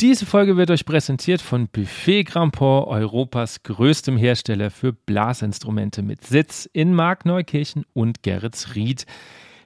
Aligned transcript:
Diese 0.00 0.26
Folge 0.26 0.58
wird 0.58 0.70
euch 0.70 0.84
präsentiert 0.84 1.40
von 1.40 1.68
Buffet 1.68 2.24
Grandport, 2.24 2.86
Europas 2.88 3.62
größtem 3.62 4.18
Hersteller 4.18 4.70
für 4.70 4.92
Blasinstrumente 4.92 6.02
mit 6.02 6.22
Sitz 6.22 6.68
in 6.70 6.92
Markneukirchen 6.92 7.86
und 7.94 8.22
Geretsried. 8.22 9.06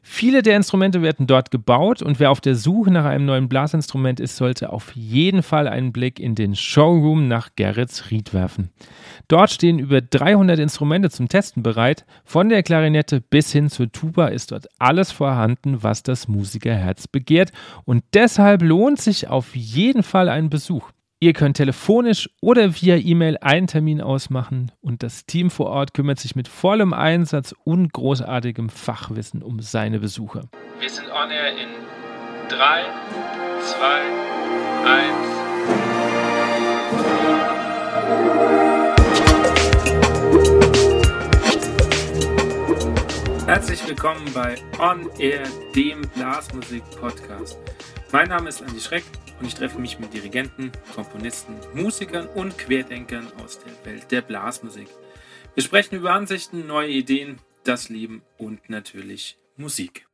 Viele 0.02 0.42
der 0.42 0.56
Instrumente 0.56 1.02
werden 1.02 1.26
dort 1.26 1.50
gebaut 1.50 2.00
und 2.00 2.18
wer 2.20 2.30
auf 2.30 2.40
der 2.40 2.54
Suche 2.54 2.90
nach 2.90 3.04
einem 3.04 3.26
neuen 3.26 3.48
Blasinstrument 3.48 4.18
ist, 4.18 4.36
sollte 4.36 4.72
auf 4.72 4.92
jeden 4.94 5.42
Fall 5.42 5.68
einen 5.68 5.92
Blick 5.92 6.18
in 6.18 6.34
den 6.34 6.56
Showroom 6.56 7.28
nach 7.28 7.50
Gerrits 7.54 8.10
Ried 8.10 8.32
werfen. 8.32 8.70
Dort 9.28 9.50
stehen 9.50 9.78
über 9.78 10.00
300 10.00 10.58
Instrumente 10.58 11.10
zum 11.10 11.28
Testen 11.28 11.62
bereit. 11.62 12.06
Von 12.24 12.48
der 12.48 12.62
Klarinette 12.62 13.20
bis 13.20 13.52
hin 13.52 13.68
zur 13.68 13.92
Tuba 13.92 14.28
ist 14.28 14.52
dort 14.52 14.68
alles 14.78 15.12
vorhanden, 15.12 15.82
was 15.82 16.02
das 16.02 16.28
Musikerherz 16.28 17.06
begehrt 17.06 17.52
und 17.84 18.02
deshalb 18.14 18.62
lohnt 18.62 19.00
sich 19.00 19.28
auf 19.28 19.54
jeden 19.54 20.02
Fall 20.02 20.28
ein 20.28 20.48
Besuch. 20.48 20.90
Ihr 21.22 21.34
könnt 21.34 21.58
telefonisch 21.58 22.30
oder 22.40 22.74
via 22.80 22.96
E-Mail 22.96 23.36
einen 23.42 23.66
Termin 23.66 24.00
ausmachen 24.00 24.72
und 24.80 25.02
das 25.02 25.26
Team 25.26 25.50
vor 25.50 25.66
Ort 25.66 25.92
kümmert 25.92 26.18
sich 26.18 26.34
mit 26.34 26.48
vollem 26.48 26.94
Einsatz 26.94 27.54
und 27.62 27.92
großartigem 27.92 28.70
Fachwissen 28.70 29.42
um 29.42 29.60
seine 29.60 29.98
Besucher. 29.98 30.48
Wir 30.78 30.88
sind 30.88 31.10
on 31.10 31.30
air 31.30 31.50
in 31.58 31.68
3, 32.48 32.84
2, 33.60 34.00
1. 43.36 43.46
Herzlich 43.46 43.86
willkommen 43.86 44.24
bei 44.32 44.54
On 44.78 45.06
Air, 45.18 45.42
dem 45.76 46.00
Blasmusik-Podcast. 46.14 47.58
Mein 48.12 48.28
Name 48.28 48.48
ist 48.48 48.60
Andi 48.60 48.80
Schreck 48.80 49.04
und 49.38 49.46
ich 49.46 49.54
treffe 49.54 49.78
mich 49.78 50.00
mit 50.00 50.12
Dirigenten, 50.12 50.72
Komponisten, 50.96 51.54
Musikern 51.74 52.26
und 52.34 52.58
Querdenkern 52.58 53.28
aus 53.40 53.60
der 53.60 53.92
Welt 53.92 54.10
der 54.10 54.20
Blasmusik. 54.20 54.88
Wir 55.54 55.62
sprechen 55.62 55.94
über 55.94 56.12
Ansichten, 56.12 56.66
neue 56.66 56.88
Ideen, 56.88 57.38
das 57.62 57.88
Leben 57.88 58.22
und 58.36 58.68
natürlich 58.68 59.38
Musik. 59.56 60.08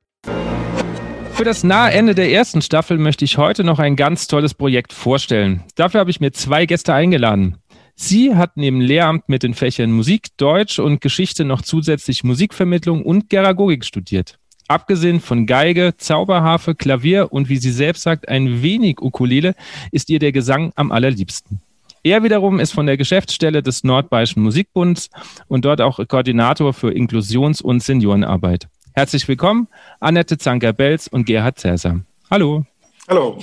Für 1.32 1.44
das 1.44 1.64
nahe 1.64 1.92
Ende 1.92 2.14
der 2.14 2.30
ersten 2.30 2.60
Staffel 2.60 2.98
möchte 2.98 3.24
ich 3.24 3.38
heute 3.38 3.64
noch 3.64 3.78
ein 3.78 3.96
ganz 3.96 4.26
tolles 4.26 4.52
Projekt 4.52 4.92
vorstellen. 4.92 5.62
Dafür 5.74 6.00
habe 6.00 6.10
ich 6.10 6.20
mir 6.20 6.32
zwei 6.32 6.66
Gäste 6.66 6.92
eingeladen. 6.92 7.56
Sie 7.94 8.34
hat 8.34 8.58
neben 8.58 8.82
Lehramt 8.82 9.30
mit 9.30 9.42
den 9.42 9.54
Fächern 9.54 9.90
Musik, 9.90 10.36
Deutsch 10.36 10.78
und 10.78 11.00
Geschichte 11.00 11.46
noch 11.46 11.62
zusätzlich 11.62 12.24
Musikvermittlung 12.24 13.02
und 13.02 13.30
Geragogik 13.30 13.86
studiert. 13.86 14.38
Abgesehen 14.68 15.20
von 15.20 15.46
Geige, 15.46 15.94
Zauberharfe, 15.96 16.74
Klavier 16.74 17.32
und 17.32 17.48
wie 17.48 17.56
sie 17.56 17.70
selbst 17.70 18.02
sagt, 18.02 18.28
ein 18.28 18.62
wenig 18.62 19.00
Ukulele, 19.00 19.54
ist 19.92 20.10
ihr 20.10 20.18
der 20.18 20.32
Gesang 20.32 20.72
am 20.74 20.90
allerliebsten. 20.90 21.60
Er 22.02 22.22
wiederum 22.22 22.60
ist 22.60 22.72
von 22.72 22.86
der 22.86 22.96
Geschäftsstelle 22.96 23.62
des 23.62 23.84
Nordbayerischen 23.84 24.42
Musikbunds 24.42 25.10
und 25.48 25.64
dort 25.64 25.80
auch 25.80 26.00
Koordinator 26.06 26.72
für 26.72 26.90
Inklusions- 26.90 27.62
und 27.62 27.82
Seniorenarbeit. 27.82 28.68
Herzlich 28.94 29.26
willkommen, 29.28 29.68
Annette 30.00 30.38
Zanker-Belz 30.38 31.06
und 31.06 31.26
Gerhard 31.26 31.58
Cäsar. 31.58 32.00
Hallo. 32.30 32.64
Hallo. 33.08 33.38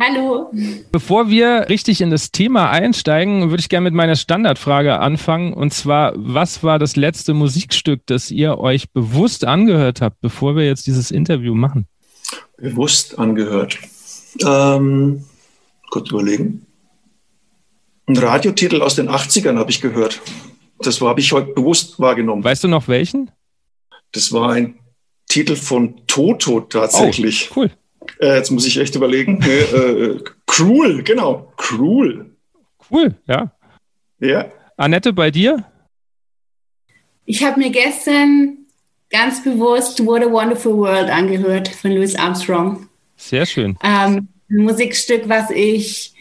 Hallo. 0.00 0.52
Bevor 0.92 1.28
wir 1.28 1.68
richtig 1.68 2.00
in 2.00 2.10
das 2.10 2.30
Thema 2.30 2.70
einsteigen, 2.70 3.50
würde 3.50 3.60
ich 3.60 3.68
gerne 3.68 3.84
mit 3.84 3.94
meiner 3.94 4.14
Standardfrage 4.14 5.00
anfangen. 5.00 5.52
Und 5.52 5.74
zwar, 5.74 6.12
was 6.14 6.62
war 6.62 6.78
das 6.78 6.94
letzte 6.94 7.34
Musikstück, 7.34 8.02
das 8.06 8.30
ihr 8.30 8.58
euch 8.58 8.90
bewusst 8.90 9.44
angehört 9.44 10.00
habt, 10.00 10.20
bevor 10.20 10.54
wir 10.54 10.64
jetzt 10.64 10.86
dieses 10.86 11.10
Interview 11.10 11.54
machen? 11.54 11.88
Bewusst 12.56 13.18
angehört. 13.18 13.78
Ähm, 14.46 15.24
kurz 15.90 16.10
überlegen. 16.10 16.66
Ein 18.06 18.16
Radiotitel 18.18 18.82
aus 18.82 18.94
den 18.94 19.08
80ern 19.08 19.58
habe 19.58 19.70
ich 19.70 19.80
gehört. 19.80 20.20
Das 20.78 21.00
habe 21.00 21.20
ich 21.20 21.32
heute 21.32 21.52
bewusst 21.54 21.98
wahrgenommen. 21.98 22.44
Weißt 22.44 22.62
du 22.62 22.68
noch 22.68 22.86
welchen? 22.86 23.32
Das 24.12 24.32
war 24.32 24.52
ein 24.52 24.78
Titel 25.28 25.56
von 25.56 26.06
Toto 26.06 26.60
tatsächlich. 26.60 27.50
Oh, 27.50 27.60
cool. 27.60 27.70
Äh, 28.20 28.36
jetzt 28.36 28.50
muss 28.50 28.66
ich 28.66 28.78
echt 28.78 28.94
überlegen. 28.94 29.40
äh, 29.42 29.60
äh, 29.60 30.24
cruel, 30.46 31.02
genau. 31.02 31.52
Cruel. 31.56 32.30
Cool, 32.90 33.14
ja. 33.26 33.52
Ja. 34.20 34.50
Annette, 34.76 35.12
bei 35.12 35.30
dir? 35.30 35.64
Ich 37.24 37.44
habe 37.44 37.60
mir 37.60 37.70
gestern 37.70 38.58
ganz 39.10 39.42
bewusst 39.42 40.04
What 40.04 40.22
a 40.22 40.30
Wonderful 40.30 40.76
World 40.76 41.10
angehört 41.10 41.68
von 41.68 41.92
Louis 41.92 42.14
Armstrong. 42.16 42.88
Sehr 43.16 43.46
schön. 43.46 43.76
Ähm, 43.82 44.28
ein 44.50 44.56
Musikstück, 44.56 45.28
was 45.28 45.50
ich, 45.50 46.12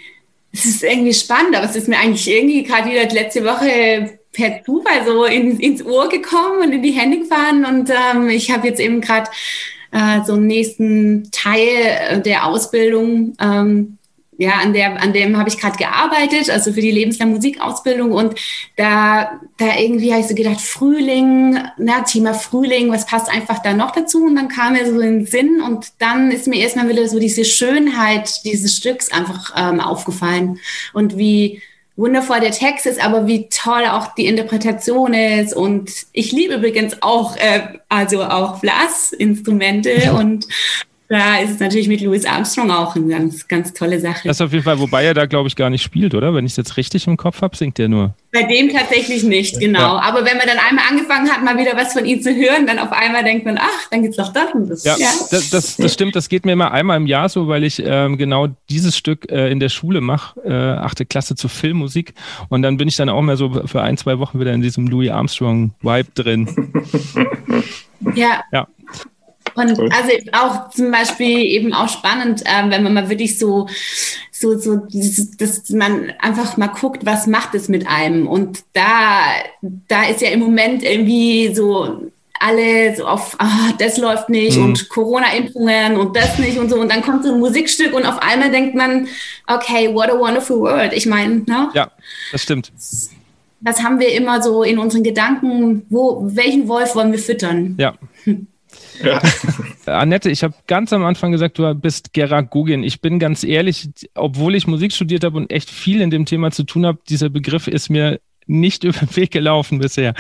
es 0.52 0.66
ist 0.66 0.84
irgendwie 0.84 1.14
spannend, 1.14 1.56
aber 1.56 1.66
es 1.66 1.76
ist 1.76 1.88
mir 1.88 1.98
eigentlich 1.98 2.30
irgendwie 2.30 2.64
gerade 2.64 2.90
wieder 2.90 3.08
letzte 3.10 3.44
Woche 3.44 4.20
per 4.34 4.64
Zufall 4.64 5.06
so 5.06 5.26
in, 5.26 5.60
ins 5.60 5.84
Ohr 5.86 6.10
gekommen 6.10 6.62
und 6.62 6.72
in 6.74 6.84
die 6.84 6.92
Hände 6.92 7.20
gefahren 7.20 7.66
und 7.66 7.90
ähm, 7.90 8.30
ich 8.30 8.52
habe 8.52 8.68
jetzt 8.68 8.80
eben 8.80 9.02
gerade 9.02 9.30
äh, 9.92 10.24
so 10.26 10.34
einen 10.34 10.48
nächsten 10.48 11.30
Teil 11.32 12.22
der 12.26 12.46
Ausbildung. 12.46 13.34
Ähm, 13.40 13.98
ja, 14.40 14.60
an, 14.60 14.74
der, 14.74 15.02
an 15.02 15.14
dem 15.14 15.36
habe 15.38 15.50
ich 15.50 15.58
gerade 15.58 15.78
gearbeitet, 15.78 16.50
also 16.52 16.72
für 16.72 16.82
die 16.82 16.92
lebenslange 16.92 17.34
Musikausbildung. 17.34 18.12
Und 18.12 18.36
da, 18.76 19.42
da 19.58 19.78
irgendwie 19.80 20.12
habe 20.12 20.22
ich 20.22 20.28
so 20.28 20.36
gedacht, 20.36 20.62
Frühling, 20.62 21.58
na, 21.78 22.02
Thema 22.02 22.36
Frühling, 22.36 22.92
was 22.92 23.08
passt 23.08 23.32
einfach 23.32 23.64
da 23.64 23.74
noch 23.74 23.92
dazu? 23.92 24.26
Und 24.26 24.36
dann 24.36 24.48
kam 24.48 24.74
mir 24.74 24.86
so 24.86 25.00
in 25.00 25.20
den 25.20 25.26
Sinn 25.26 25.62
und 25.62 25.88
dann 25.98 26.32
ist 26.32 26.48
mir 26.48 26.60
erstmal 26.60 26.88
wieder 26.88 27.08
so 27.08 27.20
diese 27.20 27.46
Schönheit 27.46 28.44
dieses 28.46 28.78
Stücks 28.78 29.12
einfach 29.12 29.54
ähm, 29.58 29.80
aufgefallen. 29.80 30.60
Und 30.94 31.18
wie, 31.18 31.64
wundervoll 31.98 32.40
der 32.40 32.52
Text 32.52 32.86
ist, 32.86 33.04
aber 33.04 33.28
wie 33.28 33.50
toll 33.50 33.86
auch 33.90 34.14
die 34.14 34.28
Interpretation 34.28 35.14
ist. 35.14 35.54
Und 35.54 35.92
ich 36.14 36.32
liebe 36.32 36.56
übrigens 36.56 37.02
auch, 37.02 37.36
äh, 37.36 37.80
also 37.90 38.24
auch 38.24 38.62
Blasinstrumente 38.62 40.14
und 40.14 40.48
da 41.10 41.38
ist 41.38 41.52
es 41.52 41.60
natürlich 41.60 41.88
mit 41.88 42.02
Louis 42.02 42.26
Armstrong 42.26 42.70
auch 42.70 42.96
eine 42.96 43.08
ganz, 43.08 43.48
ganz 43.48 43.74
tolle 43.74 44.00
Sache. 44.00 44.28
Das 44.28 44.42
auf 44.42 44.52
jeden 44.52 44.66
Fall, 44.66 44.78
wobei 44.80 45.06
er 45.06 45.14
da, 45.14 45.26
glaube 45.26 45.48
ich, 45.48 45.56
gar 45.56 45.70
nicht 45.70 45.82
spielt, 45.82 46.14
oder? 46.14 46.34
Wenn 46.34 46.46
ich 46.46 46.52
es 46.52 46.58
jetzt 46.58 46.76
richtig 46.76 47.08
im 47.08 47.16
Kopf 47.16 47.42
habe, 47.42 47.56
singt 47.56 47.80
er 47.80 47.88
nur. 47.88 48.14
Bei 48.34 48.44
dem 48.44 48.70
tatsächlich 48.70 49.24
nicht, 49.24 49.58
genau. 49.58 49.80
Ja. 49.80 50.02
Aber 50.02 50.26
wenn 50.26 50.38
man 50.38 50.48
dann 50.48 50.58
einmal 50.58 50.84
angefangen 50.90 51.30
hat, 51.30 51.44
mal 51.44 51.58
wieder 51.58 51.78
was 51.78 51.94
von 51.94 52.06
ihm 52.06 52.22
zu 52.22 52.36
hören, 52.36 52.68
dann 52.68 52.78
auf 52.78 52.92
einmal 52.92 53.24
denkt 53.24 53.46
man, 53.46 53.58
ach, 53.58 53.90
dann 53.90 54.02
geht's 54.02 54.18
doch 54.18 54.34
das 54.34 54.54
und 54.54 54.70
das. 54.70 54.84
Ja, 54.84 54.98
ja. 54.98 55.08
Das, 55.32 55.50
das, 55.50 55.78
das, 55.78 55.94
stimmt. 55.94 56.16
Das 56.18 56.28
geht 56.28 56.46
mir 56.46 56.52
immer 56.52 56.72
einmal 56.72 56.98
im 56.98 57.08
Jahr 57.08 57.30
so, 57.30 57.48
weil 57.48 57.64
ich 57.64 57.82
ähm, 57.86 58.18
genau 58.18 58.50
dieses 58.70 58.98
Stück 58.98 59.32
äh, 59.32 59.50
in 59.50 59.62
der 59.62 59.70
Schule 59.70 60.02
mache, 60.02 60.42
äh, 60.42 60.54
achte 60.54 61.06
Klasse 61.06 61.36
zur 61.36 61.50
Filmmusik. 61.50 62.16
Und 62.50 62.64
dann 62.64 62.76
bin 62.76 62.90
ich 62.90 62.98
dann 62.98 63.08
auch 63.08 63.22
mehr 63.22 63.38
so 63.38 63.66
für 63.66 63.82
ein, 63.82 63.96
zwei 63.96 64.20
Wochen 64.20 64.42
wieder 64.42 64.52
in 64.52 64.62
diesem 64.62 64.88
Louis 64.88 65.10
Armstrong-Vibe 65.10 66.12
drin. 66.14 66.72
Ja. 68.16 68.44
Ja. 68.52 68.68
Und 69.58 69.94
also 69.94 70.12
auch 70.34 70.70
zum 70.70 70.92
Beispiel 70.92 71.40
eben 71.40 71.74
auch 71.74 71.90
spannend, 71.90 72.44
äh, 72.46 72.70
wenn 72.70 72.84
man 72.84 72.94
mal 72.94 73.10
wirklich 73.10 73.40
so, 73.40 73.68
so, 74.32 74.58
so, 74.58 74.82
dass 75.38 75.70
man 75.70 76.14
einfach 76.20 76.58
mal 76.58 76.68
guckt, 76.68 77.06
was 77.06 77.28
macht 77.28 77.56
es 77.56 77.68
mit 77.68 77.88
einem. 77.88 78.28
Und 78.28 78.64
da, 78.74 79.22
da 79.62 80.04
ist 80.04 80.22
ja 80.22 80.30
im 80.30 80.42
Moment 80.42 80.84
irgendwie 80.84 81.54
so 81.56 82.12
alle 82.40 82.96
so 82.96 83.06
auf, 83.06 83.36
ah, 83.40 83.74
das 83.80 83.98
läuft 83.98 84.30
nicht 84.30 84.58
mhm. 84.58 84.66
und 84.66 84.90
Corona-Impfungen 84.90 85.98
und 85.98 86.16
das 86.16 86.38
nicht 86.38 86.58
und 86.58 86.70
so. 86.70 86.80
Und 86.80 86.92
dann 86.92 87.02
kommt 87.02 87.24
so 87.24 87.34
ein 87.34 87.40
Musikstück 87.40 87.94
und 87.94 88.06
auf 88.06 88.22
einmal 88.22 88.52
denkt 88.52 88.76
man, 88.76 89.08
okay, 89.48 89.94
what 89.94 90.10
a 90.10 90.18
wonderful 90.18 90.60
world. 90.60 90.94
Ich 90.94 91.06
meine, 91.06 91.38
ne? 91.48 91.70
Ja, 91.74 91.92
das 92.32 92.44
stimmt. 92.44 92.72
Das 93.60 93.84
haben 93.84 94.00
wir 94.00 94.12
immer 94.14 94.42
so 94.44 94.64
in 94.64 94.78
unseren 94.78 95.04
Gedanken, 95.04 95.86
wo, 95.90 96.22
welchen 96.24 96.68
Wolf 96.68 96.96
wollen 96.96 97.12
wir 97.12 97.20
füttern? 97.20 97.76
Ja. 97.80 97.96
Ja. 99.04 99.22
Annette, 99.86 100.30
ich 100.30 100.44
habe 100.44 100.54
ganz 100.68 100.94
am 100.94 101.04
Anfang 101.06 101.32
gesagt, 101.32 101.58
du 101.60 101.74
bist 101.76 102.14
Geragogin. 102.14 102.84
Ich 102.84 103.02
bin 103.02 103.20
ganz 103.20 103.44
ehrlich, 103.44 103.90
obwohl 104.16 104.56
ich 104.56 104.66
Musik 104.68 104.94
studiert 104.94 105.24
habe 105.24 105.38
und 105.38 105.52
echt 105.52 105.70
viel 105.70 106.02
in 106.02 106.10
dem 106.10 106.26
Thema 106.26 106.52
zu 106.52 106.64
tun 106.64 106.86
habe, 106.86 107.00
dieser 107.08 107.30
Begriff 107.30 107.68
ist 107.68 107.90
mir 107.90 108.20
nicht 108.46 108.84
über 108.84 109.00
den 109.00 109.16
Weg 109.16 109.32
gelaufen 109.32 109.80
bisher. 109.80 110.14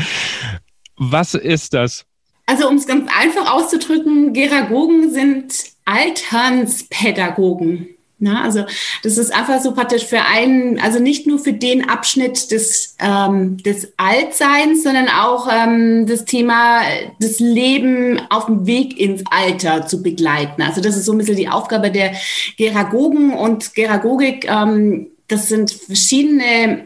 Was 0.97 1.33
ist 1.33 1.74
das? 1.74 2.06
Also 2.45 2.69
um 2.69 2.75
es 2.75 2.88
ganz 2.88 3.09
einfach 3.13 3.53
auszudrücken, 3.53 4.31
Geragogen 4.33 5.12
sind 5.12 5.53
Alternspädagogen. 5.85 7.96
Na, 8.19 8.44
also 8.44 8.66
das 9.04 9.19
ist 9.19 9.31
einfach 9.31 9.62
so 9.62 9.74
praktisch 9.74 10.06
für 10.06 10.22
einen, 10.22 10.80
also 10.80 10.98
nicht 10.98 11.28
nur 11.28 11.38
für 11.38 11.54
den 11.54 11.88
Abschnitt 11.88 12.50
des, 12.50 12.96
ähm, 13.00 13.58
des 13.58 13.94
Altseins, 13.98 14.81
sondern 14.81 15.08
auch 15.08 15.48
ähm, 15.52 16.08
das 16.08 16.25
Thema 16.25 16.81
das 17.19 17.40
Leben 17.40 18.19
auf 18.31 18.48
dem 18.48 18.66
Weg 18.66 19.00
ins 19.00 19.24
Alter 19.30 19.86
zu 19.86 20.02
begleiten. 20.02 20.64
Also 20.64 20.81
das 20.81 20.98
ist 20.98 21.06
so 21.06 21.12
ein 21.12 21.19
bisschen 21.19 21.36
die 21.38 21.50
Aufgabe 21.50 21.92
der 21.92 22.14
Geragogen 22.58 23.34
und 23.34 23.75
Geragogik. 23.75 24.50
Ähm, 24.50 25.12
das 25.28 25.48
sind 25.48 25.72
verschiedene 25.72 26.86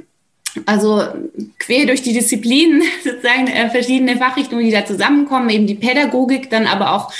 also 0.65 1.03
quer 1.59 1.85
durch 1.85 2.01
die 2.01 2.13
Disziplinen 2.13 2.81
sozusagen 3.03 3.47
äh, 3.47 3.69
verschiedene 3.69 4.17
Fachrichtungen, 4.17 4.65
die 4.65 4.71
da 4.71 4.85
zusammenkommen, 4.85 5.49
eben 5.49 5.67
die 5.67 5.75
Pädagogik, 5.75 6.49
dann 6.49 6.67
aber 6.67 6.93
auch 6.93 7.13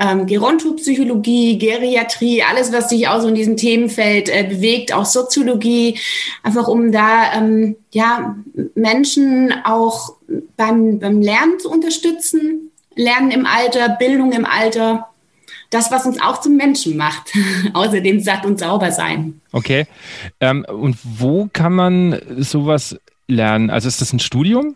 ähm, 0.00 0.26
Gerontopsychologie, 0.26 1.58
Geriatrie, 1.58 2.42
alles, 2.42 2.72
was 2.72 2.88
sich 2.90 3.08
auch 3.08 3.20
so 3.20 3.28
in 3.28 3.34
diesem 3.34 3.56
Themenfeld 3.56 4.28
äh, 4.28 4.44
bewegt, 4.44 4.92
auch 4.92 5.04
Soziologie, 5.04 5.98
einfach 6.42 6.68
um 6.68 6.92
da 6.92 7.32
ähm, 7.34 7.76
ja 7.92 8.36
Menschen 8.74 9.52
auch 9.64 10.14
beim, 10.56 10.98
beim 10.98 11.20
Lernen 11.20 11.58
zu 11.58 11.70
unterstützen, 11.70 12.70
Lernen 12.94 13.30
im 13.30 13.46
Alter, 13.46 13.88
Bildung 13.90 14.32
im 14.32 14.44
Alter 14.44 15.08
das, 15.70 15.90
was 15.90 16.06
uns 16.06 16.20
auch 16.20 16.40
zum 16.40 16.56
Menschen 16.56 16.96
macht. 16.96 17.32
Außerdem 17.74 18.20
satt 18.20 18.46
und 18.46 18.58
sauber 18.58 18.90
sein. 18.92 19.40
Okay. 19.52 19.86
Ähm, 20.40 20.64
und 20.68 20.98
wo 21.02 21.48
kann 21.52 21.72
man 21.72 22.18
sowas 22.38 22.98
lernen? 23.26 23.70
Also 23.70 23.88
ist 23.88 24.00
das 24.00 24.12
ein 24.12 24.20
Studium? 24.20 24.74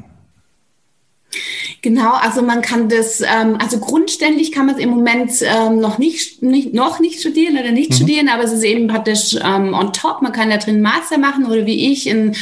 Genau, 1.83 2.13
also 2.13 2.43
man 2.43 2.63
kann 2.63 2.89
das, 2.89 3.21
ähm, 3.21 3.57
also 3.59 3.79
grundständig 3.79 4.53
kann 4.53 4.67
man 4.67 4.77
es 4.77 4.81
im 4.81 4.91
Moment 4.91 5.33
ähm, 5.43 5.81
noch 5.81 5.99
nicht, 5.99 6.43
nicht, 6.43 6.75
noch 6.75 7.01
nicht 7.01 7.21
studieren 7.21 7.59
oder 7.59 7.73
nicht 7.73 7.91
mhm. 7.91 7.95
studieren, 7.95 8.29
aber 8.29 8.45
es 8.45 8.53
ist 8.53 8.63
eben 8.63 8.87
praktisch 8.87 9.35
ähm, 9.43 9.75
on 9.75 9.93
top. 9.93 10.23
Man 10.23 10.33
kann 10.33 10.51
da 10.51 10.59
drin 10.59 10.81
Master 10.81 11.19
machen 11.19 11.47
oder 11.47 11.67
wie 11.67 11.93
ich 11.93 12.07
in 12.07 12.37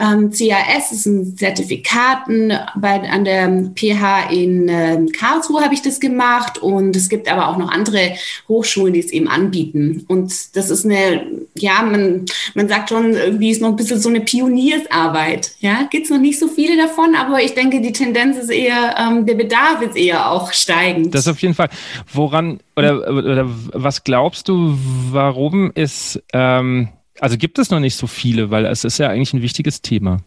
ähm, 0.00 0.30
CAS, 0.30 0.92
ist 0.92 1.06
ein 1.06 1.36
Zertifikaten 1.36 2.52
bei, 2.76 3.00
an 3.08 3.24
der 3.24 3.70
PH 3.74 4.30
in 4.30 4.68
äh, 4.68 5.06
Karlsruhe 5.12 5.62
habe 5.62 5.74
ich 5.74 5.82
das 5.82 6.00
gemacht 6.00 6.58
und 6.58 6.96
es 6.96 7.08
gibt 7.08 7.28
aber 7.30 7.48
auch 7.48 7.58
noch 7.58 7.70
andere 7.70 8.14
Hochschulen, 8.48 8.94
die 8.94 9.00
es 9.00 9.12
eben 9.12 9.28
anbieten. 9.28 10.04
Und 10.08 10.56
das 10.56 10.70
ist 10.70 10.84
eine, 10.84 11.26
ja, 11.54 11.82
man, 11.82 12.24
man 12.54 12.68
sagt 12.68 12.88
schon, 12.88 13.12
irgendwie 13.14 13.50
ist 13.50 13.60
noch 13.60 13.68
ein 13.68 13.76
bisschen 13.76 14.00
so 14.00 14.08
eine 14.08 14.20
Pioniersarbeit. 14.20 15.52
Ja, 15.60 15.86
gibt 15.90 16.04
es 16.04 16.10
noch 16.10 16.18
nicht 16.18 16.38
so 16.38 16.48
viele 16.48 16.76
davon, 16.76 17.14
aber 17.14 17.42
ich 17.42 17.54
denke, 17.54 17.80
die 17.80 17.92
Tendenz 17.92 18.29
ist 18.36 18.50
eher 18.50 18.94
ähm, 18.98 19.26
der 19.26 19.34
Bedarf 19.34 19.82
ist 19.82 19.96
eher 19.96 20.30
auch 20.30 20.52
steigend. 20.52 21.14
Das 21.14 21.28
auf 21.28 21.40
jeden 21.40 21.54
Fall. 21.54 21.68
Woran 22.12 22.60
oder, 22.76 23.08
oder 23.08 23.44
was 23.46 24.04
glaubst 24.04 24.48
du, 24.48 24.76
warum 25.10 25.70
ist, 25.74 26.22
ähm, 26.32 26.88
also 27.18 27.36
gibt 27.36 27.58
es 27.58 27.70
noch 27.70 27.80
nicht 27.80 27.96
so 27.96 28.06
viele, 28.06 28.50
weil 28.50 28.66
es 28.66 28.84
ist 28.84 28.98
ja 28.98 29.08
eigentlich 29.08 29.32
ein 29.32 29.42
wichtiges 29.42 29.82
Thema. 29.82 30.18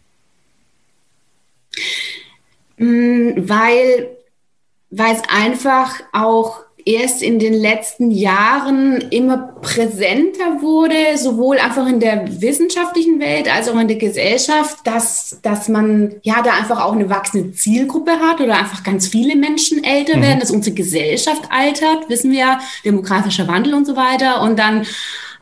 Mm, 2.77 3.31
weil, 3.37 4.09
weil 4.89 5.15
es 5.15 5.21
einfach 5.29 5.93
auch 6.11 6.59
erst 6.85 7.21
in 7.21 7.39
den 7.39 7.53
letzten 7.53 8.11
Jahren 8.11 9.01
immer 9.09 9.37
präsenter 9.61 10.61
wurde, 10.61 11.17
sowohl 11.17 11.57
einfach 11.57 11.87
in 11.87 11.99
der 11.99 12.41
wissenschaftlichen 12.41 13.19
Welt 13.19 13.53
als 13.53 13.69
auch 13.69 13.79
in 13.79 13.87
der 13.87 13.97
Gesellschaft, 13.97 14.77
dass, 14.83 15.39
dass 15.41 15.69
man 15.69 16.15
ja 16.23 16.41
da 16.41 16.51
einfach 16.51 16.83
auch 16.83 16.93
eine 16.93 17.09
wachsende 17.09 17.53
Zielgruppe 17.53 18.11
hat 18.19 18.41
oder 18.41 18.57
einfach 18.57 18.83
ganz 18.83 19.07
viele 19.07 19.35
Menschen 19.35 19.83
älter 19.83 20.17
mhm. 20.17 20.21
werden, 20.21 20.39
dass 20.39 20.51
unsere 20.51 20.75
Gesellschaft 20.75 21.43
altert, 21.49 22.09
wissen 22.09 22.31
wir 22.31 22.39
ja, 22.39 22.59
demografischer 22.83 23.47
Wandel 23.47 23.73
und 23.73 23.85
so 23.85 23.95
weiter. 23.95 24.41
Und 24.41 24.59
dann 24.59 24.85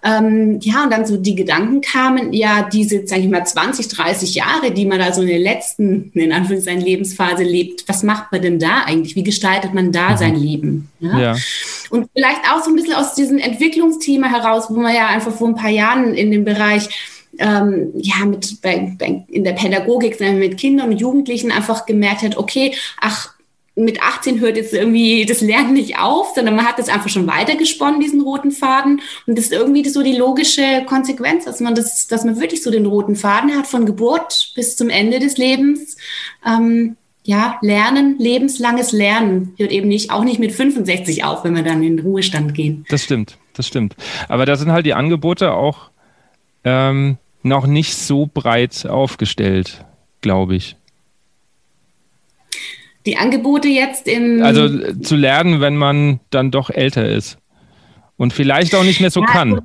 ähm, 0.04 0.60
ja, 0.62 0.84
und 0.84 0.92
dann 0.92 1.06
so 1.06 1.18
die 1.18 1.36
Gedanken 1.36 1.82
kamen, 1.82 2.34
ja, 2.34 2.68
diese, 2.72 3.06
sage 3.06 3.22
ich 3.22 3.30
mal, 3.30 3.46
20, 3.46 3.88
30 3.88 4.34
Jahre, 4.34 4.72
die 4.72 4.86
man 4.86 4.98
da 4.98 5.14
so 5.14 5.22
in 5.22 5.28
der 5.28 5.40
letzten, 5.40 6.12
in 6.16 6.32
Anführungszeichen, 6.32 6.82
Lebensphase 6.82 7.44
lebt, 7.44 7.88
was 7.88 8.02
macht 8.02 8.32
man 8.32 8.42
denn 8.42 8.58
da 8.58 8.84
eigentlich? 8.86 9.16
Wie 9.16 9.24
gestaltet 9.24 9.74
man 9.74 9.92
da 9.92 10.12
mhm. 10.12 10.18
sein 10.18 10.36
Leben? 10.36 10.90
Ja? 11.00 11.20
ja? 11.20 11.36
Und 11.92 12.10
vielleicht 12.16 12.42
auch 12.52 12.64
so 12.64 12.72
ein 12.72 12.76
bisschen 12.76 12.96
aus 12.96 13.14
diesem 13.14 13.38
Entwicklungsthema 13.38 14.28
heraus, 14.28 14.66
wo 14.70 14.80
man 14.80 14.96
ja 14.96 15.08
einfach 15.08 15.34
vor 15.34 15.50
ein 15.50 15.56
paar 15.56 15.70
Jahren 15.70 16.16
in 16.16 16.32
dem 16.32 16.46
Bereich 16.46 16.90
ähm, 17.38 17.92
ja, 17.96 18.26
mit 18.26 18.62
bei, 18.62 18.94
bei, 18.98 19.24
in 19.28 19.44
der 19.44 19.54
Pädagogik 19.54 20.20
mit 20.20 20.58
Kindern 20.58 20.90
und 20.90 20.98
Jugendlichen 20.98 21.52
einfach 21.52 21.86
gemerkt 21.86 22.24
hat, 22.24 22.38
okay, 22.38 22.74
ach, 23.00 23.31
mit 23.76 24.02
18 24.02 24.40
hört 24.42 24.58
jetzt 24.58 24.74
irgendwie 24.74 25.26
das 25.26 25.42
Lernen 25.42 25.74
nicht 25.74 25.98
auf, 25.98 26.34
sondern 26.36 26.56
man 26.56 26.68
hat 26.68 26.78
das 26.78 26.90
einfach 26.90 27.10
schon 27.10 27.28
weitergesponnen, 27.28 28.02
diesen 28.02 28.22
roten 28.22 28.52
Faden. 28.52 29.02
Und 29.26 29.38
das 29.38 29.46
ist 29.46 29.54
irgendwie 29.54 29.88
so 29.88 30.04
die 30.04 30.16
logische 30.16 30.84
Konsequenz, 30.86 31.46
dass 31.46 31.62
man 31.62 31.74
das, 31.74 32.08
dass 32.08 32.26
man 32.26 32.40
wirklich 32.40 32.64
so 32.64 32.72
den 32.72 32.86
roten 32.86 33.16
Faden 33.16 33.56
hat 33.56 33.68
von 33.68 33.86
Geburt 33.86 34.52
bis 34.56 34.76
zum 34.76 34.90
Ende 34.90 35.20
des 35.20 35.38
Lebens. 35.38 35.96
Ähm, 36.46 36.98
ja, 37.24 37.60
Lernen, 37.62 38.18
lebenslanges 38.18 38.92
Lernen 38.92 39.54
hört 39.58 39.72
eben 39.72 39.88
nicht, 39.88 40.12
auch 40.12 40.24
nicht 40.24 40.40
mit 40.40 40.52
65 40.52 41.24
auf, 41.24 41.44
wenn 41.44 41.56
wir 41.56 41.64
dann 41.64 41.84
in 41.84 41.98
den 41.98 42.06
Ruhestand 42.06 42.54
gehen. 42.54 42.86
Das 42.90 43.04
stimmt, 43.04 43.38
das 43.54 43.68
stimmt. 43.68 43.96
Aber 44.28 44.46
da 44.46 44.56
sind 44.56 44.72
halt 44.72 44.86
die 44.86 44.96
Angebote 44.96 45.54
auch 45.54 45.92
ähm, 46.64 47.18
noch 47.44 47.68
nicht 47.68 47.96
so 47.96 48.28
breit 48.32 48.86
aufgestellt, 48.88 49.86
glaube 50.22 50.56
ich 50.56 50.76
die 53.06 53.18
Angebote 53.18 53.68
jetzt 53.68 54.08
im. 54.08 54.44
Also 54.44 54.66
äh, 54.66 55.00
zu 55.02 55.16
lernen, 55.16 55.62
wenn 55.62 55.78
man 55.78 56.20
dann 56.30 56.52
doch 56.52 56.70
älter 56.70 57.08
ist 57.08 57.38
und 58.18 58.34
vielleicht 58.34 58.76
auch 58.76 58.84
nicht 58.84 59.02
mehr 59.02 59.12
so 59.12 59.22
ja, 59.22 59.28
kann. 59.28 59.54
Also 59.54 59.64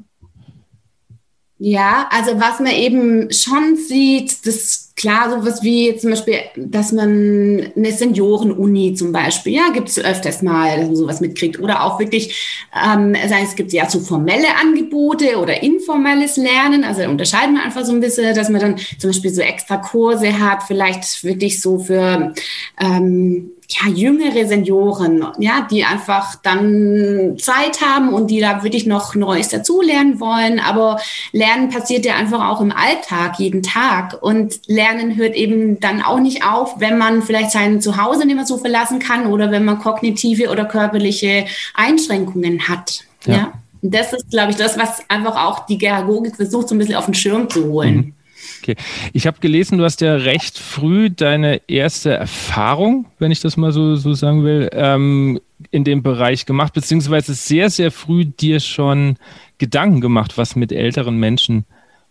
ja, 1.59 2.09
also 2.11 2.39
was 2.39 2.61
man 2.61 2.73
eben 2.73 3.33
schon 3.33 3.77
sieht, 3.77 4.47
das 4.47 4.86
klar, 4.97 5.31
sowas 5.31 5.63
wie 5.63 5.95
zum 5.97 6.11
Beispiel, 6.11 6.39
dass 6.57 6.91
man 6.91 7.71
eine 7.77 7.93
Senioren-Uni 7.93 8.95
zum 8.95 9.13
Beispiel, 9.13 9.53
ja, 9.53 9.69
gibt 9.73 9.91
es 9.91 9.99
öfters 9.99 10.41
mal, 10.41 10.79
dass 10.79 10.87
man 10.87 10.97
sowas 10.97 11.21
mitkriegt. 11.21 11.61
Oder 11.61 11.85
auch 11.85 12.01
wirklich, 12.01 12.67
ähm, 12.75 13.15
sei 13.29 13.43
es 13.43 13.55
gibt 13.55 13.73
ja 13.73 13.89
so 13.89 14.01
formelle 14.01 14.57
Angebote 14.61 15.37
oder 15.37 15.63
informelles 15.63 16.39
Lernen. 16.39 16.83
Also 16.83 17.03
unterscheiden 17.03 17.57
wir 17.57 17.63
einfach 17.63 17.85
so 17.85 17.93
ein 17.93 18.01
bisschen, 18.01 18.35
dass 18.35 18.49
man 18.49 18.61
dann 18.61 18.77
zum 18.99 19.11
Beispiel 19.11 19.33
so 19.33 19.43
extra 19.43 19.77
Kurse 19.77 20.39
hat, 20.41 20.63
vielleicht 20.63 21.23
wirklich 21.23 21.61
so 21.61 21.79
für 21.79 22.33
ähm, 22.81 23.51
ja, 23.69 23.91
jüngere 23.91 24.47
Senioren, 24.47 25.27
ja, 25.39 25.67
die 25.71 25.85
einfach 25.85 26.37
dann 26.37 27.37
Zeit 27.39 27.81
haben 27.81 28.15
und 28.15 28.29
die 28.31 28.41
da 28.41 28.63
wirklich 28.63 28.87
noch 28.87 29.15
Neues 29.15 29.49
dazulernen 29.49 30.21
wollen. 30.21 30.61
Aber 30.61 31.01
Lernen 31.33 31.71
passiert 31.71 32.05
ja 32.05 32.15
einfach 32.15 32.49
auch 32.49 32.61
im 32.61 32.73
Alltag, 32.73 33.39
jeden 33.39 33.63
Tag. 33.63 34.23
Und 34.23 34.61
Lernen 34.67 35.17
hört 35.17 35.35
eben 35.35 35.81
dann 35.81 36.03
auch 36.03 36.21
nicht 36.21 36.45
auf, 36.45 36.79
wenn 36.79 36.97
man 36.97 37.23
vielleicht 37.23 37.51
sein 37.51 37.81
Zuhause 37.81 38.25
nicht 38.27 38.37
mehr 38.37 38.47
so 38.47 38.59
verlassen 38.59 38.99
kann 38.99 39.27
oder 39.27 39.51
wenn 39.51 39.65
man 39.65 39.79
kognitive 39.79 40.51
oder 40.51 40.65
körperliche 40.65 41.47
Einschränkungen 41.75 42.69
hat. 42.69 43.05
Ja. 43.25 43.35
ja? 43.35 43.53
Das 43.83 44.13
ist, 44.13 44.31
glaube 44.31 44.51
ich, 44.51 44.57
das, 44.57 44.79
was 44.79 45.03
einfach 45.09 45.37
auch 45.45 45.67
die 45.67 45.79
Geragogik 45.79 46.37
versucht, 46.37 46.69
so 46.69 46.75
ein 46.75 46.79
bisschen 46.79 46.97
auf 46.97 47.05
den 47.05 47.15
Schirm 47.15 47.49
zu 47.51 47.67
holen. 47.67 48.16
Okay. 48.63 48.77
Ich 49.13 49.27
habe 49.27 49.39
gelesen, 49.41 49.79
du 49.79 49.85
hast 49.85 50.01
ja 50.01 50.15
recht 50.17 50.59
früh 50.59 51.11
deine 51.11 51.61
erste 51.69 52.11
Erfahrung, 52.11 53.07
wenn 53.19 53.31
ich 53.31 53.41
das 53.41 53.57
mal 53.57 53.73
so, 53.73 53.97
so 53.97 54.15
sagen 54.15 54.45
will, 54.45 54.69
ähm, 54.73 55.41
in 55.71 55.85
dem 55.85 56.03
Bereich 56.03 56.47
gemacht, 56.47 56.73
beziehungsweise 56.75 57.35
sehr, 57.35 57.71
sehr 57.71 57.91
früh 57.91 58.25
dir 58.25 58.61
schon 58.61 59.17
Gedanken 59.59 60.01
gemacht, 60.01 60.37
was 60.37 60.57
mit 60.57 60.73
älteren 60.73 61.19
Menschen 61.19 61.65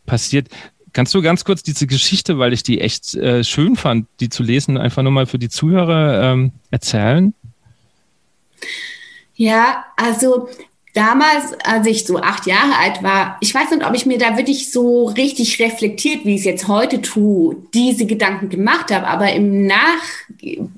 passiert. 0.05 0.49
Kannst 0.93 1.13
du 1.13 1.21
ganz 1.21 1.43
kurz 1.43 1.61
diese 1.61 1.87
Geschichte, 1.87 2.39
weil 2.39 2.53
ich 2.53 2.63
die 2.63 2.79
echt 2.79 3.15
äh, 3.15 3.43
schön 3.43 3.75
fand, 3.75 4.07
die 4.19 4.29
zu 4.29 4.43
lesen, 4.43 4.77
einfach 4.77 5.03
nochmal 5.03 5.25
für 5.25 5.39
die 5.39 5.49
Zuhörer 5.49 6.31
ähm, 6.31 6.53
erzählen? 6.71 7.33
Ja, 9.35 9.85
also 9.97 10.47
damals, 10.95 11.53
als 11.63 11.85
ich 11.85 12.05
so 12.05 12.17
acht 12.17 12.47
Jahre 12.47 12.77
alt 12.79 13.03
war, 13.03 13.37
ich 13.41 13.53
weiß 13.53 13.69
nicht, 13.71 13.85
ob 13.85 13.93
ich 13.93 14.05
mir 14.05 14.17
da 14.17 14.37
wirklich 14.37 14.71
so 14.71 15.05
richtig 15.05 15.59
reflektiert, 15.59 16.25
wie 16.25 16.35
ich 16.35 16.39
es 16.39 16.45
jetzt 16.45 16.67
heute 16.69 17.01
tue, 17.01 17.57
diese 17.73 18.05
Gedanken 18.05 18.49
gemacht 18.49 18.91
habe. 18.91 19.05
Aber 19.05 19.31
im 19.33 19.67
Nach, 19.67 20.01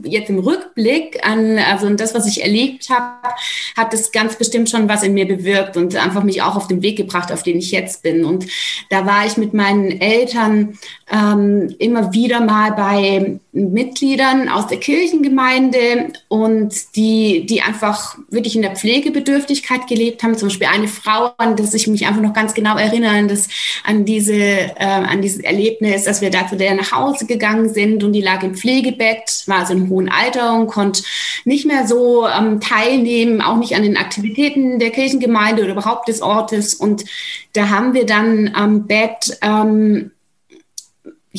jetzt 0.03 0.29
im 0.29 0.39
Rückblick 0.39 1.23
an, 1.25 1.59
also 1.59 1.87
das, 1.91 2.15
was 2.15 2.25
ich 2.25 2.41
erlebt 2.41 2.89
habe, 2.89 3.29
hat 3.77 3.93
es 3.93 4.11
ganz 4.11 4.35
bestimmt 4.35 4.69
schon 4.69 4.89
was 4.89 5.03
in 5.03 5.13
mir 5.13 5.27
bewirkt 5.27 5.77
und 5.77 5.95
einfach 5.95 6.23
mich 6.23 6.41
auch 6.41 6.55
auf 6.55 6.67
den 6.67 6.81
Weg 6.81 6.97
gebracht, 6.97 7.31
auf 7.31 7.43
den 7.43 7.59
ich 7.59 7.71
jetzt 7.71 8.01
bin. 8.01 8.25
Und 8.25 8.47
da 8.89 9.05
war 9.05 9.27
ich 9.27 9.37
mit 9.37 9.53
meinen 9.53 10.01
Eltern 10.01 10.79
ähm, 11.09 11.73
immer 11.79 12.11
wieder 12.11 12.41
mal 12.41 12.73
bei 12.73 13.39
Mitgliedern 13.53 14.49
aus 14.49 14.67
der 14.67 14.77
Kirchengemeinde 14.77 16.11
und 16.27 16.95
die, 16.97 17.45
die 17.45 17.61
einfach 17.61 18.17
wirklich 18.29 18.57
in 18.57 18.61
der 18.61 18.75
Pflegebedürftigkeit 18.75 19.87
gelebt 19.87 20.21
haben. 20.21 20.37
Zum 20.37 20.49
Beispiel 20.49 20.67
eine 20.67 20.89
Frau, 20.89 21.31
an 21.37 21.55
das 21.55 21.73
ich 21.73 21.87
mich 21.87 22.05
einfach 22.05 22.21
noch 22.21 22.33
ganz 22.33 22.53
genau 22.53 22.77
erinnere, 22.77 23.25
dass, 23.27 23.47
an, 23.85 24.03
diese, 24.03 24.35
äh, 24.35 24.73
an 24.79 25.21
dieses 25.21 25.39
Erlebnis, 25.39 26.03
dass 26.03 26.19
wir 26.19 26.29
da 26.29 26.45
zu 26.45 26.57
der 26.57 26.75
nach 26.75 26.91
Hause 26.91 27.25
gegangen 27.25 27.69
sind 27.69 28.03
und 28.03 28.11
die 28.11 28.21
lag 28.21 28.43
im 28.43 28.55
Pflegebett, 28.55 29.43
war 29.45 29.65
so 29.65 29.73
im 29.73 29.89
hohen 29.89 30.09
Alter 30.09 30.55
und 30.55 30.67
konnte 30.67 31.03
nicht 31.45 31.65
mehr 31.65 31.87
so 31.87 32.27
ähm, 32.27 32.59
teilnehmen, 32.59 33.41
auch 33.41 33.57
nicht 33.57 33.75
an 33.75 33.83
den 33.83 33.95
Aktivitäten 33.95 34.77
der 34.77 34.89
Kirchengemeinde 34.89 35.63
oder 35.63 35.71
überhaupt 35.71 36.09
des 36.09 36.21
Ortes. 36.21 36.73
Und 36.73 37.05
da 37.53 37.69
haben 37.69 37.93
wir 37.93 38.05
dann 38.05 38.51
am 38.53 38.87
Bett 38.87 39.37
ähm, 39.41 40.11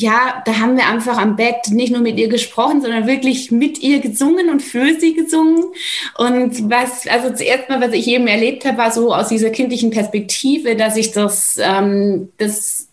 ja, 0.01 0.41
da 0.45 0.59
haben 0.59 0.77
wir 0.77 0.87
einfach 0.87 1.17
am 1.17 1.35
Bett 1.35 1.71
nicht 1.71 1.91
nur 1.91 2.01
mit 2.01 2.17
ihr 2.17 2.29
gesprochen, 2.29 2.81
sondern 2.81 3.07
wirklich 3.07 3.51
mit 3.51 3.79
ihr 3.79 3.99
gesungen 3.99 4.49
und 4.49 4.61
für 4.61 4.99
sie 4.99 5.13
gesungen. 5.13 5.65
Und 6.17 6.69
was, 6.69 7.07
also 7.07 7.33
zuerst 7.33 7.69
mal, 7.69 7.81
was 7.81 7.93
ich 7.93 8.07
eben 8.07 8.27
erlebt 8.27 8.65
habe, 8.65 8.77
war 8.77 8.91
so 8.91 9.13
aus 9.13 9.29
dieser 9.29 9.49
kindlichen 9.49 9.91
Perspektive, 9.91 10.75
dass 10.75 10.95
ich 10.95 11.11
das, 11.11 11.59
ähm, 11.61 12.29
das 12.37 12.88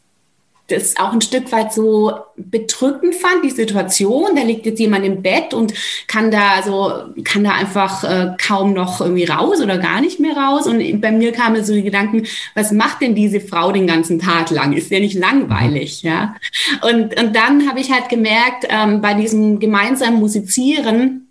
das 0.69 0.97
auch 0.97 1.13
ein 1.13 1.21
Stück 1.21 1.53
weit 1.53 1.73
so 1.73 2.13
bedrückend 2.37 3.15
fand, 3.15 3.45
die 3.45 3.51
Situation. 3.51 4.35
Da 4.35 4.43
liegt 4.43 4.67
jetzt 4.67 4.81
jemand 4.81 5.05
im 5.05 5.23
Bett 5.23 5.55
und 5.55 5.73
kann 6.07 6.31
da, 6.31 6.51
also, 6.51 6.93
kann 7.25 7.45
da 7.45 7.53
einfach 7.53 8.05
äh, 8.05 8.33
kaum 8.39 8.73
noch 8.73 9.01
irgendwie 9.01 9.25
raus 9.25 9.61
oder 9.61 9.79
gar 9.79 10.01
nicht 10.01 10.19
mehr 10.19 10.37
raus. 10.37 10.67
Und 10.67 11.01
bei 11.01 11.13
mir 11.13 11.33
kamen 11.33 11.65
so 11.65 11.73
die 11.73 11.83
Gedanken, 11.83 12.27
was 12.55 12.73
macht 12.73 13.01
denn 13.01 13.15
diese 13.15 13.41
Frau 13.41 13.71
den 13.71 13.87
ganzen 13.87 14.19
Tag 14.19 14.51
lang? 14.51 14.73
Ist 14.73 14.91
ja 14.91 14.99
nicht 14.99 15.15
langweilig, 15.15 16.03
ja? 16.03 16.35
Und, 16.83 17.19
und 17.19 17.37
dann 17.37 17.69
habe 17.69 17.81
ich 17.81 17.93
halt 17.93 18.09
gemerkt, 18.09 18.67
ähm, 18.69 19.01
bei 19.01 19.15
diesem 19.15 19.61
gemeinsamen 19.61 20.19
Musizieren, 20.19 21.26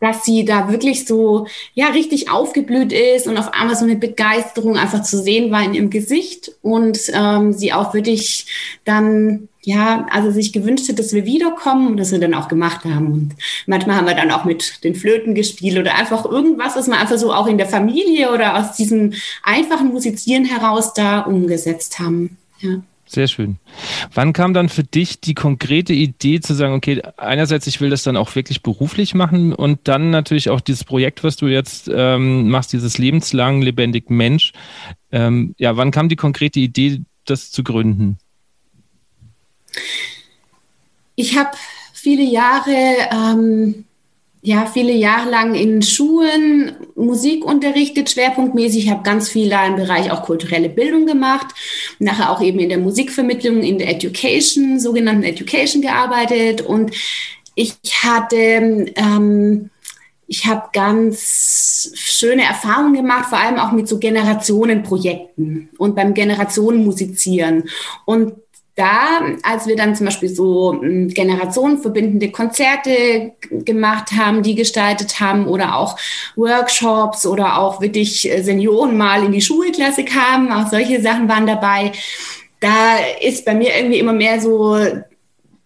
dass 0.00 0.24
sie 0.24 0.44
da 0.44 0.70
wirklich 0.70 1.06
so, 1.06 1.46
ja, 1.74 1.88
richtig 1.88 2.30
aufgeblüht 2.30 2.92
ist 2.92 3.26
und 3.26 3.36
auf 3.36 3.52
einmal 3.52 3.76
so 3.76 3.84
eine 3.84 3.96
Begeisterung 3.96 4.76
einfach 4.76 5.02
zu 5.02 5.22
sehen 5.22 5.50
war 5.50 5.62
in 5.62 5.74
ihrem 5.74 5.90
Gesicht 5.90 6.52
und 6.62 6.98
ähm, 7.12 7.52
sie 7.52 7.72
auch 7.72 7.94
wirklich 7.94 8.46
dann, 8.84 9.48
ja, 9.62 10.06
also 10.10 10.30
sich 10.30 10.52
gewünscht 10.52 10.88
hat, 10.88 10.98
dass 10.98 11.12
wir 11.12 11.24
wiederkommen 11.24 11.88
und 11.88 11.96
dass 11.96 12.12
wir 12.12 12.18
dann 12.18 12.34
auch 12.34 12.48
gemacht 12.48 12.84
haben. 12.84 13.12
Und 13.12 13.36
manchmal 13.66 13.96
haben 13.96 14.06
wir 14.06 14.14
dann 14.14 14.30
auch 14.30 14.44
mit 14.44 14.84
den 14.84 14.94
Flöten 14.94 15.34
gespielt 15.34 15.78
oder 15.78 15.94
einfach 15.94 16.24
irgendwas, 16.24 16.76
was 16.76 16.86
wir 16.86 16.98
einfach 16.98 17.18
so 17.18 17.32
auch 17.32 17.46
in 17.46 17.58
der 17.58 17.68
Familie 17.68 18.32
oder 18.32 18.56
aus 18.56 18.76
diesem 18.76 19.14
einfachen 19.42 19.88
Musizieren 19.88 20.44
heraus 20.44 20.94
da 20.94 21.20
umgesetzt 21.20 21.98
haben. 21.98 22.36
Ja. 22.60 22.82
Sehr 23.06 23.28
schön. 23.28 23.58
Wann 24.14 24.32
kam 24.32 24.54
dann 24.54 24.68
für 24.68 24.82
dich 24.82 25.20
die 25.20 25.34
konkrete 25.34 25.92
Idee 25.92 26.40
zu 26.40 26.54
sagen, 26.54 26.74
okay, 26.74 27.02
einerseits, 27.16 27.66
ich 27.66 27.80
will 27.80 27.90
das 27.90 28.02
dann 28.02 28.16
auch 28.16 28.34
wirklich 28.34 28.62
beruflich 28.62 29.14
machen 29.14 29.52
und 29.52 29.80
dann 29.84 30.10
natürlich 30.10 30.48
auch 30.48 30.60
dieses 30.60 30.84
Projekt, 30.84 31.22
was 31.22 31.36
du 31.36 31.46
jetzt 31.46 31.90
ähm, 31.92 32.48
machst, 32.48 32.72
dieses 32.72 32.96
lebenslang 32.96 33.60
lebendig 33.60 34.08
Mensch. 34.08 34.52
Ähm, 35.12 35.54
ja, 35.58 35.76
wann 35.76 35.90
kam 35.90 36.08
die 36.08 36.16
konkrete 36.16 36.60
Idee, 36.60 37.02
das 37.26 37.50
zu 37.50 37.62
gründen? 37.62 38.18
Ich 41.14 41.36
habe 41.36 41.50
viele 41.92 42.24
Jahre 42.24 42.96
ähm, 43.12 43.84
ja, 44.46 44.66
viele 44.66 44.92
Jahre 44.92 45.30
lang 45.30 45.54
in 45.54 45.80
Schulen 45.80 46.76
Musik 46.94 47.46
unterrichtet, 47.46 48.10
schwerpunktmäßig. 48.10 48.84
Ich 48.84 48.90
habe 48.90 49.02
ganz 49.02 49.30
viel 49.30 49.48
da 49.48 49.66
im 49.66 49.76
Bereich 49.76 50.10
auch 50.10 50.22
kulturelle 50.22 50.68
Bildung 50.68 51.06
gemacht. 51.06 51.46
Nachher 51.98 52.30
auch 52.30 52.42
eben 52.42 52.58
in 52.58 52.68
der 52.68 52.76
Musikvermittlung, 52.76 53.62
in 53.62 53.78
der 53.78 53.88
Education, 53.88 54.78
sogenannten 54.78 55.22
Education 55.22 55.80
gearbeitet. 55.80 56.60
Und 56.60 56.94
ich 57.54 57.74
hatte, 58.02 58.92
ähm, 58.96 59.70
ich 60.26 60.44
habe 60.44 60.68
ganz 60.74 61.92
schöne 61.94 62.42
Erfahrungen 62.42 62.92
gemacht, 62.92 63.30
vor 63.30 63.38
allem 63.38 63.58
auch 63.58 63.72
mit 63.72 63.88
so 63.88 63.98
Generationenprojekten 63.98 65.70
und 65.78 65.96
beim 65.96 66.12
Generationenmusizieren. 66.12 67.70
Und 68.04 68.34
da, 68.76 69.20
als 69.44 69.66
wir 69.66 69.76
dann 69.76 69.94
zum 69.94 70.06
Beispiel 70.06 70.28
so 70.28 70.72
hm, 70.72 71.08
generationenverbindende 71.08 72.30
Konzerte 72.32 73.32
gemacht 73.50 74.12
haben, 74.12 74.42
die 74.42 74.56
gestaltet 74.56 75.20
haben 75.20 75.46
oder 75.46 75.76
auch 75.76 75.96
Workshops 76.34 77.24
oder 77.24 77.58
auch 77.58 77.80
wirklich 77.80 78.28
äh, 78.30 78.42
Senioren 78.42 78.96
mal 78.96 79.24
in 79.24 79.32
die 79.32 79.40
Schulklasse 79.40 80.04
kamen, 80.04 80.50
auch 80.52 80.68
solche 80.68 81.00
Sachen 81.00 81.28
waren 81.28 81.46
dabei. 81.46 81.92
Da 82.58 82.96
ist 83.20 83.44
bei 83.44 83.54
mir 83.54 83.76
irgendwie 83.76 83.98
immer 83.98 84.12
mehr 84.12 84.40
so 84.40 84.76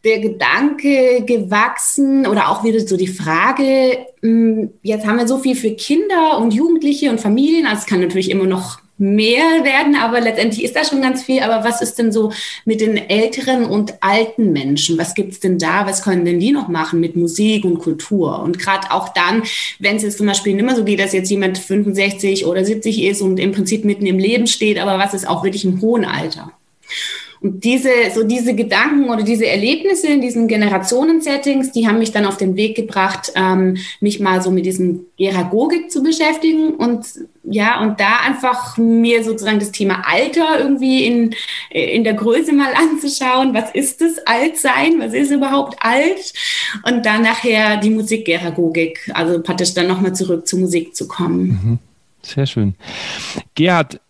der 0.04 0.20
Gedanke 0.20 1.22
gewachsen 1.24 2.26
oder 2.26 2.48
auch 2.50 2.62
wieder 2.62 2.80
so 2.80 2.96
die 2.96 3.08
Frage, 3.08 4.06
hm, 4.20 4.70
jetzt 4.82 5.06
haben 5.06 5.18
wir 5.18 5.26
so 5.26 5.38
viel 5.38 5.56
für 5.56 5.70
Kinder 5.70 6.38
und 6.38 6.52
Jugendliche 6.52 7.10
und 7.10 7.20
Familien, 7.20 7.66
also 7.66 7.80
es 7.80 7.86
kann 7.86 8.00
natürlich 8.00 8.30
immer 8.30 8.46
noch 8.46 8.80
mehr 8.98 9.64
werden, 9.64 9.96
aber 9.96 10.20
letztendlich 10.20 10.64
ist 10.64 10.76
da 10.76 10.84
schon 10.84 11.00
ganz 11.00 11.22
viel. 11.22 11.40
Aber 11.40 11.64
was 11.64 11.80
ist 11.80 11.98
denn 11.98 12.12
so 12.12 12.32
mit 12.64 12.80
den 12.80 12.96
älteren 12.96 13.64
und 13.64 13.94
alten 14.00 14.52
Menschen? 14.52 14.98
Was 14.98 15.14
gibt's 15.14 15.40
denn 15.40 15.58
da? 15.58 15.86
Was 15.86 16.02
können 16.02 16.24
denn 16.24 16.40
die 16.40 16.52
noch 16.52 16.68
machen 16.68 17.00
mit 17.00 17.16
Musik 17.16 17.64
und 17.64 17.78
Kultur? 17.78 18.40
Und 18.40 18.58
gerade 18.58 18.90
auch 18.90 19.10
dann, 19.10 19.42
wenn 19.78 19.96
es 19.96 20.02
jetzt 20.02 20.18
zum 20.18 20.26
Beispiel 20.26 20.54
nicht 20.54 20.64
mehr 20.64 20.76
so 20.76 20.84
geht, 20.84 21.00
dass 21.00 21.12
jetzt 21.12 21.30
jemand 21.30 21.58
65 21.58 22.46
oder 22.46 22.64
70 22.64 23.04
ist 23.04 23.22
und 23.22 23.38
im 23.38 23.52
Prinzip 23.52 23.84
mitten 23.84 24.06
im 24.06 24.18
Leben 24.18 24.46
steht, 24.46 24.78
aber 24.78 24.98
was 24.98 25.14
ist 25.14 25.28
auch 25.28 25.44
wirklich 25.44 25.64
im 25.64 25.80
hohen 25.80 26.04
Alter? 26.04 26.52
Und 27.40 27.62
diese, 27.64 27.90
so 28.14 28.24
diese 28.24 28.54
Gedanken 28.54 29.10
oder 29.10 29.22
diese 29.22 29.46
Erlebnisse 29.46 30.08
in 30.08 30.20
diesen 30.20 30.48
Generationen-Settings, 30.48 31.70
die 31.70 31.86
haben 31.86 31.98
mich 31.98 32.10
dann 32.10 32.24
auf 32.24 32.36
den 32.36 32.56
Weg 32.56 32.74
gebracht, 32.74 33.32
ähm, 33.36 33.76
mich 34.00 34.18
mal 34.18 34.42
so 34.42 34.50
mit 34.50 34.66
diesem 34.66 35.06
Geragogik 35.16 35.90
zu 35.90 36.02
beschäftigen 36.02 36.74
und 36.74 37.06
ja, 37.50 37.80
und 37.80 37.98
da 37.98 38.20
einfach 38.26 38.76
mir 38.76 39.24
sozusagen 39.24 39.58
das 39.58 39.72
Thema 39.72 40.02
Alter 40.06 40.58
irgendwie 40.58 41.04
in, 41.06 41.34
in 41.70 42.04
der 42.04 42.14
Größe 42.14 42.52
mal 42.52 42.72
anzuschauen. 42.74 43.54
Was 43.54 43.70
ist 43.72 44.00
das 44.00 44.18
Altsein? 44.26 45.00
Was 45.00 45.14
ist 45.14 45.30
überhaupt 45.30 45.76
alt? 45.80 46.32
Und 46.84 47.06
dann 47.06 47.22
nachher 47.22 47.78
die 47.78 47.90
Musikgeragogik, 47.90 49.10
also 49.14 49.42
praktisch 49.42 49.72
dann 49.74 49.88
nochmal 49.88 50.14
zurück 50.14 50.46
zur 50.46 50.58
Musik 50.60 50.94
zu 50.94 51.08
kommen. 51.08 51.46
Mhm. 51.46 51.78
Sehr 52.22 52.46
schön. 52.46 52.74
Gerhard, 53.54 54.00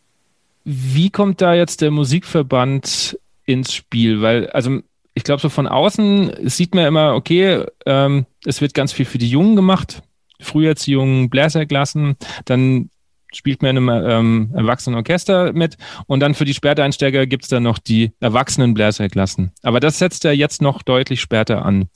wie 0.65 1.11
kommt 1.11 1.41
da 1.41 1.55
jetzt 1.55 1.81
der 1.81 1.91
Musikverband 1.91 3.19
ins 3.45 3.73
Spiel? 3.73 4.21
Weil, 4.21 4.51
also 4.51 4.81
ich 5.15 5.23
glaube, 5.23 5.41
so 5.41 5.49
von 5.49 5.69
außen 5.69 6.49
sieht 6.49 6.75
man 6.75 6.87
immer, 6.87 7.15
okay, 7.15 7.65
ähm, 7.87 8.27
es 8.45 8.61
wird 8.61 8.75
ganz 8.75 8.93
viel 8.93 9.07
für 9.07 9.19
die 9.19 9.31
Jungen 9.31 9.55
gemacht, 9.55 10.03
Früherziehung, 10.41 11.31
Bläserklassen, 11.31 12.17
dann 12.45 12.91
spielt 13.33 13.63
man 13.63 13.77
in 13.77 13.89
einem 13.89 14.09
ähm, 14.09 14.51
Erwachsenenorchester 14.55 15.53
mit 15.53 15.77
und 16.07 16.21
dann 16.21 16.35
für 16.35 16.45
die 16.45 16.55
Späteinsteiger 16.55 17.27
gibt 17.27 17.45
es 17.45 17.51
dann 17.51 17.63
noch 17.63 17.79
die 17.79 18.13
erwachsenen 18.21 18.75
Bläserklassen. 18.75 19.53
Aber 19.63 19.81
das 19.81 19.99
setzt 19.99 20.25
ja 20.25 20.33
jetzt 20.33 20.63
noch 20.63 20.83
deutlich 20.83 21.21
später 21.21 21.65
an. 21.65 21.89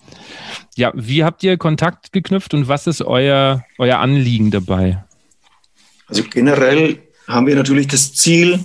Ja, 0.76 0.92
wie 0.94 1.24
habt 1.24 1.42
ihr 1.42 1.56
Kontakt 1.56 2.12
geknüpft 2.12 2.54
und 2.54 2.68
was 2.68 2.86
ist 2.86 3.02
euer, 3.02 3.64
euer 3.78 3.98
Anliegen 3.98 4.50
dabei? 4.50 5.04
Also 6.06 6.24
generell 6.28 6.98
haben 7.26 7.46
wir 7.46 7.56
natürlich 7.56 7.86
das 7.86 8.12
Ziel, 8.12 8.60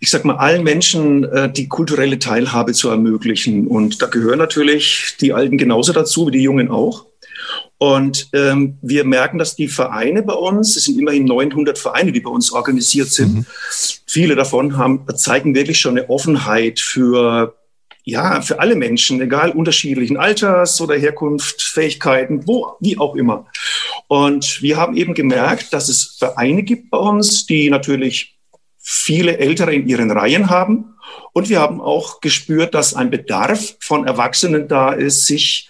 ich 0.00 0.10
sag 0.10 0.24
mal, 0.24 0.36
allen 0.36 0.64
Menschen 0.64 1.24
äh, 1.24 1.50
die 1.50 1.68
kulturelle 1.68 2.18
Teilhabe 2.18 2.72
zu 2.72 2.88
ermöglichen. 2.88 3.66
Und 3.66 4.02
da 4.02 4.06
gehören 4.06 4.38
natürlich 4.38 5.16
die 5.20 5.32
Alten 5.32 5.58
genauso 5.58 5.92
dazu 5.92 6.26
wie 6.26 6.32
die 6.32 6.42
Jungen 6.42 6.70
auch. 6.70 7.06
Und 7.78 8.28
ähm, 8.32 8.78
wir 8.80 9.04
merken, 9.04 9.38
dass 9.38 9.54
die 9.54 9.68
Vereine 9.68 10.22
bei 10.22 10.32
uns, 10.32 10.76
es 10.76 10.84
sind 10.84 10.98
immerhin 10.98 11.24
900 11.24 11.78
Vereine, 11.78 12.10
die 12.10 12.20
bei 12.20 12.30
uns 12.30 12.50
organisiert 12.50 13.08
sind, 13.08 13.34
mhm. 13.34 13.46
viele 14.06 14.34
davon 14.34 14.78
haben, 14.78 15.06
zeigen 15.14 15.54
wirklich 15.54 15.78
schon 15.78 15.98
eine 15.98 16.08
Offenheit 16.08 16.80
für 16.80 17.54
ja, 18.08 18.40
für 18.40 18.60
alle 18.60 18.76
Menschen, 18.76 19.20
egal 19.20 19.50
unterschiedlichen 19.50 20.16
Alters 20.16 20.80
oder 20.80 20.94
Herkunft, 20.94 21.60
Fähigkeiten, 21.60 22.46
wo, 22.46 22.76
wie 22.78 22.96
auch 22.98 23.16
immer. 23.16 23.46
Und 24.06 24.62
wir 24.62 24.76
haben 24.76 24.96
eben 24.96 25.12
gemerkt, 25.12 25.72
dass 25.72 25.88
es 25.88 26.14
Vereine 26.16 26.62
gibt 26.62 26.90
bei 26.90 26.98
uns, 26.98 27.46
die 27.46 27.68
natürlich 27.68 28.38
viele 28.78 29.38
Ältere 29.38 29.74
in 29.74 29.88
ihren 29.88 30.12
Reihen 30.12 30.48
haben. 30.50 30.94
Und 31.32 31.48
wir 31.48 31.58
haben 31.58 31.80
auch 31.80 32.20
gespürt, 32.20 32.74
dass 32.74 32.94
ein 32.94 33.10
Bedarf 33.10 33.74
von 33.80 34.06
Erwachsenen 34.06 34.68
da 34.68 34.92
ist, 34.92 35.26
sich 35.26 35.68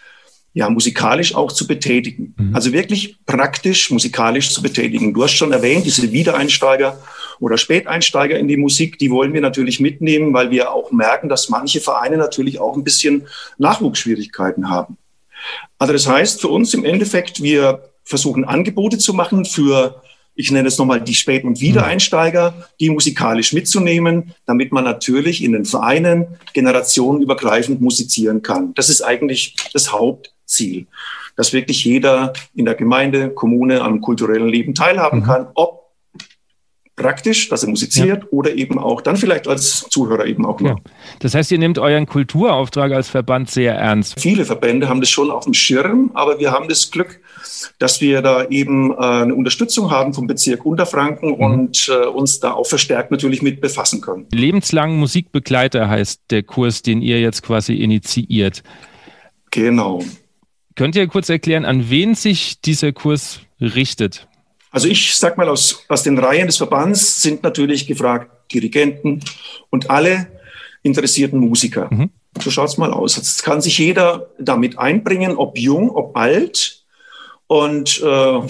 ja, 0.57 0.71
musikalisch 0.71 1.35
auch 1.35 1.53
zu 1.53 1.67
betätigen. 1.67 2.35
Mhm. 2.39 2.55
Also 2.55 2.73
wirklich 2.73 3.19
praktisch 3.27 3.91
musikalisch 3.91 4.55
zu 4.55 4.63
betätigen. 4.63 5.13
Du 5.13 5.23
hast 5.23 5.35
schon 5.35 5.53
erwähnt, 5.53 5.85
diese 5.85 6.11
Wiedereinsteiger 6.13 6.99
oder 7.41 7.59
Späteinsteiger 7.59 8.39
in 8.39 8.49
die 8.49 8.57
Musik, 8.57 8.99
die 8.99 9.11
wollen 9.11 9.35
wir 9.35 9.43
natürlich 9.43 9.81
mitnehmen, 9.81 10.33
weil 10.33 10.51
wir 10.51 10.73
auch 10.73 10.93
merken, 10.93 11.29
dass 11.29 11.51
manche 11.51 11.83
Vereine 11.83 12.17
natürlich 12.17 12.59
auch 12.59 12.75
ein 12.75 12.85
bisschen 12.85 13.27
Nachwuchsschwierigkeiten 13.59 14.71
haben. 14.71 14.97
Also 15.79 15.93
das 15.93 16.09
heißt 16.09 16.41
für 16.41 16.49
uns 16.49 16.73
im 16.73 16.87
Endeffekt, 16.87 17.43
wir 17.43 17.91
versuchen 18.03 18.47
Angebote 18.47 18.97
zu 18.97 19.13
machen 19.13 19.45
für 19.45 20.01
ich 20.39 20.51
nenne 20.51 20.69
es 20.69 20.77
nochmal 20.77 21.01
die 21.01 21.15
Spät- 21.15 21.45
und 21.45 21.61
Wiedereinsteiger, 21.63 22.69
die 22.79 22.91
musikalisch 22.91 23.55
mitzunehmen, 23.55 24.35
damit 24.45 24.71
man 24.71 24.85
natürlich 24.85 25.43
in 25.43 25.53
den 25.53 25.65
Vereinen 25.65 26.27
generationenübergreifend 26.53 27.81
musizieren 27.81 28.43
kann. 28.43 28.75
Das 28.75 28.91
ist 28.91 29.01
eigentlich 29.01 29.57
das 29.73 29.93
Hauptziel, 30.47 30.87
dass 31.37 31.53
wirklich 31.53 31.85
jeder 31.85 32.33
in 32.55 32.65
der 32.65 32.75
Gemeinde, 32.75 33.31
Kommune 33.31 33.83
am 33.83 34.01
kulturellen 34.01 34.49
Leben 34.49 34.75
teilhaben 34.75 35.21
mhm. 35.21 35.25
kann, 35.25 35.47
ob 35.55 35.87
praktisch, 36.95 37.51
dass 37.51 37.63
er 37.63 37.69
musiziert 37.69 38.23
ja. 38.23 38.29
oder 38.31 38.55
eben 38.55 38.79
auch 38.79 39.03
dann 39.03 39.19
vielleicht 39.19 39.47
als 39.49 39.87
Zuhörer 39.91 40.25
eben 40.25 40.47
auch. 40.47 40.59
Ja. 40.63 40.77
Das 41.19 41.35
heißt, 41.35 41.53
ihr 41.53 41.59
nehmt 41.59 41.79
euren 41.79 42.07
Kulturauftrag 42.07 42.93
als 42.93 43.11
Verband 43.11 43.51
sehr 43.51 43.75
ernst. 43.75 44.19
Viele 44.19 44.47
Verbände 44.47 44.89
haben 44.89 45.01
das 45.01 45.11
schon 45.11 45.31
auf 45.31 45.45
dem 45.45 45.53
Schirm, 45.53 46.11
aber 46.15 46.39
wir 46.39 46.53
haben 46.53 46.69
das 46.69 46.91
Glück, 46.91 47.21
dass 47.79 48.01
wir 48.01 48.23
da 48.23 48.47
eben 48.49 48.93
äh, 48.93 48.97
eine 48.97 49.35
Unterstützung 49.35 49.91
haben 49.91 50.15
vom 50.15 50.27
Bezirk 50.27 50.65
Unterfranken 50.65 51.31
mhm. 51.31 51.35
und 51.35 51.89
äh, 51.91 52.07
uns 52.07 52.41
da 52.41 52.53
auch 52.53 52.67
verstärkt 52.67 53.11
natürlich 53.11 53.43
mit 53.43 53.61
befassen 53.61 54.01
können. 54.01 54.27
Lebenslang 54.33 54.97
Musikbegleiter 54.97 55.91
heißt 55.91 56.23
der 56.31 56.45
Kurs, 56.45 56.81
den 56.81 57.03
ihr 57.03 57.21
jetzt 57.21 57.43
quasi 57.43 57.75
initiiert. 57.75 58.63
Genau. 59.51 60.03
Könnt 60.77 60.95
ihr 60.95 61.07
kurz 61.09 61.29
erklären, 61.31 61.65
an 61.65 61.91
wen 61.91 62.15
sich 62.15 62.61
dieser 62.61 62.93
Kurs 62.93 63.41
richtet? 63.61 64.29
Also 64.71 64.89
ich 64.89 65.17
sag 65.17 65.39
mal, 65.39 65.49
aus, 65.49 65.85
aus 65.89 66.03
den 66.03 66.19
Reihen 66.19 66.47
des 66.47 66.59
Verbands 66.59 67.23
sind 67.23 67.43
natürlich 67.43 67.87
gefragt 67.87 68.31
Dirigenten 68.53 69.25
und 69.71 69.91
alle, 69.91 70.29
interessierten 70.83 71.41
Musiker. 71.41 71.89
Mhm. 71.91 72.11
So 72.41 72.51
schaut's 72.51 72.77
mal 72.77 72.93
aus. 72.93 73.17
Jetzt 73.17 73.43
kann 73.43 73.61
sich 73.63 73.79
jeder 73.79 74.29
damit 74.39 74.79
einbringen, 74.79 75.37
ob 75.37 75.59
jung, 75.59 75.91
ob 75.91 76.17
alt. 76.17 76.85
Und 77.47 78.01
äh, 78.03 78.41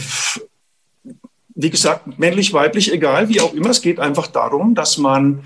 wie 1.55 1.71
gesagt, 1.71 2.19
männlich, 2.19 2.53
weiblich, 2.53 2.93
egal, 2.93 3.29
wie 3.29 3.41
auch 3.41 3.55
immer. 3.55 3.71
Es 3.71 3.81
geht 3.81 4.01
einfach 4.01 4.27
darum, 4.27 4.75
dass 4.75 4.99
man 4.99 5.45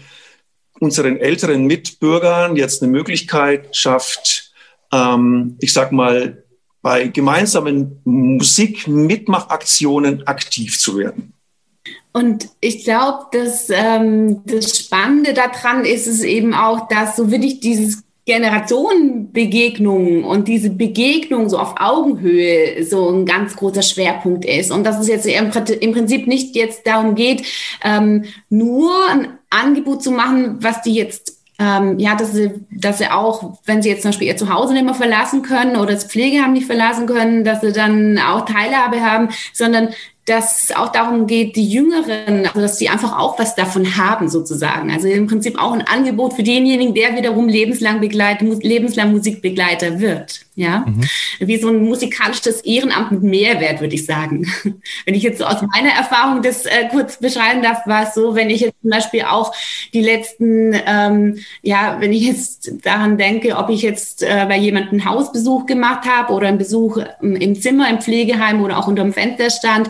unseren 0.81 1.19
älteren 1.19 1.67
Mitbürgern 1.67 2.57
jetzt 2.57 2.83
eine 2.83 2.91
Möglichkeit 2.91 3.77
schafft, 3.77 4.53
ähm, 4.93 5.57
ich 5.61 5.73
sag 5.75 5.93
mal, 5.93 6.43
bei 6.83 7.09
gemeinsamen 7.09 8.01
Musik-Mitmachaktionen 8.05 10.27
aktiv 10.27 10.79
zu 10.79 10.99
werden. 10.99 11.33
Und 12.13 12.49
ich 12.61 12.85
glaube, 12.85 13.27
dass 13.33 13.71
ähm, 13.71 14.43
das 14.45 14.79
Spannende 14.79 15.33
daran 15.33 15.85
ist 15.85 16.07
es 16.07 16.23
eben 16.23 16.55
auch, 16.55 16.89
dass 16.89 17.17
so 17.17 17.31
wirklich 17.31 17.61
dieses 17.61 18.03
Generationenbegegnung 18.27 20.25
und 20.25 20.49
diese 20.49 20.71
Begegnung 20.71 21.49
so 21.49 21.59
auf 21.59 21.75
Augenhöhe 21.79 22.85
so 22.85 23.11
ein 23.11 23.27
ganz 23.27 23.57
großer 23.57 23.83
Schwerpunkt 23.83 24.45
ist. 24.45 24.71
Und 24.71 24.85
dass 24.85 25.01
es 25.01 25.09
jetzt 25.09 25.27
im 25.27 25.93
Prinzip 25.93 26.27
nicht 26.27 26.55
jetzt 26.55 26.87
darum 26.87 27.15
geht, 27.15 27.45
ähm, 27.85 28.25
nur 28.49 28.93
ein 29.09 29.39
Angebot 29.51 30.03
zu 30.03 30.11
machen, 30.11 30.59
was 30.61 30.83
die 30.83 30.95
jetzt 30.95 31.40
ähm, 31.61 31.99
ja, 31.99 32.17
dass 32.17 32.33
sie, 32.33 32.53
dass 32.71 32.99
sie 32.99 33.11
auch, 33.11 33.59
wenn 33.67 33.83
sie 33.83 33.91
jetzt 33.91 34.03
zum 34.03 34.09
Beispiel 34.11 34.29
ihr 34.29 34.37
Zuhause 34.39 34.73
nicht 34.73 34.87
mehr 34.87 34.95
verlassen 34.95 35.43
können 35.43 35.77
oder 35.77 35.93
das 35.93 36.05
Pflegeheim 36.05 36.55
nicht 36.55 36.67
verlassen 36.67 37.07
können, 37.07 37.45
dass 37.45 37.61
sie 37.61 37.73
dann 37.73 38.19
auch 38.19 38.47
Teilhabe 38.47 39.03
haben, 39.03 39.29
sondern 39.53 39.91
dass 40.31 40.63
es 40.63 40.77
auch 40.77 40.93
darum 40.93 41.27
geht, 41.27 41.57
die 41.57 41.69
Jüngeren, 41.69 42.47
also 42.47 42.61
dass 42.61 42.77
die 42.77 42.89
einfach 42.89 43.19
auch 43.19 43.39
was 43.41 43.57
davon 43.57 43.97
haben 43.97 44.29
sozusagen. 44.29 44.93
Also 44.93 45.09
im 45.09 45.27
Prinzip 45.27 45.61
auch 45.61 45.73
ein 45.73 45.83
Angebot 45.83 46.35
für 46.35 46.45
denjenigen, 46.45 46.95
der 46.95 47.17
wiederum 47.17 47.49
lebenslang 47.49 48.01
begleitet, 48.01 48.63
lebenslang 48.63 49.11
Musikbegleiter 49.11 49.99
wird. 49.99 50.43
Ja, 50.57 50.85
mhm. 50.87 51.01
wie 51.39 51.57
so 51.57 51.69
ein 51.69 51.83
musikalisches 51.83 52.61
Ehrenamt 52.61 53.13
mit 53.13 53.23
Mehrwert, 53.23 53.81
würde 53.81 53.95
ich 53.95 54.05
sagen. 54.05 54.47
Wenn 55.07 55.15
ich 55.15 55.23
jetzt 55.23 55.39
so 55.39 55.47
aus 55.47 55.63
meiner 55.63 55.91
Erfahrung 55.91 56.43
das 56.43 56.67
äh, 56.67 56.89
kurz 56.91 57.17
beschreiben 57.17 57.63
darf, 57.63 57.87
war 57.87 58.03
es 58.03 58.15
so, 58.15 58.35
wenn 58.35 58.51
ich 58.51 58.61
jetzt 58.61 58.75
zum 58.83 58.91
Beispiel 58.91 59.23
auch 59.23 59.55
die 59.95 60.03
letzten, 60.03 60.79
ähm, 60.87 61.39
ja, 61.63 61.97
wenn 62.01 62.13
ich 62.13 62.25
jetzt 62.25 62.73
daran 62.85 63.17
denke, 63.17 63.57
ob 63.57 63.71
ich 63.71 63.81
jetzt 63.81 64.23
äh, 64.23 64.45
bei 64.47 64.59
jemandem 64.59 65.01
einen 65.01 65.05
Hausbesuch 65.07 65.65
gemacht 65.65 66.07
habe 66.07 66.35
oder 66.35 66.49
einen 66.49 66.59
Besuch 66.59 66.99
im 67.23 67.61
Zimmer, 67.61 67.89
im 67.89 68.01
Pflegeheim 68.01 68.63
oder 68.63 68.79
auch 68.79 68.87
unter 68.87 69.03
dem 69.03 69.15
Fenster 69.15 69.49
stand, 69.49 69.89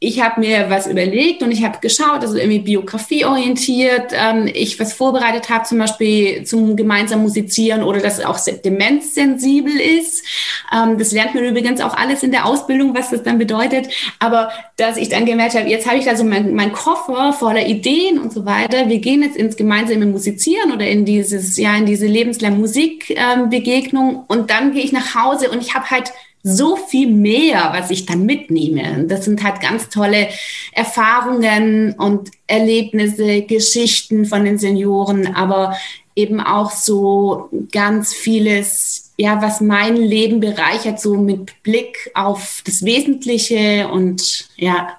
ich 0.00 0.20
habe 0.20 0.40
mir 0.40 0.70
was 0.70 0.86
überlegt 0.86 1.42
und 1.42 1.50
ich 1.50 1.64
habe 1.64 1.78
geschaut, 1.80 2.20
also 2.20 2.36
irgendwie 2.36 2.60
Biografie 2.60 3.24
orientiert, 3.24 4.12
ähm, 4.12 4.48
ich 4.52 4.78
was 4.78 4.92
vorbereitet 4.92 5.50
habe, 5.50 5.64
zum 5.64 5.78
Beispiel 5.78 6.44
zum 6.44 6.76
gemeinsamen 6.76 7.24
Musizieren 7.24 7.82
oder 7.82 7.98
dass 7.98 8.18
es 8.18 8.24
auch 8.24 8.38
demenzsensibel 8.38 9.72
ist. 9.72 10.24
Ähm, 10.72 10.98
das 10.98 11.10
lernt 11.10 11.34
man 11.34 11.44
übrigens 11.44 11.80
auch 11.80 11.96
alles 11.96 12.22
in 12.22 12.30
der 12.30 12.46
Ausbildung, 12.46 12.94
was 12.94 13.10
das 13.10 13.24
dann 13.24 13.38
bedeutet. 13.38 13.88
Aber 14.20 14.50
dass 14.76 14.96
ich 14.96 15.08
dann 15.08 15.26
gemerkt 15.26 15.56
habe, 15.56 15.68
jetzt 15.68 15.88
habe 15.88 15.98
ich 15.98 16.04
da 16.04 16.14
so 16.14 16.22
meinen 16.22 16.54
mein 16.54 16.72
Koffer 16.72 17.32
voller 17.32 17.66
Ideen 17.66 18.20
und 18.20 18.32
so 18.32 18.46
weiter. 18.46 18.88
Wir 18.88 19.00
gehen 19.00 19.22
jetzt 19.22 19.36
ins 19.36 19.56
gemeinsame 19.56 20.06
Musizieren 20.06 20.70
oder 20.70 20.86
in 20.86 21.04
dieses, 21.06 21.56
ja, 21.56 21.76
in 21.76 21.86
diese 21.86 22.06
lebenslange 22.06 22.56
Musikbegegnung 22.56 24.10
ähm, 24.10 24.20
und 24.28 24.50
dann 24.50 24.72
gehe 24.72 24.84
ich 24.84 24.92
nach 24.92 25.16
Hause 25.16 25.50
und 25.50 25.60
ich 25.60 25.74
habe 25.74 25.90
halt 25.90 26.12
so 26.42 26.76
viel 26.76 27.10
mehr, 27.10 27.70
was 27.72 27.90
ich 27.90 28.06
dann 28.06 28.24
mitnehme. 28.24 29.04
Das 29.06 29.24
sind 29.24 29.42
halt 29.42 29.60
ganz 29.60 29.88
tolle 29.88 30.28
Erfahrungen 30.72 31.94
und 31.94 32.30
Erlebnisse, 32.46 33.42
Geschichten 33.42 34.24
von 34.24 34.44
den 34.44 34.58
Senioren, 34.58 35.34
aber 35.34 35.76
eben 36.14 36.40
auch 36.40 36.72
so 36.72 37.48
ganz 37.70 38.12
vieles, 38.12 39.12
ja, 39.16 39.40
was 39.40 39.60
mein 39.60 39.96
Leben 39.96 40.40
bereichert, 40.40 41.00
so 41.00 41.16
mit 41.16 41.62
Blick 41.62 42.10
auf 42.14 42.62
das 42.66 42.84
Wesentliche 42.84 43.88
und 43.88 44.48
ja, 44.56 44.98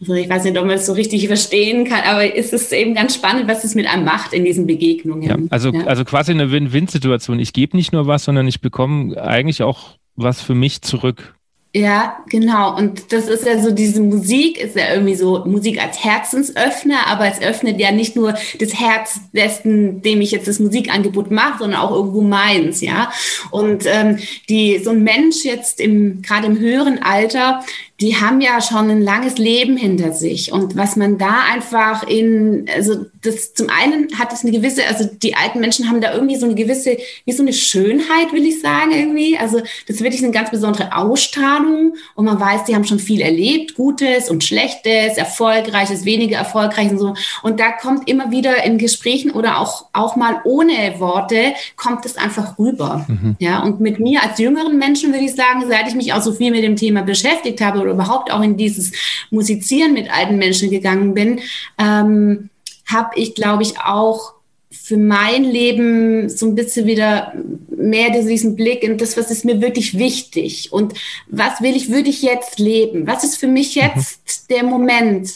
also 0.00 0.14
ich 0.14 0.28
weiß 0.28 0.44
nicht, 0.44 0.56
ob 0.56 0.64
man 0.64 0.76
es 0.76 0.86
so 0.86 0.92
richtig 0.92 1.26
verstehen 1.26 1.84
kann, 1.84 2.02
aber 2.04 2.36
es 2.36 2.52
ist 2.52 2.72
eben 2.72 2.94
ganz 2.94 3.14
spannend, 3.14 3.48
was 3.48 3.64
es 3.64 3.74
mit 3.74 3.86
einem 3.86 4.04
macht 4.04 4.32
in 4.32 4.44
diesen 4.44 4.66
Begegnungen. 4.66 5.28
Ja, 5.28 5.36
also, 5.50 5.70
ja. 5.70 5.84
also 5.86 6.04
quasi 6.04 6.30
eine 6.30 6.52
Win-Win-Situation. 6.52 7.40
Ich 7.40 7.52
gebe 7.52 7.76
nicht 7.76 7.92
nur 7.92 8.06
was, 8.06 8.24
sondern 8.24 8.46
ich 8.46 8.60
bekomme 8.60 9.20
eigentlich 9.20 9.62
auch 9.62 9.97
was 10.18 10.42
für 10.42 10.54
mich 10.54 10.82
zurück. 10.82 11.34
Ja, 11.74 12.24
genau. 12.28 12.76
Und 12.76 13.12
das 13.12 13.28
ist 13.28 13.44
ja 13.44 13.60
so, 13.60 13.70
diese 13.70 14.00
Musik 14.00 14.58
ist 14.58 14.74
ja 14.74 14.90
irgendwie 14.90 15.14
so 15.14 15.44
Musik 15.44 15.80
als 15.80 16.02
Herzensöffner, 16.02 17.06
aber 17.06 17.26
es 17.26 17.42
öffnet 17.42 17.78
ja 17.78 17.92
nicht 17.92 18.16
nur 18.16 18.34
das 18.58 18.74
Herz 18.74 19.20
dessen, 19.34 20.00
dem 20.00 20.22
ich 20.22 20.30
jetzt 20.30 20.48
das 20.48 20.60
Musikangebot 20.60 21.30
mache, 21.30 21.58
sondern 21.58 21.80
auch 21.80 21.92
irgendwo 21.94 22.22
meins, 22.22 22.80
ja. 22.80 23.12
Und 23.50 23.84
ähm, 23.84 24.18
die, 24.48 24.78
so 24.78 24.90
ein 24.90 25.02
Mensch 25.04 25.44
jetzt 25.44 25.78
im, 25.78 26.22
gerade 26.22 26.46
im 26.46 26.58
höheren 26.58 27.02
Alter, 27.02 27.62
die 28.00 28.14
haben 28.14 28.40
ja 28.40 28.60
schon 28.60 28.90
ein 28.90 29.02
langes 29.02 29.38
Leben 29.38 29.76
hinter 29.76 30.12
sich. 30.12 30.52
Und 30.52 30.76
was 30.76 30.94
man 30.94 31.18
da 31.18 31.40
einfach 31.52 32.04
in, 32.04 32.66
also 32.72 33.06
das 33.22 33.54
zum 33.54 33.68
einen 33.70 34.16
hat 34.16 34.32
es 34.32 34.42
eine 34.42 34.52
gewisse, 34.52 34.86
also 34.86 35.04
die 35.04 35.34
alten 35.34 35.58
Menschen 35.58 35.88
haben 35.88 36.00
da 36.00 36.14
irgendwie 36.14 36.36
so 36.36 36.46
eine 36.46 36.54
gewisse, 36.54 36.96
wie 37.24 37.32
so 37.32 37.42
eine 37.42 37.52
Schönheit, 37.52 38.32
will 38.32 38.46
ich 38.46 38.60
sagen, 38.60 38.92
irgendwie. 38.92 39.36
Also 39.36 39.58
das 39.58 39.96
ist 39.96 40.02
wirklich 40.02 40.22
eine 40.22 40.30
ganz 40.30 40.50
besondere 40.50 40.94
Ausstrahlung. 40.94 41.94
Und 42.14 42.24
man 42.24 42.38
weiß, 42.38 42.64
die 42.64 42.76
haben 42.76 42.84
schon 42.84 43.00
viel 43.00 43.20
erlebt, 43.20 43.74
Gutes 43.74 44.30
und 44.30 44.44
Schlechtes, 44.44 45.16
Erfolgreiches, 45.16 46.04
weniger 46.04 46.38
Erfolgreiches 46.38 46.92
und 46.92 46.98
so. 46.98 47.14
Und 47.42 47.58
da 47.58 47.72
kommt 47.72 48.08
immer 48.08 48.30
wieder 48.30 48.62
in 48.62 48.78
Gesprächen 48.78 49.32
oder 49.32 49.58
auch, 49.58 49.86
auch 49.92 50.14
mal 50.14 50.40
ohne 50.44 51.00
Worte, 51.00 51.52
kommt 51.74 52.06
es 52.06 52.16
einfach 52.16 52.60
rüber. 52.60 53.04
Mhm. 53.08 53.34
Ja, 53.40 53.60
und 53.64 53.80
mit 53.80 53.98
mir 53.98 54.22
als 54.22 54.38
jüngeren 54.38 54.78
Menschen 54.78 55.12
würde 55.12 55.24
ich 55.24 55.34
sagen, 55.34 55.64
seit 55.68 55.88
ich 55.88 55.96
mich 55.96 56.12
auch 56.12 56.22
so 56.22 56.32
viel 56.32 56.52
mit 56.52 56.62
dem 56.62 56.76
Thema 56.76 57.02
beschäftigt 57.02 57.60
habe 57.60 57.87
oder 57.88 57.94
überhaupt 57.94 58.30
auch 58.32 58.42
in 58.42 58.56
dieses 58.56 58.92
Musizieren 59.30 59.94
mit 59.94 60.10
alten 60.10 60.36
Menschen 60.36 60.70
gegangen 60.70 61.14
bin, 61.14 61.40
ähm, 61.78 62.50
habe 62.86 63.10
ich, 63.16 63.34
glaube 63.34 63.62
ich, 63.62 63.78
auch 63.80 64.34
für 64.70 64.96
mein 64.96 65.44
Leben 65.44 66.28
so 66.28 66.46
ein 66.46 66.54
bisschen 66.54 66.86
wieder 66.86 67.32
mehr 67.70 68.10
diesen 68.10 68.56
Blick 68.56 68.82
in 68.82 68.98
das, 68.98 69.16
was 69.16 69.30
ist 69.30 69.44
mir 69.44 69.60
wirklich 69.60 69.98
wichtig 69.98 70.72
und 70.72 70.94
was 71.26 71.60
will 71.60 71.74
ich 71.74 71.90
wirklich 71.90 72.22
jetzt 72.22 72.58
leben? 72.58 73.06
Was 73.06 73.24
ist 73.24 73.36
für 73.36 73.48
mich 73.48 73.76
mhm. 73.76 73.82
jetzt 73.82 74.50
der 74.50 74.64
Moment? 74.64 75.30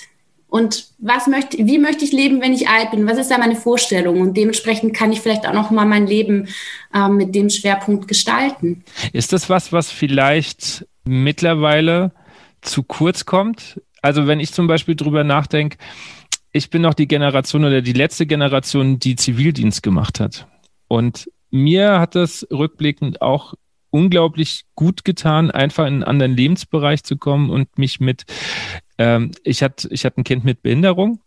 Und 0.49 0.88
was 0.99 1.29
möchte, 1.29 1.67
wie 1.67 1.79
möchte 1.79 2.05
ich 2.05 2.12
leben, 2.12 2.43
wenn 2.43 2.53
ich 2.53 2.69
alt 2.69 2.91
bin? 2.91 3.07
Was 3.07 3.17
ist 3.17 3.31
da 3.31 3.38
meine 3.38 3.57
Vorstellung? 3.57 4.21
Und 4.21 4.37
dementsprechend 4.37 4.95
kann 4.95 5.11
ich 5.11 5.23
vielleicht 5.23 5.47
auch 5.47 5.55
noch 5.55 5.71
mal 5.71 5.87
mein 5.87 6.07
Leben 6.07 6.49
äh, 6.93 7.09
mit 7.09 7.35
dem 7.35 7.49
Schwerpunkt 7.49 8.07
gestalten. 8.07 8.85
Ist 9.15 9.33
das 9.33 9.49
was, 9.49 9.73
was 9.73 9.91
vielleicht 9.91 10.87
mittlerweile 11.05 12.12
zu 12.62 12.83
kurz 12.83 13.27
kommt. 13.27 13.81
Also 14.01 14.27
wenn 14.27 14.40
ich 14.40 14.53
zum 14.53 14.66
Beispiel 14.66 14.96
drüber 14.96 15.25
nachdenke, 15.25 15.77
ich 16.53 16.70
bin 16.70 16.83
noch 16.83 16.94
die 16.94 17.09
Generation 17.09 17.64
oder 17.64 17.83
die 17.83 17.92
letzte 17.92 18.27
Generation, 18.27 18.98
die 18.98 19.16
Zivildienst 19.16 19.83
gemacht 19.83 20.20
hat. 20.20 20.46
Und 20.88 21.31
mir 21.51 22.01
hat 22.01 22.14
das 22.14 22.46
rückblickend 22.51 23.22
auch 23.22 23.55
unglaublich 23.90 24.64
gut 24.75 25.05
getan, 25.05 25.51
einfach 25.51 25.87
in 25.87 25.94
einen 25.94 26.05
anderen 26.05 26.37
Lebensbereich 26.37 27.05
zu 27.05 27.16
kommen 27.16 27.51
und 27.51 27.79
mich 27.79 28.01
mit, 28.01 28.25
ähm, 28.98 29.33
ich 29.44 29.62
hatte 29.62 29.88
ich 29.90 30.05
hatte 30.05 30.20
ein 30.20 30.25
Kind 30.25 30.44
mit 30.44 30.62
Behinderung 30.62 31.20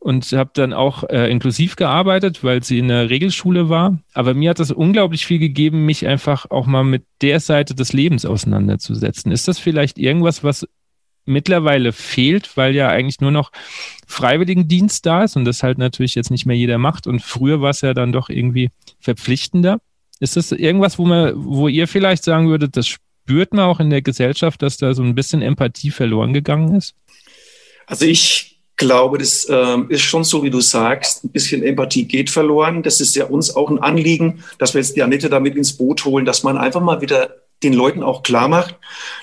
und 0.00 0.32
habe 0.32 0.50
dann 0.54 0.72
auch 0.72 1.04
äh, 1.04 1.30
inklusiv 1.30 1.76
gearbeitet, 1.76 2.42
weil 2.42 2.64
sie 2.64 2.78
in 2.78 2.88
der 2.88 3.10
Regelschule 3.10 3.68
war. 3.68 3.98
Aber 4.14 4.32
mir 4.34 4.50
hat 4.50 4.58
das 4.58 4.70
unglaublich 4.70 5.26
viel 5.26 5.38
gegeben, 5.38 5.84
mich 5.84 6.06
einfach 6.06 6.50
auch 6.50 6.66
mal 6.66 6.84
mit 6.84 7.04
der 7.20 7.38
Seite 7.38 7.74
des 7.74 7.92
Lebens 7.92 8.24
auseinanderzusetzen. 8.24 9.30
Ist 9.30 9.46
das 9.46 9.58
vielleicht 9.58 9.98
irgendwas, 9.98 10.42
was 10.42 10.66
mittlerweile 11.26 11.92
fehlt, 11.92 12.56
weil 12.56 12.74
ja 12.74 12.88
eigentlich 12.88 13.20
nur 13.20 13.30
noch 13.30 13.52
Freiwilligendienst 14.06 15.04
da 15.04 15.22
ist 15.22 15.36
und 15.36 15.44
das 15.44 15.62
halt 15.62 15.76
natürlich 15.76 16.14
jetzt 16.14 16.30
nicht 16.30 16.46
mehr 16.46 16.56
jeder 16.56 16.78
macht. 16.78 17.06
Und 17.06 17.20
früher 17.20 17.60
war 17.60 17.70
es 17.70 17.82
ja 17.82 17.92
dann 17.92 18.10
doch 18.10 18.30
irgendwie 18.30 18.70
verpflichtender. 19.00 19.80
Ist 20.18 20.36
das 20.36 20.50
irgendwas, 20.50 20.98
wo 20.98 21.04
man, 21.04 21.32
wo 21.36 21.68
ihr 21.68 21.86
vielleicht 21.86 22.24
sagen 22.24 22.48
würdet, 22.48 22.76
das 22.76 22.88
spürt 22.88 23.52
man 23.52 23.66
auch 23.66 23.80
in 23.80 23.90
der 23.90 24.00
Gesellschaft, 24.00 24.62
dass 24.62 24.78
da 24.78 24.94
so 24.94 25.02
ein 25.02 25.14
bisschen 25.14 25.42
Empathie 25.42 25.90
verloren 25.90 26.32
gegangen 26.32 26.74
ist? 26.74 26.94
Also 27.86 28.06
ich 28.06 28.49
glaube, 28.80 29.18
das 29.18 29.44
äh, 29.44 29.78
ist 29.90 30.00
schon 30.00 30.24
so, 30.24 30.42
wie 30.42 30.50
du 30.50 30.60
sagst, 30.60 31.22
ein 31.22 31.28
bisschen 31.28 31.62
Empathie 31.62 32.04
geht 32.04 32.30
verloren. 32.30 32.82
Das 32.82 33.00
ist 33.00 33.14
ja 33.14 33.26
uns 33.26 33.54
auch 33.54 33.70
ein 33.70 33.78
Anliegen, 33.78 34.42
dass 34.58 34.74
wir 34.74 34.80
jetzt 34.80 34.96
die 34.96 35.02
Annette 35.02 35.28
damit 35.28 35.54
ins 35.54 35.74
Boot 35.74 36.04
holen, 36.06 36.24
dass 36.24 36.42
man 36.42 36.56
einfach 36.56 36.80
mal 36.80 37.00
wieder 37.02 37.36
den 37.62 37.72
Leuten 37.72 38.02
auch 38.02 38.22
klar 38.22 38.48
macht, 38.48 38.76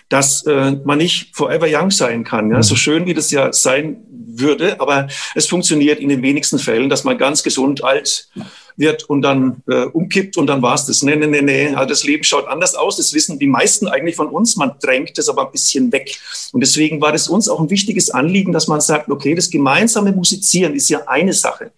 dass 0.10 0.46
äh, 0.46 0.72
man 0.84 0.98
nicht 0.98 1.36
forever 1.36 1.68
young 1.70 1.92
sein 1.92 2.24
kann. 2.24 2.52
Ja? 2.52 2.62
So 2.64 2.76
mhm. 2.76 2.78
schön 2.78 3.06
wie 3.06 3.14
das 3.14 3.32
ja 3.32 3.52
sein 3.52 3.98
würde, 4.10 4.80
aber 4.80 5.08
es 5.36 5.48
funktioniert 5.48 6.00
in 6.00 6.10
den 6.10 6.22
wenigsten 6.22 6.60
Fällen, 6.60 6.90
dass 6.90 7.04
man 7.04 7.18
ganz 7.18 7.44
gesund 7.44 7.84
alt 7.84 8.30
wird 8.78 9.04
und 9.10 9.24
dann 9.24 9.64
äh, 9.68 9.86
umkippt 9.86 10.38
und 10.38 10.48
dann 10.48 10.62
war's 10.62 10.86
das. 10.86 11.02
Nee, 11.02 11.16
nee, 11.16 11.26
nee, 11.26 11.42
nee. 11.42 11.70
Also 11.70 11.90
das 11.90 12.04
Leben 12.04 12.24
schaut 12.24 12.48
anders 12.48 12.76
aus. 12.76 12.98
Das 12.98 13.12
wissen 13.14 13.40
die 13.40 13.48
meisten 13.48 13.88
eigentlich 13.88 14.16
von 14.16 14.28
uns. 14.28 14.56
Man 14.56 14.74
drängt 14.80 15.18
es 15.18 15.28
aber 15.30 15.48
ein 15.48 15.52
bisschen 15.52 15.92
weg. 15.92 16.16
Und 16.54 16.62
deswegen 16.62 17.02
war 17.02 17.12
das 17.12 17.28
uns 17.28 17.50
auch 17.50 17.60
ein 17.60 17.72
wichtiges 17.72 18.12
Anliegen, 18.12 18.54
dass 18.54 18.68
man 18.68 18.80
sagt, 18.80 19.10
okay, 19.10 19.34
das 19.34 19.50
gemeinsame 19.50 20.12
Musizieren 20.12 20.76
ist 20.76 20.90
ja 20.90 21.08
eine 21.08 21.34
Sache. 21.34 21.72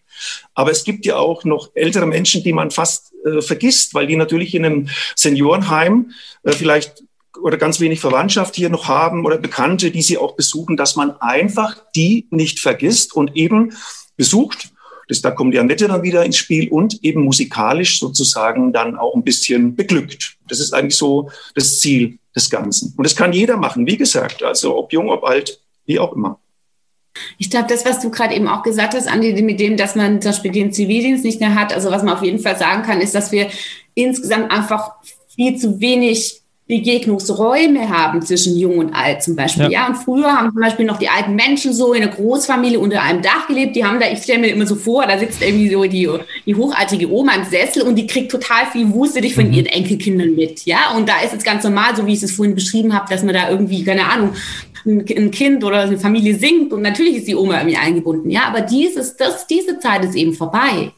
Aber 0.53 0.71
es 0.71 0.83
gibt 0.83 1.05
ja 1.05 1.17
auch 1.17 1.43
noch 1.43 1.71
ältere 1.73 2.05
Menschen, 2.05 2.43
die 2.43 2.53
man 2.53 2.71
fast 2.71 3.13
äh, 3.25 3.41
vergisst, 3.41 3.93
weil 3.93 4.07
die 4.07 4.15
natürlich 4.15 4.55
in 4.55 4.65
einem 4.65 4.89
Seniorenheim 5.15 6.11
äh, 6.43 6.51
vielleicht 6.51 7.03
oder 7.41 7.57
ganz 7.57 7.79
wenig 7.79 7.99
Verwandtschaft 7.99 8.55
hier 8.55 8.69
noch 8.69 8.87
haben 8.87 9.25
oder 9.25 9.37
Bekannte, 9.37 9.91
die 9.91 10.01
sie 10.01 10.17
auch 10.17 10.35
besuchen, 10.35 10.77
dass 10.77 10.95
man 10.95 11.11
einfach 11.21 11.77
die 11.95 12.27
nicht 12.31 12.59
vergisst 12.59 13.13
und 13.13 13.35
eben 13.35 13.73
besucht. 14.17 14.69
Das, 15.07 15.21
da 15.21 15.31
kommt 15.31 15.53
die 15.53 15.59
Annette 15.59 15.87
dann 15.87 16.03
wieder 16.03 16.23
ins 16.23 16.37
Spiel 16.37 16.69
und 16.69 17.03
eben 17.03 17.23
musikalisch 17.23 17.99
sozusagen 17.99 18.73
dann 18.73 18.95
auch 18.95 19.15
ein 19.15 19.23
bisschen 19.23 19.75
beglückt. 19.75 20.37
Das 20.47 20.59
ist 20.59 20.73
eigentlich 20.73 20.97
so 20.97 21.31
das 21.55 21.79
Ziel 21.79 22.19
des 22.35 22.49
Ganzen. 22.49 22.93
Und 22.95 23.05
das 23.05 23.15
kann 23.15 23.33
jeder 23.33 23.57
machen, 23.57 23.87
wie 23.87 23.97
gesagt, 23.97 24.43
also 24.43 24.77
ob 24.77 24.93
jung, 24.93 25.09
ob 25.09 25.23
alt, 25.23 25.61
wie 25.85 25.99
auch 25.99 26.13
immer. 26.13 26.39
Ich 27.37 27.49
glaube, 27.49 27.67
das, 27.69 27.85
was 27.85 27.99
du 27.99 28.09
gerade 28.09 28.35
eben 28.35 28.47
auch 28.47 28.63
gesagt 28.63 28.93
hast, 28.93 29.07
Andi, 29.07 29.41
mit 29.41 29.59
dem, 29.59 29.77
dass 29.77 29.95
man 29.95 30.21
zum 30.21 30.31
Beispiel 30.31 30.51
den 30.51 30.71
Zivildienst 30.71 31.23
nicht 31.23 31.39
mehr 31.39 31.55
hat, 31.55 31.73
also 31.73 31.91
was 31.91 32.03
man 32.03 32.15
auf 32.15 32.23
jeden 32.23 32.39
Fall 32.39 32.57
sagen 32.57 32.83
kann, 32.83 33.01
ist, 33.01 33.15
dass 33.15 33.31
wir 33.31 33.47
insgesamt 33.93 34.51
einfach 34.51 34.93
viel 35.35 35.57
zu 35.57 35.79
wenig 35.79 36.41
Begegnungsräume 36.69 37.89
haben 37.89 38.21
zwischen 38.21 38.55
Jung 38.55 38.77
und 38.77 38.93
Alt 38.93 39.23
zum 39.23 39.35
Beispiel. 39.35 39.63
Ja. 39.63 39.69
ja. 39.71 39.87
und 39.87 39.95
früher 39.95 40.31
haben 40.31 40.51
zum 40.51 40.61
Beispiel 40.61 40.85
noch 40.85 40.99
die 40.99 41.09
alten 41.09 41.33
Menschen 41.33 41.73
so 41.73 41.93
in 41.93 42.03
einer 42.03 42.11
Großfamilie 42.11 42.79
unter 42.79 43.01
einem 43.01 43.23
Dach 43.23 43.47
gelebt. 43.47 43.75
Die 43.75 43.83
haben 43.83 43.99
da, 43.99 44.05
ich 44.11 44.19
stelle 44.19 44.41
mir 44.41 44.49
immer 44.49 44.67
so 44.67 44.75
vor, 44.75 45.07
da 45.07 45.17
sitzt 45.17 45.41
irgendwie 45.41 45.67
so 45.71 45.83
die, 45.85 46.07
die 46.45 46.53
hochaltige 46.53 47.11
Oma 47.11 47.33
im 47.33 47.43
Sessel 47.45 47.81
und 47.81 47.95
die 47.95 48.05
kriegt 48.05 48.29
total 48.29 48.67
viel 48.71 48.87
Wuste 48.93 49.27
von 49.31 49.47
mhm. 49.47 49.53
ihren 49.53 49.65
Enkelkindern 49.65 50.35
mit. 50.35 50.63
Ja, 50.67 50.93
und 50.95 51.09
da 51.09 51.21
ist 51.21 51.33
es 51.33 51.43
ganz 51.43 51.63
normal, 51.63 51.95
so 51.95 52.05
wie 52.05 52.13
ich 52.13 52.21
es 52.21 52.33
vorhin 52.33 52.53
beschrieben 52.53 52.93
habe, 52.93 53.07
dass 53.09 53.23
man 53.23 53.33
da 53.33 53.49
irgendwie, 53.49 53.83
keine 53.83 54.05
Ahnung, 54.05 54.35
ein 54.85 55.31
Kind 55.31 55.63
oder 55.63 55.81
eine 55.81 55.97
Familie 55.97 56.35
singt 56.35 56.73
und 56.73 56.81
natürlich 56.81 57.17
ist 57.17 57.27
die 57.27 57.35
Oma 57.35 57.57
irgendwie 57.57 57.77
eingebunden, 57.77 58.29
ja, 58.29 58.43
aber 58.47 58.61
dieses, 58.61 59.17
das, 59.17 59.47
diese 59.47 59.79
Zeit 59.79 60.03
ist 60.05 60.15
eben 60.15 60.33
vorbei. 60.33 60.91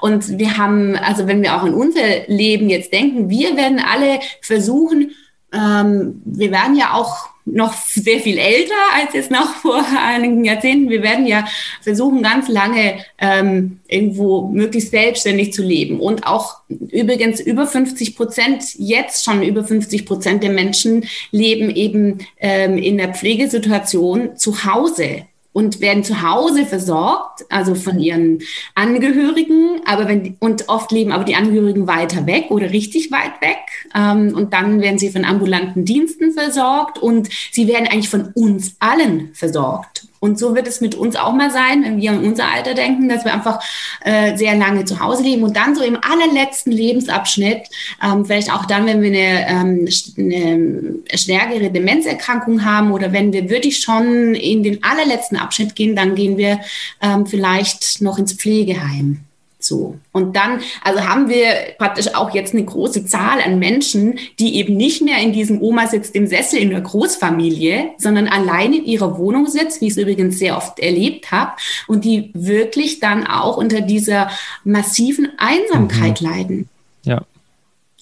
Und 0.00 0.38
wir 0.38 0.56
haben, 0.56 0.96
also 0.96 1.26
wenn 1.26 1.42
wir 1.42 1.54
auch 1.54 1.62
an 1.62 1.74
unser 1.74 2.26
Leben 2.26 2.68
jetzt 2.68 2.92
denken, 2.92 3.28
wir 3.28 3.56
werden 3.56 3.78
alle 3.78 4.20
versuchen, 4.40 5.12
ähm, 5.52 6.22
wir 6.24 6.50
werden 6.50 6.76
ja 6.76 6.94
auch 6.94 7.28
noch 7.46 7.74
sehr 7.74 8.18
viel 8.20 8.38
älter 8.38 8.74
als 8.94 9.14
jetzt 9.14 9.30
noch 9.30 9.54
vor 9.62 9.82
einigen 9.98 10.44
Jahrzehnten. 10.44 10.90
Wir 10.90 11.02
werden 11.02 11.26
ja 11.26 11.46
versuchen, 11.80 12.22
ganz 12.22 12.48
lange 12.48 12.98
ähm, 13.18 13.78
irgendwo 13.88 14.48
möglichst 14.48 14.90
selbstständig 14.90 15.52
zu 15.52 15.62
leben. 15.62 16.00
Und 16.00 16.26
auch 16.26 16.56
übrigens 16.68 17.40
über 17.40 17.66
50 17.66 18.16
Prozent, 18.16 18.74
jetzt 18.74 19.24
schon 19.24 19.42
über 19.42 19.64
50 19.64 20.04
Prozent 20.04 20.42
der 20.42 20.50
Menschen 20.50 21.06
leben 21.30 21.70
eben 21.70 22.18
ähm, 22.38 22.76
in 22.76 22.98
der 22.98 23.14
Pflegesituation 23.14 24.36
zu 24.36 24.64
Hause 24.64 25.26
und 25.56 25.80
werden 25.80 26.04
zu 26.04 26.20
Hause 26.20 26.66
versorgt, 26.66 27.46
also 27.48 27.74
von 27.74 27.98
ihren 27.98 28.40
Angehörigen, 28.74 29.80
aber 29.86 30.06
wenn 30.06 30.36
und 30.38 30.68
oft 30.68 30.92
leben 30.92 31.12
aber 31.12 31.24
die 31.24 31.34
Angehörigen 31.34 31.86
weiter 31.86 32.26
weg 32.26 32.50
oder 32.50 32.72
richtig 32.72 33.10
weit 33.10 33.40
weg 33.40 33.56
ähm, 33.94 34.34
und 34.36 34.52
dann 34.52 34.82
werden 34.82 34.98
sie 34.98 35.08
von 35.08 35.24
ambulanten 35.24 35.86
Diensten 35.86 36.32
versorgt 36.32 36.98
und 36.98 37.30
sie 37.52 37.68
werden 37.68 37.86
eigentlich 37.86 38.10
von 38.10 38.32
uns 38.34 38.76
allen 38.80 39.30
versorgt. 39.32 40.06
Und 40.26 40.38
so 40.38 40.56
wird 40.56 40.66
es 40.66 40.80
mit 40.80 40.96
uns 40.96 41.14
auch 41.14 41.32
mal 41.32 41.50
sein, 41.52 41.84
wenn 41.84 41.98
wir 41.98 42.10
an 42.10 42.24
unser 42.24 42.52
Alter 42.52 42.74
denken, 42.74 43.08
dass 43.08 43.24
wir 43.24 43.32
einfach 43.32 43.62
äh, 44.04 44.36
sehr 44.36 44.56
lange 44.56 44.84
zu 44.84 45.00
Hause 45.00 45.22
leben 45.22 45.44
und 45.44 45.56
dann 45.56 45.76
so 45.76 45.82
im 45.82 45.96
allerletzten 46.02 46.72
Lebensabschnitt, 46.72 47.68
ähm, 48.02 48.24
vielleicht 48.24 48.52
auch 48.52 48.66
dann, 48.66 48.86
wenn 48.86 49.02
wir 49.02 49.08
eine, 49.08 49.48
ähm, 49.48 49.88
eine 50.18 51.16
stärkere 51.16 51.70
Demenzerkrankung 51.70 52.64
haben 52.64 52.90
oder 52.90 53.12
wenn 53.12 53.32
wir 53.32 53.48
wirklich 53.48 53.78
schon 53.78 54.34
in 54.34 54.64
den 54.64 54.82
allerletzten 54.82 55.38
Abschnitt 55.38 55.76
gehen, 55.76 55.94
dann 55.94 56.16
gehen 56.16 56.36
wir 56.36 56.60
ähm, 57.00 57.26
vielleicht 57.26 58.02
noch 58.02 58.18
ins 58.18 58.32
Pflegeheim. 58.32 59.20
So. 59.58 59.96
Und 60.12 60.36
dann, 60.36 60.60
also 60.82 61.00
haben 61.00 61.28
wir 61.28 61.48
praktisch 61.78 62.14
auch 62.14 62.34
jetzt 62.34 62.52
eine 62.52 62.64
große 62.64 63.06
Zahl 63.06 63.40
an 63.40 63.58
Menschen, 63.58 64.18
die 64.38 64.56
eben 64.56 64.76
nicht 64.76 65.02
mehr 65.02 65.18
in 65.18 65.32
diesem 65.32 65.62
Oma 65.62 65.86
sitzt 65.86 66.14
im 66.14 66.26
Sessel 66.26 66.58
in 66.58 66.70
der 66.70 66.82
Großfamilie, 66.82 67.90
sondern 67.98 68.28
allein 68.28 68.74
in 68.74 68.84
ihrer 68.84 69.18
Wohnung 69.18 69.46
sitzt, 69.46 69.80
wie 69.80 69.86
ich 69.86 69.92
es 69.92 69.98
übrigens 69.98 70.38
sehr 70.38 70.56
oft 70.56 70.78
erlebt 70.78 71.32
habe, 71.32 71.52
und 71.88 72.04
die 72.04 72.30
wirklich 72.34 73.00
dann 73.00 73.26
auch 73.26 73.56
unter 73.56 73.80
dieser 73.80 74.30
massiven 74.64 75.30
Einsamkeit 75.38 76.20
mhm. 76.20 76.28
leiden. 76.28 76.68
Ja. 77.04 77.22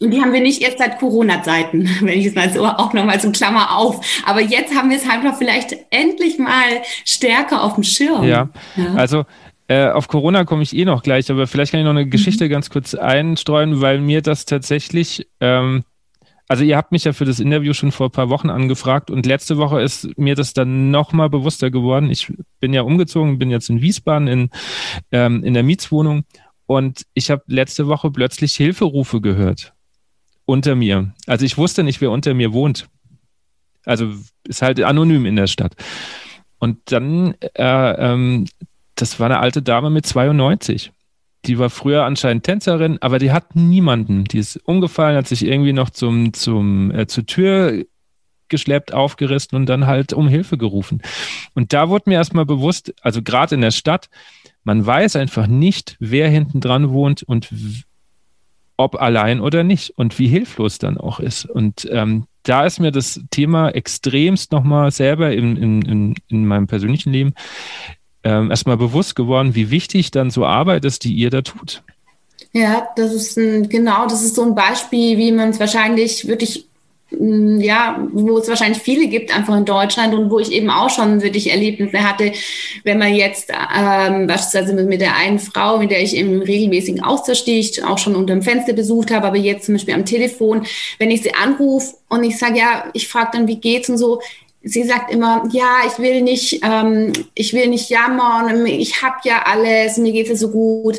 Und 0.01 0.11
die 0.11 0.21
haben 0.21 0.33
wir 0.33 0.41
nicht 0.41 0.61
erst 0.61 0.79
seit 0.79 0.99
Corona-Zeiten, 0.99 1.89
wenn 2.01 2.19
ich 2.19 2.27
es 2.27 2.35
mal 2.35 2.53
so 2.53 2.67
auch 2.67 2.93
nochmal 2.93 3.21
zum 3.21 3.33
Klammer 3.33 3.77
auf. 3.77 4.05
Aber 4.27 4.41
jetzt 4.41 4.75
haben 4.75 4.91
wir 4.91 4.97
es 4.97 5.09
einfach 5.09 5.37
vielleicht 5.37 5.77
endlich 5.91 6.39
mal 6.39 6.83
stärker 7.05 7.63
auf 7.63 7.75
dem 7.75 7.85
Schirm. 7.85 8.25
Ja, 8.25 8.49
ja. 8.77 8.95
also 8.97 9.25
äh, 9.69 9.89
auf 9.89 10.09
Corona 10.09 10.45
komme 10.45 10.63
ich 10.63 10.77
eh 10.77 10.85
noch 10.85 11.03
gleich, 11.03 11.31
aber 11.31 11.47
vielleicht 11.47 11.73
kann 11.73 11.81
ich 11.81 11.85
noch 11.85 11.93
eine 11.93 12.05
mhm. 12.05 12.11
Geschichte 12.11 12.49
ganz 12.49 12.71
kurz 12.71 12.95
einstreuen, 12.95 13.81
weil 13.81 14.01
mir 14.01 14.21
das 14.21 14.45
tatsächlich, 14.45 15.27
ähm, 15.41 15.85
also 16.49 16.65
ihr 16.65 16.77
habt 16.77 16.93
mich 16.93 17.05
ja 17.05 17.15
für 17.15 17.25
das 17.25 17.41
Interview 17.41 17.73
schon 17.73 17.91
vor 17.91 18.09
ein 18.09 18.13
paar 18.13 18.29
Wochen 18.29 18.51
angefragt 18.51 19.11
und 19.11 19.25
letzte 19.25 19.57
Woche 19.57 19.81
ist 19.81 20.19
mir 20.19 20.35
das 20.35 20.53
dann 20.53 20.91
nochmal 20.91 21.31
bewusster 21.31 21.71
geworden. 21.71 22.11
Ich 22.11 22.33
bin 22.61 22.75
ja 22.75 22.83
umgezogen, 22.83 23.39
bin 23.39 23.51
jetzt 23.51 23.71
in 23.71 23.81
Wiesbaden 23.81 24.29
in, 24.29 24.51
ähm, 25.11 25.43
in 25.43 25.55
der 25.55 25.63
Mietswohnung 25.63 26.25
und 26.67 27.07
ich 27.15 27.31
habe 27.31 27.43
letzte 27.47 27.87
Woche 27.87 28.11
plötzlich 28.11 28.55
Hilferufe 28.55 29.21
gehört 29.21 29.73
unter 30.47 30.75
mir. 30.75 31.15
Also 31.27 31.47
ich 31.47 31.57
wusste 31.57 31.83
nicht, 31.83 32.01
wer 32.01 32.11
unter 32.11 32.35
mir 32.35 32.53
wohnt. 32.53 32.89
Also 33.87 34.13
ist 34.47 34.63
halt 34.63 34.81
anonym 34.83 35.27
in 35.27 35.37
der 35.37 35.47
Stadt. 35.47 35.75
Und 36.59 36.79
dann 36.87 37.35
äh, 37.55 38.13
ähm, 38.13 38.47
das 38.95 39.19
war 39.21 39.27
eine 39.27 39.41
alte 39.41 39.63
Dame 39.63 39.91
mit 39.91 40.07
92. 40.07 40.93
Die 41.47 41.59
war 41.59 41.71
früher 41.71 42.05
anscheinend 42.05 42.45
Tänzerin, 42.45 42.99
aber 43.01 43.19
die 43.19 43.33
hat 43.33 43.55
niemanden. 43.55 44.25
Die 44.25 44.39
ist 44.39 44.57
umgefallen, 44.65 45.17
hat 45.17 45.29
sich 45.29 45.45
irgendwie 45.45 45.73
noch 45.73 45.91
zum, 45.91 46.33
zum, 46.33 46.91
äh, 46.91 47.07
zur 47.07 47.27
Tür 47.27 47.85
geschleppt, 48.49 48.93
aufgerissen 48.93 49.57
und 49.57 49.67
dann 49.67 49.87
halt 49.87 50.13
um 50.13 50.29
Hilfe 50.29 50.57
gerufen. 50.57 51.03
Und 51.55 51.73
da 51.73 51.89
wurde 51.89 52.09
mir 52.09 52.17
erstmal 52.17 52.47
bewusst, 52.47 52.95
also 53.03 53.23
gerade 53.23 53.55
in 53.55 53.61
der 53.61 53.73
Stadt, 53.73 54.09
man 54.63 54.85
weiß 54.85 55.17
einfach 55.17 55.47
nicht, 55.47 55.97
wer 55.99 56.29
hinten 56.29 56.61
dran 56.61 56.91
wohnt 56.91 57.23
und 57.23 57.51
ob 58.77 59.01
allein 59.01 59.41
oder 59.41 59.65
nicht 59.65 59.91
und 59.97 60.19
wie 60.19 60.27
hilflos 60.27 60.79
dann 60.79 60.99
auch 60.99 61.21
ist. 61.21 61.45
Und 61.47 61.89
ähm, 61.91 62.27
da 62.43 62.65
ist 62.65 62.81
mir 62.81 62.91
das 62.91 63.21
Thema 63.31 63.71
extremst 63.71 64.53
nochmal 64.53 64.91
selber 64.91 65.33
in, 65.33 65.57
in, 65.57 65.83
in, 65.83 66.15
in 66.29 66.47
meinem 66.47 66.67
persönlichen 66.67 67.13
Leben 67.13 67.35
ähm, 68.25 68.51
erstmal 68.51 68.77
bewusst 68.77 69.15
geworden, 69.15 69.55
wie 69.55 69.71
wichtig 69.71 70.11
dann 70.11 70.31
so 70.31 70.45
Arbeit 70.45 70.85
ist, 70.85 71.05
die 71.05 71.13
ihr 71.13 71.31
da 71.31 71.43
tut. 71.43 71.83
Ja, 72.53 72.89
das 72.97 73.13
ist 73.13 73.37
ein, 73.37 73.69
genau, 73.69 74.05
das 74.05 74.23
ist 74.23 74.37
so 74.37 74.43
ein 74.43 74.55
Beispiel, 74.55 75.19
wie 75.19 75.33
man 75.33 75.51
es 75.51 75.59
wahrscheinlich 75.59 76.29
wirklich 76.29 76.67
mm, 77.11 77.61
ja, 77.61 78.07
wo 78.13 78.39
es 78.39 78.49
wahrscheinlich 78.49 78.81
viele 78.81 79.09
gibt, 79.09 79.37
einfach 79.37 79.57
in 79.57 79.65
Deutschland 79.65 80.15
und 80.15 80.31
wo 80.31 80.39
ich 80.39 80.53
eben 80.53 80.71
auch 80.71 80.89
schon 80.89 81.21
wirklich 81.21 81.51
Erlebnisse 81.51 82.09
hatte, 82.09 82.33
wenn 82.85 82.99
man 82.99 83.13
jetzt 83.13 83.51
ähm, 83.51 84.29
beispielsweise 84.29 84.73
mit 84.73 85.01
der 85.01 85.17
einen 85.17 85.41
Frau, 85.41 85.79
mit 85.79 85.91
der 85.91 86.01
ich 86.01 86.17
im 86.17 86.43
regelmäßigen 86.43 87.03
Austausch 87.03 87.41
stehe, 87.41 87.59
ich 87.59 87.83
auch 87.85 87.99
schon 87.99 88.15
unter 88.15 88.35
dem 88.35 88.43
Fenster 88.43 88.73
besucht 88.73 89.11
habe, 89.11 89.27
aber 89.27 89.37
jetzt 89.37 89.67
zum 89.67 89.75
Beispiel 89.75 89.95
am 89.95 90.05
Telefon, 90.05 90.65
wenn 90.99 91.11
ich 91.11 91.23
sie 91.23 91.35
anrufe 91.35 91.95
und 92.09 92.23
ich 92.23 92.39
sage, 92.39 92.59
ja, 92.59 92.85
ich 92.93 93.09
frage 93.09 93.31
dann, 93.33 93.49
wie 93.49 93.57
geht's 93.57 93.89
und 93.89 93.99
so, 93.99 94.21
sie 94.65 94.85
sagt 94.85 95.13
immer, 95.13 95.47
ja, 95.53 95.83
ich 95.87 95.99
will 95.99 96.23
nicht, 96.23 96.61
ähm, 96.63 97.13
ich 97.35 97.53
will 97.53 97.69
nicht 97.69 97.91
jammern, 97.91 98.67
ich 98.67 99.03
habe 99.03 99.17
ja 99.25 99.43
alles, 99.45 99.99
mir 99.99 100.13
geht 100.13 100.31
es 100.31 100.41
so 100.41 100.51
gut, 100.51 100.99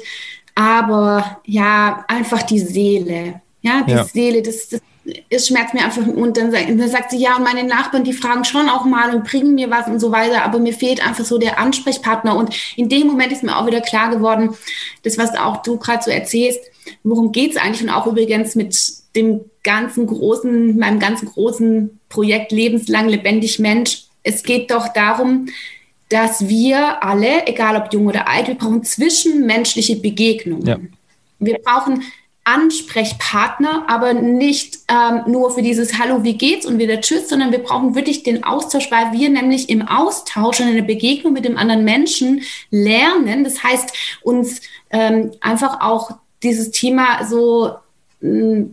aber 0.54 1.42
ja, 1.46 2.06
einfach 2.08 2.44
die 2.44 2.60
Seele, 2.60 3.42
ja, 3.62 3.82
die 3.82 3.92
ja. 3.92 4.04
Seele, 4.04 4.42
das, 4.42 4.70
das, 4.70 4.82
es 5.30 5.48
schmerzt 5.48 5.74
mir 5.74 5.84
einfach 5.84 6.06
und 6.06 6.38
dann, 6.38 6.52
dann 6.52 6.90
sagt 6.90 7.12
sie, 7.12 7.18
ja, 7.18 7.36
und 7.36 7.44
meine 7.44 7.64
Nachbarn, 7.64 8.04
die 8.04 8.14
fragen 8.14 8.44
schon 8.44 8.70
auch 8.70 8.86
mal 8.86 9.14
und 9.14 9.26
bringen 9.26 9.56
mir 9.56 9.70
was 9.70 9.88
und 9.88 10.00
so 10.00 10.12
weiter, 10.12 10.44
aber 10.44 10.60
mir 10.60 10.74
fehlt 10.74 11.06
einfach 11.06 11.26
so 11.26 11.38
der 11.38 11.60
Ansprechpartner. 11.60 12.36
Und 12.36 12.56
in 12.76 12.90
dem 12.90 13.08
Moment 13.08 13.32
ist 13.32 13.44
mir 13.44 13.56
auch 13.56 13.68
wieder 13.68 13.82
klar 13.82 14.10
geworden, 14.10 14.56
das, 15.04 15.18
was 15.18 15.36
auch 15.36 15.62
du 15.62 15.78
gerade 15.78 16.04
so 16.04 16.10
erzählst, 16.10 16.60
worum 17.04 17.32
geht 17.32 17.52
es 17.52 17.58
eigentlich 17.58 17.84
und 17.84 17.90
auch 17.90 18.08
übrigens 18.08 18.56
mit 18.56 18.76
dem 19.16 19.46
ganzen 19.64 20.08
großen, 20.08 20.78
meinem 20.78 21.00
ganzen 21.00 21.28
großen 21.28 22.00
Projekt 22.10 22.52
Lebenslang 22.52 23.08
lebendig 23.08 23.60
Mensch. 23.60 24.04
Es 24.24 24.44
geht 24.44 24.72
doch 24.72 24.90
darum, 24.90 25.48
dass 26.10 26.48
wir 26.48 27.04
alle, 27.04 27.48
egal 27.48 27.76
ob 27.76 27.92
jung 27.94 28.08
oder 28.08 28.28
alt, 28.28 28.48
wir 28.48 28.56
brauchen 28.56 28.84
zwischenmenschliche 28.84 29.96
Begegnungen. 29.96 30.66
Ja. 30.66 30.80
Wir 31.40 31.58
brauchen 31.60 32.04
Ansprechpartner, 32.46 33.86
aber 33.88 34.14
nicht 34.14 34.78
ähm, 34.88 35.24
nur 35.26 35.50
für 35.50 35.64
dieses 35.64 35.98
Hallo, 35.98 36.24
wie 36.24 36.38
geht's 36.38 36.68
und 36.68 36.78
wieder 36.78 37.02
Tschüss, 37.02 37.28
sondern 37.28 37.52
wir 37.52 37.60
brauchen 37.60 37.96
wirklich 37.96 38.22
den 38.22 38.44
Austausch, 38.44 38.92
weil 38.92 39.12
wir 39.14 39.30
nämlich 39.30 39.68
im 39.68 39.82
Austausch 39.82 40.60
und 40.60 40.70
in 40.70 40.76
der 40.76 40.84
Begegnung 40.84 41.34
mit 41.34 41.44
dem 41.44 41.58
anderen 41.58 41.84
Menschen 41.84 42.44
lernen. 42.70 43.44
Das 43.44 43.64
heißt, 43.64 43.92
uns 44.22 44.62
ähm, 44.92 45.32
einfach 45.42 45.82
auch 45.82 46.12
dieses 46.46 46.72
Thema 46.72 47.26
so 47.26 47.76
mh, 48.22 48.66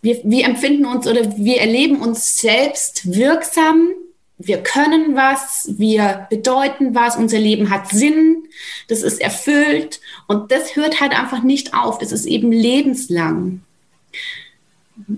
wir, 0.00 0.20
wir 0.24 0.44
empfinden 0.44 0.86
uns 0.86 1.06
oder 1.06 1.36
wir 1.36 1.60
erleben 1.60 2.00
uns 2.00 2.38
selbst 2.38 3.14
wirksam 3.14 3.90
wir 4.38 4.62
können 4.62 5.16
was, 5.16 5.68
wir 5.76 6.28
bedeuten 6.30 6.94
was, 6.94 7.16
unser 7.16 7.40
Leben 7.40 7.70
hat 7.70 7.88
Sinn, 7.90 8.44
das 8.86 9.02
ist 9.02 9.20
erfüllt 9.20 10.00
und 10.28 10.52
das 10.52 10.76
hört 10.76 11.00
halt 11.00 11.12
einfach 11.12 11.42
nicht 11.42 11.74
auf, 11.74 11.98
das 11.98 12.12
ist 12.12 12.24
eben 12.24 12.52
lebenslang. 12.52 13.62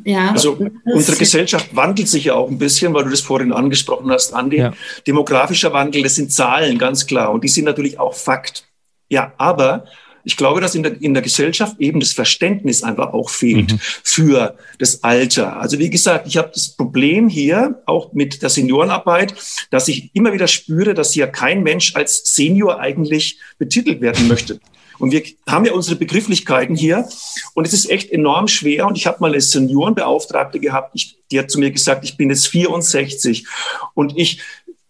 Ja, 0.05 0.31
also 0.31 0.59
unsere 0.85 1.17
Gesellschaft 1.17 1.75
wandelt 1.75 2.09
sich 2.09 2.25
ja 2.25 2.35
auch 2.35 2.51
ein 2.51 2.59
bisschen, 2.59 2.93
weil 2.95 3.05
du 3.05 3.11
das 3.11 3.21
vorhin 3.21 3.53
angesprochen 3.53 4.11
hast, 4.11 4.35
Andi. 4.35 4.59
Ja. 4.59 4.73
Demografischer 5.07 5.73
Wandel, 5.73 6.03
das 6.03 6.17
sind 6.17 6.33
Zahlen, 6.33 6.79
ganz 6.79 7.07
klar. 7.07 7.31
Und 7.31 7.45
die 7.45 7.49
sind 7.49 7.65
natürlich 7.65 7.99
auch 7.99 8.15
Fakt. 8.15 8.67
Ja, 9.09 9.33
aber 9.39 9.87
ich 10.25 10.37
glaube, 10.37 10.61
dass 10.61 10.75
in 10.75 10.83
der, 10.83 11.01
in 11.01 11.15
der 11.15 11.23
Gesellschaft 11.23 11.81
eben 11.81 12.01
das 12.01 12.13
Verständnis 12.13 12.83
einfach 12.83 13.13
auch 13.13 13.31
fehlt 13.31 13.73
mhm. 13.73 13.79
für 13.81 14.57
das 14.79 15.03
Alter. 15.03 15.59
Also 15.59 15.79
wie 15.79 15.91
gesagt, 15.91 16.27
ich 16.27 16.37
habe 16.37 16.51
das 16.53 16.77
Problem 16.77 17.29
hier 17.29 17.83
auch 17.87 18.13
mit 18.13 18.43
der 18.43 18.51
Seniorenarbeit, 18.51 19.35
dass 19.71 19.89
ich 19.89 20.11
immer 20.15 20.33
wieder 20.33 20.47
spüre, 20.47 20.95
dass 20.95 21.13
hier 21.13 21.27
kein 21.27 21.63
Mensch 21.63 21.95
als 21.95 22.23
Senior 22.35 22.81
eigentlich 22.81 23.39
betitelt 23.59 24.01
werden 24.01 24.29
möchte. 24.29 24.61
Und 25.01 25.13
wir 25.13 25.23
haben 25.49 25.65
ja 25.65 25.73
unsere 25.73 25.97
Begrifflichkeiten 25.97 26.77
hier 26.77 27.09
und 27.55 27.67
es 27.67 27.73
ist 27.73 27.91
echt 27.91 28.13
enorm 28.13 28.49
schwer. 28.49 28.87
Und 28.87 28.99
ich 28.99 29.07
habe 29.07 29.17
mal 29.21 29.33
eine 29.33 29.41
Seniorenbeauftragte 29.41 30.61
gehabt, 30.61 30.93
ich, 30.95 31.17
die 31.31 31.39
hat 31.39 31.51
zu 31.51 31.59
mir 31.59 31.71
gesagt, 31.71 32.05
ich 32.05 32.19
bin 32.19 32.29
jetzt 32.29 32.49
64 32.49 33.47
und 33.95 34.19
ich, 34.19 34.43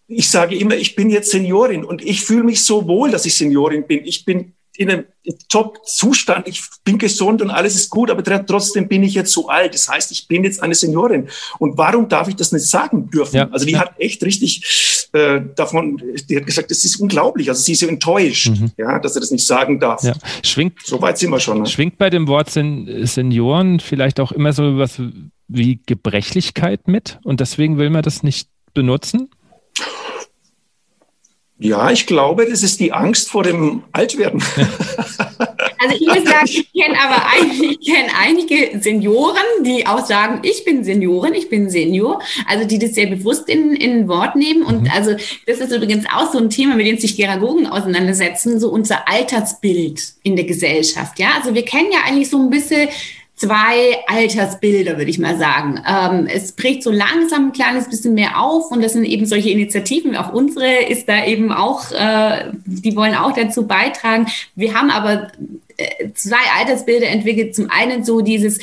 ich 0.08 0.28
sage 0.28 0.56
immer, 0.56 0.74
ich 0.74 0.96
bin 0.96 1.10
jetzt 1.10 1.30
Seniorin 1.30 1.84
und 1.84 2.04
ich 2.04 2.22
fühle 2.22 2.42
mich 2.42 2.64
so 2.64 2.88
wohl, 2.88 3.12
dass 3.12 3.24
ich 3.24 3.36
Seniorin 3.36 3.86
bin. 3.86 4.04
Ich 4.04 4.24
bin 4.24 4.54
in 4.76 4.90
einem 4.90 5.04
Top-Zustand, 5.48 6.48
ich 6.48 6.62
bin 6.84 6.98
gesund 6.98 7.42
und 7.42 7.50
alles 7.50 7.74
ist 7.74 7.90
gut, 7.90 8.10
aber 8.10 8.22
trotzdem 8.46 8.88
bin 8.88 9.02
ich 9.02 9.14
jetzt 9.14 9.32
so 9.32 9.48
alt. 9.48 9.74
Das 9.74 9.88
heißt, 9.88 10.10
ich 10.12 10.26
bin 10.28 10.44
jetzt 10.44 10.62
eine 10.62 10.74
Seniorin. 10.74 11.28
Und 11.58 11.76
warum 11.76 12.08
darf 12.08 12.28
ich 12.28 12.36
das 12.36 12.52
nicht 12.52 12.66
sagen 12.66 13.10
dürfen? 13.10 13.36
Ja. 13.36 13.48
Also 13.50 13.66
die 13.66 13.78
hat 13.78 13.94
echt 13.98 14.22
richtig 14.22 15.08
äh, 15.12 15.40
davon, 15.56 16.00
die 16.28 16.36
hat 16.36 16.46
gesagt, 16.46 16.70
das 16.70 16.84
ist 16.84 16.96
unglaublich. 16.96 17.48
Also 17.48 17.62
sie 17.62 17.72
ist 17.72 17.80
so 17.80 17.86
enttäuscht, 17.86 18.48
mhm. 18.48 18.72
ja, 18.76 18.98
dass 18.98 19.14
er 19.16 19.20
das 19.20 19.30
nicht 19.30 19.46
sagen 19.46 19.80
darf. 19.80 20.02
Ja. 20.02 20.14
Schwingt, 20.42 20.78
so 20.84 21.02
weit 21.02 21.18
sind 21.18 21.30
wir 21.30 21.40
schon. 21.40 21.62
Ne? 21.62 21.66
Schwingt 21.66 21.98
bei 21.98 22.10
dem 22.10 22.26
Wort 22.28 22.50
Sen 22.50 23.06
Senioren 23.06 23.80
vielleicht 23.80 24.20
auch 24.20 24.32
immer 24.32 24.52
so 24.52 24.78
was 24.78 25.00
wie 25.48 25.80
Gebrechlichkeit 25.84 26.86
mit 26.86 27.18
und 27.24 27.40
deswegen 27.40 27.76
will 27.76 27.90
man 27.90 28.02
das 28.02 28.22
nicht 28.22 28.48
benutzen? 28.72 29.28
Ja, 31.62 31.90
ich 31.90 32.06
glaube, 32.06 32.46
das 32.46 32.62
ist 32.62 32.80
die 32.80 32.90
Angst 32.90 33.28
vor 33.30 33.42
dem 33.42 33.82
Altwerden. 33.92 34.42
Also 35.82 35.96
ich 35.98 36.06
muss 36.06 36.24
sagen, 36.24 36.44
ich 36.44 36.72
kenne 36.74 36.94
aber 37.00 37.24
ein, 37.26 37.50
ich 37.62 37.80
kenn 37.80 38.10
einige 38.14 38.78
Senioren, 38.80 39.64
die 39.64 39.86
auch 39.86 40.04
sagen, 40.04 40.40
ich 40.42 40.62
bin 40.66 40.84
Seniorin, 40.84 41.32
ich 41.32 41.48
bin 41.48 41.70
Senior, 41.70 42.20
also 42.46 42.66
die 42.66 42.78
das 42.78 42.94
sehr 42.94 43.06
bewusst 43.06 43.48
in, 43.48 43.74
in 43.74 44.06
Wort 44.06 44.36
nehmen. 44.36 44.62
Und 44.62 44.82
mhm. 44.82 44.90
also 44.94 45.12
das 45.46 45.58
ist 45.58 45.72
übrigens 45.72 46.04
auch 46.14 46.30
so 46.30 46.38
ein 46.38 46.50
Thema, 46.50 46.76
mit 46.76 46.86
dem 46.86 46.98
sich 46.98 47.16
Geragogen 47.16 47.66
auseinandersetzen, 47.66 48.60
so 48.60 48.68
unser 48.68 49.08
Altersbild 49.08 50.02
in 50.22 50.36
der 50.36 50.44
Gesellschaft. 50.44 51.18
Ja, 51.18 51.30
also 51.38 51.54
wir 51.54 51.64
kennen 51.64 51.90
ja 51.90 52.00
eigentlich 52.06 52.28
so 52.28 52.38
ein 52.38 52.50
bisschen 52.50 52.90
zwei 53.40 53.96
Altersbilder, 54.06 54.98
würde 54.98 55.10
ich 55.10 55.18
mal 55.18 55.38
sagen. 55.38 55.82
Ähm, 55.88 56.26
es 56.26 56.52
bricht 56.52 56.82
so 56.82 56.90
langsam 56.90 57.46
ein 57.46 57.52
kleines 57.52 57.88
bisschen 57.88 58.12
mehr 58.12 58.38
auf 58.38 58.70
und 58.70 58.82
das 58.82 58.92
sind 58.92 59.04
eben 59.06 59.24
solche 59.24 59.48
Initiativen, 59.48 60.14
auch 60.14 60.32
unsere 60.34 60.84
ist 60.84 61.08
da 61.08 61.24
eben 61.24 61.50
auch, 61.50 61.90
äh, 61.90 62.52
die 62.66 62.94
wollen 62.94 63.14
auch 63.14 63.32
dazu 63.32 63.66
beitragen. 63.66 64.26
Wir 64.56 64.74
haben 64.74 64.90
aber 64.90 65.28
äh, 65.78 66.10
zwei 66.12 66.36
Altersbilder 66.58 67.08
entwickelt. 67.08 67.54
Zum 67.54 67.70
einen 67.70 68.04
so 68.04 68.20
dieses, 68.20 68.58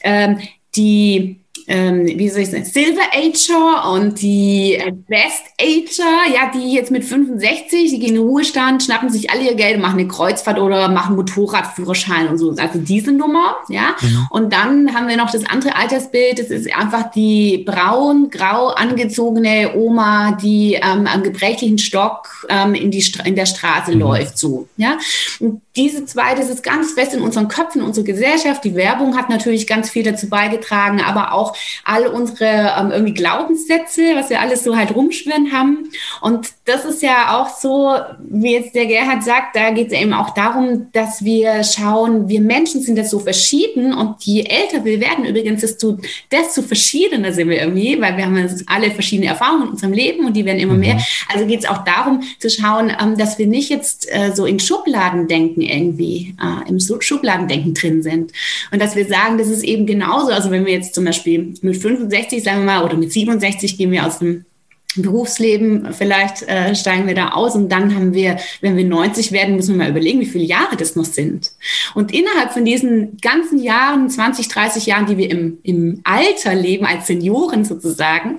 ähm, 0.00 0.38
die 0.76 1.36
ähm, 1.68 2.06
wie 2.06 2.28
soll 2.28 2.42
ich 2.42 2.50
sagen, 2.50 2.64
Silver 2.64 3.02
Ager 3.12 3.90
und 3.92 4.22
die 4.22 4.74
äh, 4.74 4.92
Best 4.92 5.42
Ager, 5.60 6.32
ja, 6.32 6.50
die 6.54 6.72
jetzt 6.72 6.90
mit 6.90 7.04
65, 7.04 7.90
die 7.90 7.98
gehen 7.98 8.10
in 8.10 8.14
den 8.14 8.22
Ruhestand, 8.22 8.84
schnappen 8.84 9.10
sich 9.10 9.30
alle 9.30 9.42
ihr 9.42 9.54
Geld, 9.54 9.80
machen 9.80 9.98
eine 9.98 10.08
Kreuzfahrt 10.08 10.58
oder 10.58 10.88
machen 10.88 11.16
Motorradführerschein 11.16 12.28
und 12.28 12.38
so. 12.38 12.50
Also 12.50 12.78
diese 12.78 13.12
Nummer, 13.12 13.56
ja. 13.68 13.96
Mhm. 14.00 14.26
Und 14.30 14.52
dann 14.52 14.94
haben 14.94 15.08
wir 15.08 15.16
noch 15.16 15.30
das 15.30 15.44
andere 15.44 15.74
Altersbild, 15.74 16.38
das 16.38 16.48
ist 16.48 16.72
einfach 16.74 17.10
die 17.10 17.64
braun, 17.66 18.30
grau 18.30 18.68
angezogene 18.68 19.74
Oma, 19.74 20.38
die 20.40 20.74
ähm, 20.74 21.06
am 21.06 21.22
gebrechlichen 21.22 21.78
Stock 21.78 22.46
ähm, 22.48 22.74
in, 22.74 22.90
die, 22.92 23.04
in 23.24 23.34
der 23.34 23.46
Straße 23.46 23.92
mhm. 23.92 24.00
läuft, 24.00 24.38
so, 24.38 24.68
ja. 24.76 24.98
Und 25.40 25.62
diese 25.74 26.06
zwei, 26.06 26.34
das 26.34 26.48
ist 26.48 26.62
ganz 26.62 26.92
fest 26.92 27.12
in 27.12 27.20
unseren 27.20 27.48
Köpfen, 27.48 27.82
unsere 27.82 28.04
Gesellschaft. 28.04 28.64
Die 28.64 28.74
Werbung 28.74 29.16
hat 29.16 29.28
natürlich 29.28 29.66
ganz 29.66 29.90
viel 29.90 30.02
dazu 30.02 30.28
beigetragen, 30.28 31.02
aber 31.02 31.32
auch 31.32 31.55
all 31.84 32.06
unsere 32.06 32.74
ähm, 32.78 32.90
irgendwie 32.90 33.14
Glaubenssätze, 33.14 34.14
was 34.14 34.30
wir 34.30 34.40
alles 34.40 34.64
so 34.64 34.76
halt 34.76 34.94
rumschwirren 34.94 35.52
haben. 35.52 35.90
Und 36.20 36.48
das 36.64 36.84
ist 36.84 37.02
ja 37.02 37.38
auch 37.38 37.48
so, 37.48 37.94
wie 38.28 38.54
jetzt 38.54 38.74
der 38.74 38.86
Gerhard 38.86 39.22
sagt, 39.22 39.54
da 39.56 39.70
geht 39.70 39.88
es 39.88 39.92
eben 39.92 40.12
auch 40.12 40.30
darum, 40.30 40.88
dass 40.92 41.24
wir 41.24 41.62
schauen, 41.64 42.28
wir 42.28 42.40
Menschen 42.40 42.82
sind 42.82 42.96
jetzt 42.96 43.10
so 43.10 43.18
verschieden 43.18 43.92
und 43.92 44.22
je 44.24 44.42
älter 44.42 44.84
wir 44.84 45.00
werden, 45.00 45.24
übrigens, 45.24 45.60
desto, 45.60 45.98
desto 46.30 46.62
verschiedener 46.62 47.32
sind 47.32 47.48
wir 47.48 47.60
irgendwie, 47.60 48.00
weil 48.00 48.16
wir 48.16 48.24
haben 48.24 48.36
jetzt 48.36 48.64
alle 48.66 48.90
verschiedene 48.90 49.28
Erfahrungen 49.28 49.64
in 49.64 49.68
unserem 49.70 49.92
Leben 49.92 50.26
und 50.26 50.34
die 50.34 50.44
werden 50.44 50.58
immer 50.58 50.74
mhm. 50.74 50.80
mehr. 50.80 51.00
Also 51.32 51.46
geht 51.46 51.60
es 51.60 51.68
auch 51.68 51.84
darum 51.84 52.22
zu 52.38 52.50
schauen, 52.50 52.92
ähm, 53.00 53.16
dass 53.16 53.38
wir 53.38 53.46
nicht 53.46 53.70
jetzt 53.70 54.08
äh, 54.10 54.32
so 54.34 54.44
in 54.44 54.58
Schubladen 54.58 55.28
denken 55.28 55.60
irgendwie, 55.60 56.34
äh, 56.40 56.68
im 56.68 56.80
Schubladendenken 56.80 57.74
drin 57.74 58.02
sind. 58.02 58.32
Und 58.72 58.80
dass 58.80 58.96
wir 58.96 59.06
sagen, 59.06 59.38
das 59.38 59.48
ist 59.48 59.62
eben 59.62 59.86
genauso, 59.86 60.32
also 60.32 60.50
wenn 60.50 60.66
wir 60.66 60.72
jetzt 60.72 60.94
zum 60.94 61.04
Beispiel 61.04 61.45
mit 61.62 61.76
65, 61.76 62.42
sagen 62.42 62.60
wir 62.60 62.66
mal, 62.66 62.84
oder 62.84 62.96
mit 62.96 63.12
67 63.12 63.76
gehen 63.76 63.90
wir 63.90 64.06
aus 64.06 64.18
dem 64.18 64.44
Berufsleben, 64.96 65.92
vielleicht 65.92 66.42
äh, 66.42 66.74
steigen 66.74 67.06
wir 67.06 67.14
da 67.14 67.30
aus 67.30 67.54
und 67.54 67.68
dann 67.70 67.94
haben 67.94 68.14
wir, 68.14 68.38
wenn 68.62 68.76
wir 68.76 68.84
90 68.84 69.30
werden, 69.32 69.56
müssen 69.56 69.74
wir 69.74 69.84
mal 69.84 69.90
überlegen, 69.90 70.20
wie 70.20 70.26
viele 70.26 70.44
Jahre 70.44 70.76
das 70.76 70.96
noch 70.96 71.04
sind. 71.04 71.52
Und 71.94 72.14
innerhalb 72.14 72.52
von 72.52 72.64
diesen 72.64 73.18
ganzen 73.18 73.58
Jahren, 73.58 74.08
20, 74.08 74.48
30 74.48 74.86
Jahren, 74.86 75.06
die 75.06 75.18
wir 75.18 75.30
im, 75.30 75.58
im 75.62 76.00
Alter 76.04 76.54
leben, 76.54 76.86
als 76.86 77.08
Senioren 77.08 77.64
sozusagen, 77.64 78.38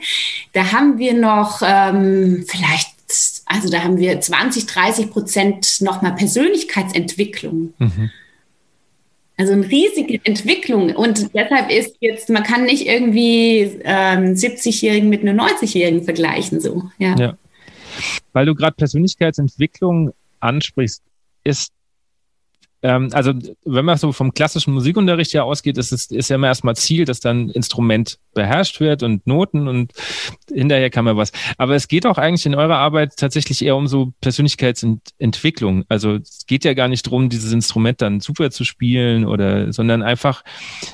da 0.54 0.72
haben 0.72 0.98
wir 0.98 1.14
noch 1.14 1.62
ähm, 1.64 2.44
vielleicht 2.48 2.98
also 3.46 3.70
da 3.70 3.84
haben 3.84 3.98
wir 3.98 4.20
20, 4.20 4.66
30 4.66 5.12
Prozent 5.12 5.78
nochmal 5.80 6.14
Persönlichkeitsentwicklung. 6.16 7.74
Mhm. 7.78 8.12
Also 9.38 9.54
eine 9.54 9.70
riesige 9.70 10.20
Entwicklung. 10.24 10.96
Und 10.96 11.34
deshalb 11.36 11.70
ist 11.72 11.96
jetzt, 12.00 12.30
man 12.30 12.44
kann 12.44 12.66
nicht 12.66 12.88
irgendwie 12.88 13.80
ähm, 13.84 14.34
70-Jährigen 14.34 15.10
mit 15.10 15.22
einem 15.22 15.40
90-Jährigen 15.40 16.04
vergleichen. 16.04 16.60
So. 16.60 16.84
Ja. 16.98 17.16
ja. 17.18 17.38
Weil 18.34 18.48
du 18.48 18.56
gerade 18.56 18.76
Persönlichkeitsentwicklung 18.76 20.12
ansprichst, 20.40 21.04
ist 21.44 21.72
ähm, 22.84 23.10
also 23.14 23.34
wenn 23.66 23.86
man 23.86 23.98
so 23.98 24.12
vom 24.12 24.34
klassischen 24.34 24.74
Musikunterricht 24.74 25.34
ja 25.34 25.44
ausgeht, 25.44 25.78
ist 25.78 25.92
es 25.92 26.12
ist 26.12 26.30
ja 26.30 26.36
immer 26.36 26.48
erstmal 26.48 26.76
Ziel, 26.76 27.06
dass 27.06 27.20
dann 27.20 27.50
Instrument 27.50 28.20
beherrscht 28.34 28.80
wird 28.80 29.02
und 29.02 29.26
Noten 29.26 29.68
und 29.68 29.94
hinterher 30.52 30.90
kann 30.90 31.06
man 31.06 31.18
was. 31.18 31.32
Aber 31.58 31.76
es 31.76 31.88
geht 31.88 32.06
auch 32.06 32.18
eigentlich 32.18 32.46
in 32.46 32.56
eurer 32.56 32.78
Arbeit 32.78 33.18
tatsächlich 33.18 33.66
eher 33.66 33.76
um 33.76 33.88
so 33.88 34.14
Persönlichkeitsentwicklung. 34.22 35.86
Also 35.90 36.16
es 36.16 36.46
geht 36.46 36.66
ja 36.66 36.74
gar 36.74 36.88
nicht 36.88 37.08
darum, 37.08 37.30
dieses 37.30 37.52
Instrument 37.52 38.02
dann 38.02 38.20
super 38.20 38.52
zu 38.52 38.64
spielen 38.64 39.26
oder, 39.26 39.74
sondern 39.74 40.04
einfach 40.04 40.44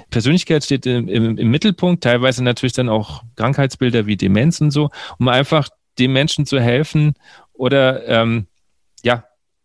Persönlichkeit 0.09 0.63
steht 0.63 0.85
im, 0.85 1.09
im, 1.09 1.37
im 1.37 1.51
Mittelpunkt, 1.51 2.03
teilweise 2.03 2.43
natürlich 2.43 2.73
dann 2.73 2.87
auch 2.87 3.23
Krankheitsbilder 3.35 4.05
wie 4.05 4.15
Demenz 4.15 4.61
und 4.61 4.71
so, 4.71 4.89
um 5.19 5.27
einfach 5.27 5.69
dem 5.99 6.13
Menschen 6.13 6.45
zu 6.45 6.59
helfen 6.59 7.13
oder 7.53 8.07
ähm, 8.07 8.47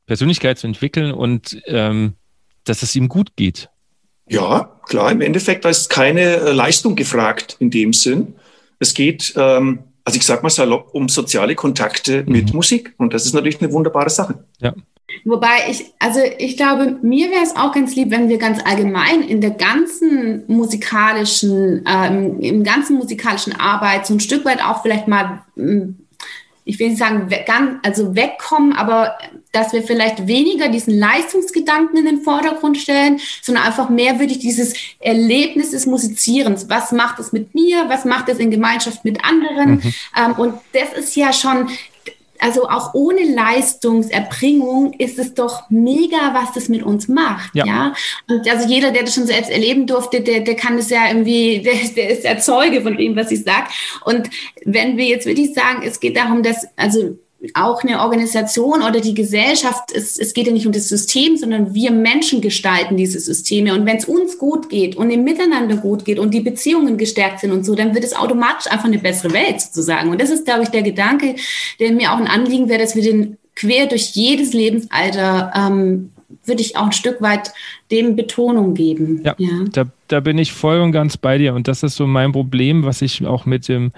Persönlichkeit 0.09 0.59
zu 0.59 0.66
entwickeln 0.66 1.12
und 1.12 1.62
ähm, 1.66 2.14
dass 2.64 2.83
es 2.83 2.97
ihm 2.97 3.09
gut 3.09 3.37
geht. 3.37 3.68
Ja, 4.29 4.81
klar, 4.87 5.12
im 5.12 5.21
Endeffekt 5.21 5.64
da 5.64 5.68
ist 5.68 5.88
keine 5.88 6.21
äh, 6.21 6.53
Leistung 6.53 6.97
gefragt 6.97 7.57
in 7.61 7.71
dem 7.71 7.92
Sinn. 7.92 8.35
Es 8.79 8.94
geht, 8.94 9.35
ähm, 9.37 9.81
also 10.05 10.16
ich 10.16 10.25
sag 10.25 10.42
mal 10.42 10.51
salopp, 10.51 10.90
um 10.92 11.09
soziale 11.09 11.55
Kontakte 11.55 12.25
mhm. 12.25 12.33
mit 12.33 12.55
Musik. 12.55 12.94
Und 12.97 13.14
das 13.14 13.27
ist 13.27 13.35
natürlich 13.35 13.61
eine 13.61 13.73
wunderbare 13.73 14.11
Sache. 14.11 14.44
Ja. 14.61 14.75
Wobei 15.25 15.71
ich, 15.71 15.92
also 15.99 16.21
ich 16.38 16.57
glaube, 16.57 16.99
mir 17.03 17.31
wäre 17.31 17.42
es 17.42 17.57
auch 17.57 17.73
ganz 17.73 17.94
lieb, 17.97 18.11
wenn 18.11 18.29
wir 18.29 18.38
ganz 18.38 18.61
allgemein 18.64 19.23
in 19.23 19.40
der 19.40 19.51
ganzen 19.51 20.44
musikalischen, 20.47 21.85
ähm, 21.87 22.40
im 22.40 22.64
ganzen 22.64 22.97
musikalischen 22.97 23.59
Arbeit 23.59 24.07
so 24.07 24.14
ein 24.14 24.21
Stück 24.21 24.44
weit 24.44 24.62
auch 24.62 24.83
vielleicht 24.83 25.09
mal 25.09 25.42
ich 26.68 26.78
will 26.78 26.90
nicht 26.90 26.98
sagen, 26.98 27.31
ganz, 27.46 27.78
also 27.83 28.14
wegkommen, 28.14 28.74
aber 28.74 29.16
dass 29.52 29.72
wir 29.72 29.83
vielleicht 29.83 30.26
weniger 30.26 30.68
diesen 30.68 30.98
Leistungsgedanken 30.98 31.96
in 31.96 32.04
den 32.04 32.20
Vordergrund 32.20 32.76
stellen, 32.76 33.20
sondern 33.40 33.64
einfach 33.64 33.88
mehr 33.88 34.20
würde 34.20 34.33
ich 34.33 34.38
dieses 34.38 34.74
Erlebnis 35.00 35.70
des 35.70 35.87
Musizierens. 35.87 36.68
Was 36.68 36.92
macht 36.92 37.20
es 37.20 37.33
mit 37.33 37.54
mir? 37.54 37.88
Was 37.88 38.04
macht 38.04 38.28
es 38.28 38.38
in 38.38 38.50
Gemeinschaft 38.50 39.02
mit 39.02 39.24
anderen? 39.24 39.76
Mhm. 39.76 39.94
Ähm, 40.14 40.33
und 40.35 40.54
das 40.74 40.92
ist 40.92 41.16
ja 41.16 41.33
schon, 41.33 41.70
also 42.38 42.68
auch 42.68 42.94
ohne 42.94 43.24
Leistungserbringung 43.35 44.92
ist 44.94 45.18
es 45.18 45.35
doch 45.35 45.68
mega, 45.70 46.35
was 46.35 46.53
das 46.55 46.68
mit 46.68 46.83
uns 46.83 47.09
macht. 47.09 47.55
Ja. 47.55 47.66
ja? 47.66 47.94
Und 48.29 48.48
also 48.48 48.68
jeder, 48.68 48.90
der 48.90 49.03
das 49.03 49.14
schon 49.14 49.27
selbst 49.27 49.51
erleben 49.51 49.87
durfte, 49.87 50.20
der, 50.20 50.40
der 50.40 50.55
kann 50.55 50.79
es 50.79 50.90
ja 50.90 51.09
irgendwie, 51.09 51.61
der, 51.64 51.74
der 51.96 52.11
ist 52.11 52.24
der 52.24 52.38
Zeuge 52.38 52.83
von 52.83 52.96
dem, 52.96 53.16
was 53.16 53.31
ich 53.31 53.44
sage. 53.44 53.68
Und 54.05 54.31
wenn 54.64 54.96
wir 54.96 55.07
jetzt 55.07 55.27
wirklich 55.27 55.55
sagen, 55.55 55.83
es 55.85 56.01
geht 56.01 56.16
darum, 56.16 56.42
dass, 56.42 56.66
also 56.77 57.18
auch 57.55 57.85
eine 57.85 58.01
Organisation 58.01 58.83
oder 58.83 59.01
die 59.01 59.14
Gesellschaft, 59.14 59.92
es, 59.94 60.18
es 60.18 60.35
geht 60.35 60.48
ja 60.48 60.53
nicht 60.53 60.66
um 60.66 60.72
das 60.72 60.88
System, 60.88 61.37
sondern 61.37 61.72
wir 61.72 61.92
Menschen 61.92 62.40
gestalten 62.40 62.96
diese 62.96 63.20
Systeme. 63.20 63.74
Und 63.74 63.87
wenn 63.87 63.96
es 63.96 64.07
uns 64.07 64.38
gut 64.38 64.68
geht 64.68 64.96
und 64.96 65.11
im 65.11 65.22
Miteinander 65.22 65.77
gut 65.77 66.05
geht 66.05 66.18
und 66.18 66.35
die 66.35 66.40
Beziehungen 66.40 66.98
gestärkt 66.98 67.40
sind 67.40 67.53
und 67.53 67.64
so, 67.64 67.77
dann 67.77 67.94
wird 67.94 68.05
es 68.05 68.14
automatisch 68.14 68.70
einfach 68.70 68.87
eine 68.87 68.98
bessere 68.98 69.33
Welt 69.33 69.61
sozusagen. 69.61 70.11
Und 70.11 70.20
das 70.20 70.31
ist, 70.31 70.46
glaube 70.46 70.64
ich, 70.64 70.70
der 70.70 70.83
Gedanke, 70.83 71.37
der 71.79 71.92
mir 71.92 72.12
auch 72.12 72.18
ein 72.18 72.27
Anliegen 72.27 72.68
wäre, 72.68 72.81
dass 72.81 72.96
wir 72.96 73.03
den 73.03 73.38
quer 73.55 73.87
durch 73.87 74.11
jedes 74.14 74.53
Lebensalter 74.53 75.53
ähm, 75.55 76.11
würde 76.44 76.62
ich 76.62 76.77
auch 76.77 76.87
ein 76.87 76.92
Stück 76.92 77.20
weit 77.20 77.53
dem 77.90 78.16
Betonung 78.16 78.74
geben. 78.74 79.22
Ja, 79.24 79.35
ja, 79.38 79.64
Da, 79.72 79.85
da 80.09 80.20
bin 80.20 80.38
ich 80.38 80.53
voll 80.53 80.81
und 80.81 80.92
ganz 80.92 81.16
bei 81.16 81.38
dir. 81.38 81.55
Und 81.55 81.68
das 81.68 81.83
ist 81.83 81.96
so 81.96 82.07
mein 82.07 82.33
Problem, 82.33 82.85
was 82.85 83.03
ich 83.03 83.24
auch 83.27 83.46
mit 83.46 83.68
dem 83.68 83.92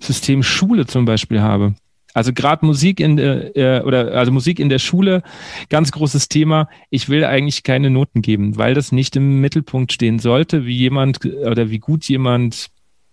System 0.00 0.42
Schule 0.42 0.86
zum 0.86 1.04
Beispiel 1.04 1.40
habe. 1.40 1.74
Also 2.14 2.32
gerade 2.32 2.64
Musik 2.64 3.00
in 3.00 3.18
äh, 3.18 3.82
oder 3.84 4.12
also 4.12 4.32
Musik 4.32 4.58
in 4.58 4.70
der 4.70 4.78
Schule, 4.78 5.22
ganz 5.68 5.92
großes 5.92 6.28
Thema. 6.28 6.68
Ich 6.88 7.08
will 7.10 7.24
eigentlich 7.24 7.64
keine 7.64 7.90
Noten 7.90 8.22
geben, 8.22 8.56
weil 8.56 8.72
das 8.72 8.92
nicht 8.92 9.16
im 9.16 9.40
Mittelpunkt 9.40 9.92
stehen 9.92 10.18
sollte, 10.18 10.64
wie 10.64 10.76
jemand 10.76 11.24
oder 11.26 11.68
wie 11.68 11.80
gut 11.80 12.04
jemand 12.04 12.70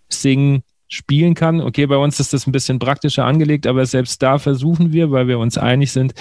singen, 0.08 0.64
spielen 0.88 1.34
kann. 1.34 1.62
Okay, 1.62 1.86
bei 1.88 1.98
uns 1.98 2.20
ist 2.20 2.34
das 2.34 2.46
ein 2.46 2.52
bisschen 2.52 2.78
praktischer 2.78 3.26
angelegt, 3.26 3.66
aber 3.66 3.86
selbst 3.86 4.22
da 4.22 4.38
versuchen 4.38 4.92
wir, 4.92 5.10
weil 5.10 5.28
wir 5.28 5.40
uns 5.40 5.58
einig 5.58 5.92
sind, 5.92 6.14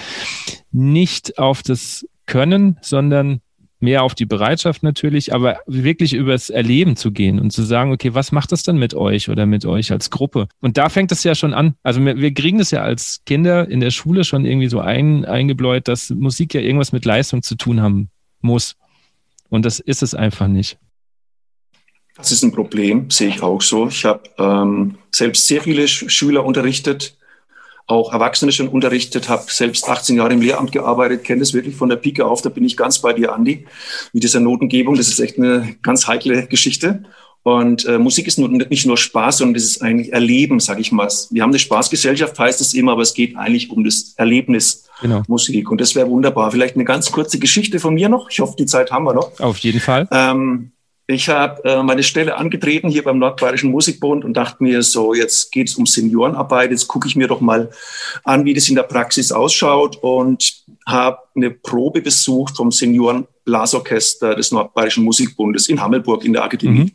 nicht 0.71 1.37
auf 1.37 1.61
das 1.61 2.07
Können, 2.25 2.77
sondern 2.81 3.41
mehr 3.81 4.03
auf 4.03 4.15
die 4.15 4.25
Bereitschaft 4.25 4.83
natürlich, 4.83 5.33
aber 5.33 5.59
wirklich 5.65 6.13
übers 6.13 6.49
Erleben 6.49 6.95
zu 6.95 7.11
gehen 7.11 7.39
und 7.39 7.51
zu 7.51 7.63
sagen, 7.63 7.91
okay, 7.91 8.13
was 8.13 8.31
macht 8.31 8.51
das 8.51 8.63
dann 8.63 8.77
mit 8.77 8.93
euch 8.93 9.29
oder 9.29 9.45
mit 9.45 9.65
euch 9.65 9.91
als 9.91 10.09
Gruppe? 10.09 10.47
Und 10.59 10.77
da 10.77 10.89
fängt 10.89 11.11
es 11.11 11.23
ja 11.23 11.35
schon 11.35 11.53
an. 11.53 11.75
Also 11.83 12.03
wir, 12.03 12.17
wir 12.17 12.33
kriegen 12.33 12.57
das 12.57 12.71
ja 12.71 12.81
als 12.81 13.21
Kinder 13.25 13.67
in 13.69 13.79
der 13.79 13.91
Schule 13.91 14.23
schon 14.23 14.45
irgendwie 14.45 14.67
so 14.67 14.79
ein, 14.79 15.25
eingebläut, 15.25 15.87
dass 15.87 16.09
Musik 16.09 16.53
ja 16.53 16.61
irgendwas 16.61 16.91
mit 16.91 17.05
Leistung 17.05 17.41
zu 17.43 17.55
tun 17.55 17.81
haben 17.81 18.09
muss. 18.41 18.75
Und 19.49 19.65
das 19.65 19.79
ist 19.79 20.03
es 20.03 20.15
einfach 20.15 20.47
nicht. 20.47 20.77
Das 22.15 22.31
ist 22.31 22.43
ein 22.43 22.51
Problem, 22.51 23.09
sehe 23.09 23.29
ich 23.29 23.41
auch 23.41 23.61
so. 23.61 23.87
Ich 23.87 24.05
habe 24.05 24.23
ähm, 24.37 24.97
selbst 25.11 25.47
sehr 25.47 25.61
viele 25.61 25.87
Schüler 25.87 26.45
unterrichtet, 26.45 27.17
auch 27.91 28.13
Erwachsene 28.13 28.51
schon 28.51 28.69
unterrichtet, 28.69 29.27
habe 29.27 29.43
selbst 29.47 29.87
18 29.87 30.15
Jahre 30.15 30.33
im 30.33 30.41
Lehramt 30.41 30.71
gearbeitet, 30.71 31.23
kenne 31.23 31.41
das 31.41 31.53
wirklich 31.53 31.75
von 31.75 31.89
der 31.89 31.97
Pike 31.97 32.25
auf, 32.25 32.41
da 32.41 32.49
bin 32.49 32.63
ich 32.63 32.77
ganz 32.77 32.99
bei 32.99 33.13
dir, 33.13 33.33
Andi, 33.33 33.65
mit 34.13 34.23
dieser 34.23 34.39
Notengebung. 34.39 34.95
Das 34.95 35.09
ist 35.09 35.19
echt 35.19 35.37
eine 35.37 35.75
ganz 35.83 36.07
heikle 36.07 36.47
Geschichte. 36.47 37.03
Und 37.43 37.85
äh, 37.85 37.97
Musik 37.97 38.27
ist 38.27 38.37
nur, 38.37 38.49
nicht 38.49 38.85
nur 38.85 38.97
Spaß, 38.97 39.37
sondern 39.37 39.55
das 39.55 39.63
ist 39.63 39.81
eigentlich 39.81 40.13
Erleben, 40.13 40.59
sage 40.59 40.79
ich 40.79 40.91
mal. 40.91 41.09
Wir 41.31 41.41
haben 41.41 41.49
eine 41.49 41.59
Spaßgesellschaft, 41.59 42.37
heißt 42.37 42.61
es 42.61 42.73
immer, 42.73 42.93
aber 42.93 43.01
es 43.01 43.13
geht 43.13 43.35
eigentlich 43.35 43.71
um 43.71 43.83
das 43.83 44.13
Erlebnis 44.15 44.87
genau. 45.01 45.23
Musik. 45.27 45.69
Und 45.71 45.81
das 45.81 45.95
wäre 45.95 46.07
wunderbar. 46.07 46.51
Vielleicht 46.51 46.75
eine 46.75 46.85
ganz 46.85 47.11
kurze 47.11 47.39
Geschichte 47.39 47.79
von 47.79 47.95
mir 47.95 48.09
noch. 48.09 48.29
Ich 48.29 48.39
hoffe, 48.39 48.55
die 48.57 48.67
Zeit 48.67 48.91
haben 48.91 49.05
wir 49.05 49.15
noch. 49.15 49.39
Auf 49.39 49.57
jeden 49.57 49.79
Fall. 49.79 50.07
Ähm, 50.11 50.71
ich 51.11 51.29
habe 51.29 51.63
äh, 51.63 51.83
meine 51.83 52.03
Stelle 52.03 52.37
angetreten 52.37 52.89
hier 52.89 53.03
beim 53.03 53.19
Nordbayerischen 53.19 53.71
Musikbund 53.71 54.25
und 54.25 54.33
dachte 54.33 54.63
mir 54.63 54.83
so, 54.83 55.13
jetzt 55.13 55.51
geht 55.51 55.69
es 55.69 55.75
um 55.75 55.85
Seniorenarbeit, 55.85 56.71
jetzt 56.71 56.87
gucke 56.87 57.07
ich 57.07 57.15
mir 57.15 57.27
doch 57.27 57.41
mal 57.41 57.69
an, 58.23 58.45
wie 58.45 58.53
das 58.53 58.69
in 58.69 58.75
der 58.75 58.83
Praxis 58.83 59.31
ausschaut 59.31 59.97
und 59.97 60.63
habe 60.85 61.19
eine 61.35 61.51
Probe 61.51 62.01
besucht 62.01 62.57
vom 62.57 62.71
Seniorenblasorchester 62.71 64.35
des 64.35 64.51
Nordbayerischen 64.51 65.03
Musikbundes 65.03 65.69
in 65.69 65.81
Hammelburg 65.81 66.25
in 66.25 66.33
der 66.33 66.43
Akademie. 66.43 66.85
Mhm. 66.85 66.91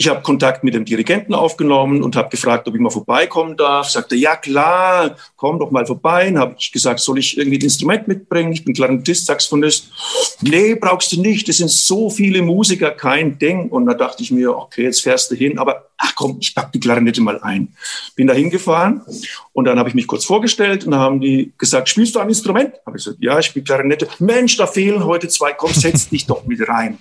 Ich 0.00 0.08
habe 0.08 0.22
Kontakt 0.22 0.64
mit 0.64 0.72
dem 0.72 0.86
Dirigenten 0.86 1.34
aufgenommen 1.34 2.02
und 2.02 2.16
habe 2.16 2.30
gefragt, 2.30 2.66
ob 2.66 2.74
ich 2.74 2.80
mal 2.80 2.88
vorbeikommen 2.88 3.58
darf. 3.58 3.90
Sagte, 3.90 4.16
ja 4.16 4.34
klar, 4.34 5.16
komm 5.36 5.58
doch 5.58 5.70
mal 5.70 5.84
vorbei. 5.84 6.24
Dann 6.24 6.38
habe 6.38 6.54
ich 6.58 6.72
gesagt, 6.72 7.00
soll 7.00 7.18
ich 7.18 7.36
irgendwie 7.36 7.58
ein 7.58 7.64
Instrument 7.64 8.08
mitbringen? 8.08 8.50
Ich 8.50 8.64
bin 8.64 8.72
Klarinettist, 8.72 9.26
Saxophonist. 9.26 9.90
Nee, 10.40 10.74
brauchst 10.74 11.12
du 11.12 11.20
nicht. 11.20 11.46
Es 11.50 11.58
sind 11.58 11.70
so 11.70 12.08
viele 12.08 12.40
Musiker, 12.40 12.92
kein 12.92 13.38
Ding. 13.38 13.68
Und 13.68 13.84
da 13.84 13.92
dachte 13.92 14.22
ich 14.22 14.30
mir, 14.30 14.56
okay, 14.56 14.84
jetzt 14.84 15.02
fährst 15.02 15.30
du 15.32 15.34
hin. 15.34 15.58
Aber 15.58 15.90
ach 15.98 16.14
komm, 16.14 16.38
ich 16.40 16.54
pack 16.54 16.72
die 16.72 16.80
Klarinette 16.80 17.20
mal 17.20 17.38
ein. 17.42 17.74
Bin 18.16 18.26
da 18.26 18.32
hingefahren 18.32 19.02
und 19.52 19.66
dann 19.66 19.78
habe 19.78 19.90
ich 19.90 19.94
mich 19.94 20.06
kurz 20.06 20.24
vorgestellt 20.24 20.86
und 20.86 20.92
dann 20.92 21.00
haben 21.00 21.20
die 21.20 21.52
gesagt, 21.58 21.90
spielst 21.90 22.14
du 22.14 22.20
ein 22.20 22.28
Instrument? 22.28 22.72
Habe 22.86 22.96
ich 22.96 23.04
gesagt, 23.04 23.22
ja, 23.22 23.38
ich 23.38 23.46
spiele 23.46 23.64
Klarinette. 23.64 24.08
Mensch, 24.18 24.56
da 24.56 24.66
fehlen 24.66 25.04
heute 25.04 25.28
zwei. 25.28 25.52
Komm, 25.52 25.74
setz 25.74 26.08
dich 26.08 26.26
doch 26.26 26.46
mit 26.46 26.66
rein. 26.66 26.98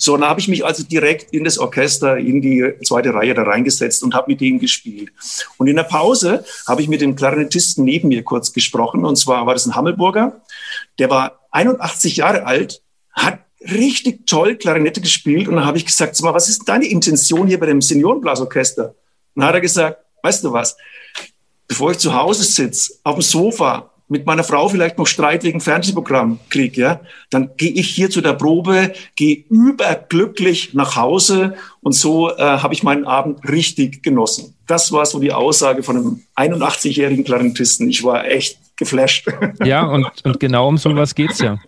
So, 0.00 0.16
dann 0.16 0.26
habe 0.26 0.40
ich 0.40 0.48
mich 0.48 0.64
also 0.64 0.82
direkt 0.82 1.34
in 1.34 1.44
das 1.44 1.58
Orchester, 1.58 2.16
in 2.16 2.40
die 2.40 2.72
zweite 2.82 3.12
Reihe 3.12 3.34
da 3.34 3.42
reingesetzt 3.42 4.02
und 4.02 4.14
habe 4.14 4.30
mit 4.30 4.40
denen 4.40 4.58
gespielt. 4.58 5.12
Und 5.58 5.66
in 5.66 5.76
der 5.76 5.82
Pause 5.82 6.42
habe 6.66 6.80
ich 6.80 6.88
mit 6.88 7.02
dem 7.02 7.16
Klarinettisten 7.16 7.84
neben 7.84 8.08
mir 8.08 8.22
kurz 8.22 8.54
gesprochen. 8.54 9.04
Und 9.04 9.16
zwar 9.16 9.44
war 9.44 9.52
das 9.52 9.66
ein 9.66 9.74
Hammelburger. 9.74 10.40
Der 10.98 11.10
war 11.10 11.40
81 11.50 12.16
Jahre 12.16 12.46
alt, 12.46 12.80
hat 13.12 13.40
richtig 13.60 14.26
toll 14.26 14.56
Klarinette 14.56 15.02
gespielt. 15.02 15.48
Und 15.48 15.56
dann 15.56 15.66
habe 15.66 15.76
ich 15.76 15.84
gesagt, 15.84 16.16
sag 16.16 16.24
mal, 16.24 16.32
was 16.32 16.48
ist 16.48 16.66
deine 16.66 16.86
Intention 16.86 17.46
hier 17.46 17.60
bei 17.60 17.66
dem 17.66 17.82
Seniorenblasorchester? 17.82 18.94
Und 19.34 19.40
dann 19.42 19.44
hat 19.44 19.54
er 19.54 19.60
gesagt, 19.60 19.98
weißt 20.22 20.44
du 20.44 20.52
was, 20.54 20.78
bevor 21.68 21.90
ich 21.90 21.98
zu 21.98 22.14
Hause 22.14 22.44
sitze, 22.44 22.94
auf 23.04 23.16
dem 23.16 23.22
Sofa 23.22 23.89
mit 24.10 24.26
meiner 24.26 24.44
Frau 24.44 24.68
vielleicht 24.68 24.98
noch 24.98 25.06
Streit 25.06 25.44
wegen 25.44 25.60
Fernsehprogramm 25.60 26.40
kriege, 26.50 26.80
ja, 26.80 27.00
dann 27.30 27.50
gehe 27.56 27.70
ich 27.70 27.88
hier 27.88 28.10
zu 28.10 28.20
der 28.20 28.34
Probe, 28.34 28.92
gehe 29.14 29.44
überglücklich 29.48 30.74
nach 30.74 30.96
Hause 30.96 31.54
und 31.80 31.92
so 31.92 32.28
äh, 32.30 32.42
habe 32.42 32.74
ich 32.74 32.82
meinen 32.82 33.06
Abend 33.06 33.48
richtig 33.48 34.02
genossen. 34.02 34.54
Das 34.66 34.90
war 34.90 35.06
so 35.06 35.20
die 35.20 35.32
Aussage 35.32 35.82
von 35.82 35.96
einem 35.96 36.22
81-jährigen 36.36 37.24
Klarinettisten. 37.24 37.88
Ich 37.88 38.02
war 38.02 38.26
echt 38.26 38.58
geflasht. 38.76 39.28
Ja, 39.64 39.84
und, 39.84 40.06
und 40.24 40.40
genau 40.40 40.68
um 40.68 40.76
sowas 40.76 41.14
geht's 41.14 41.38
ja. 41.38 41.58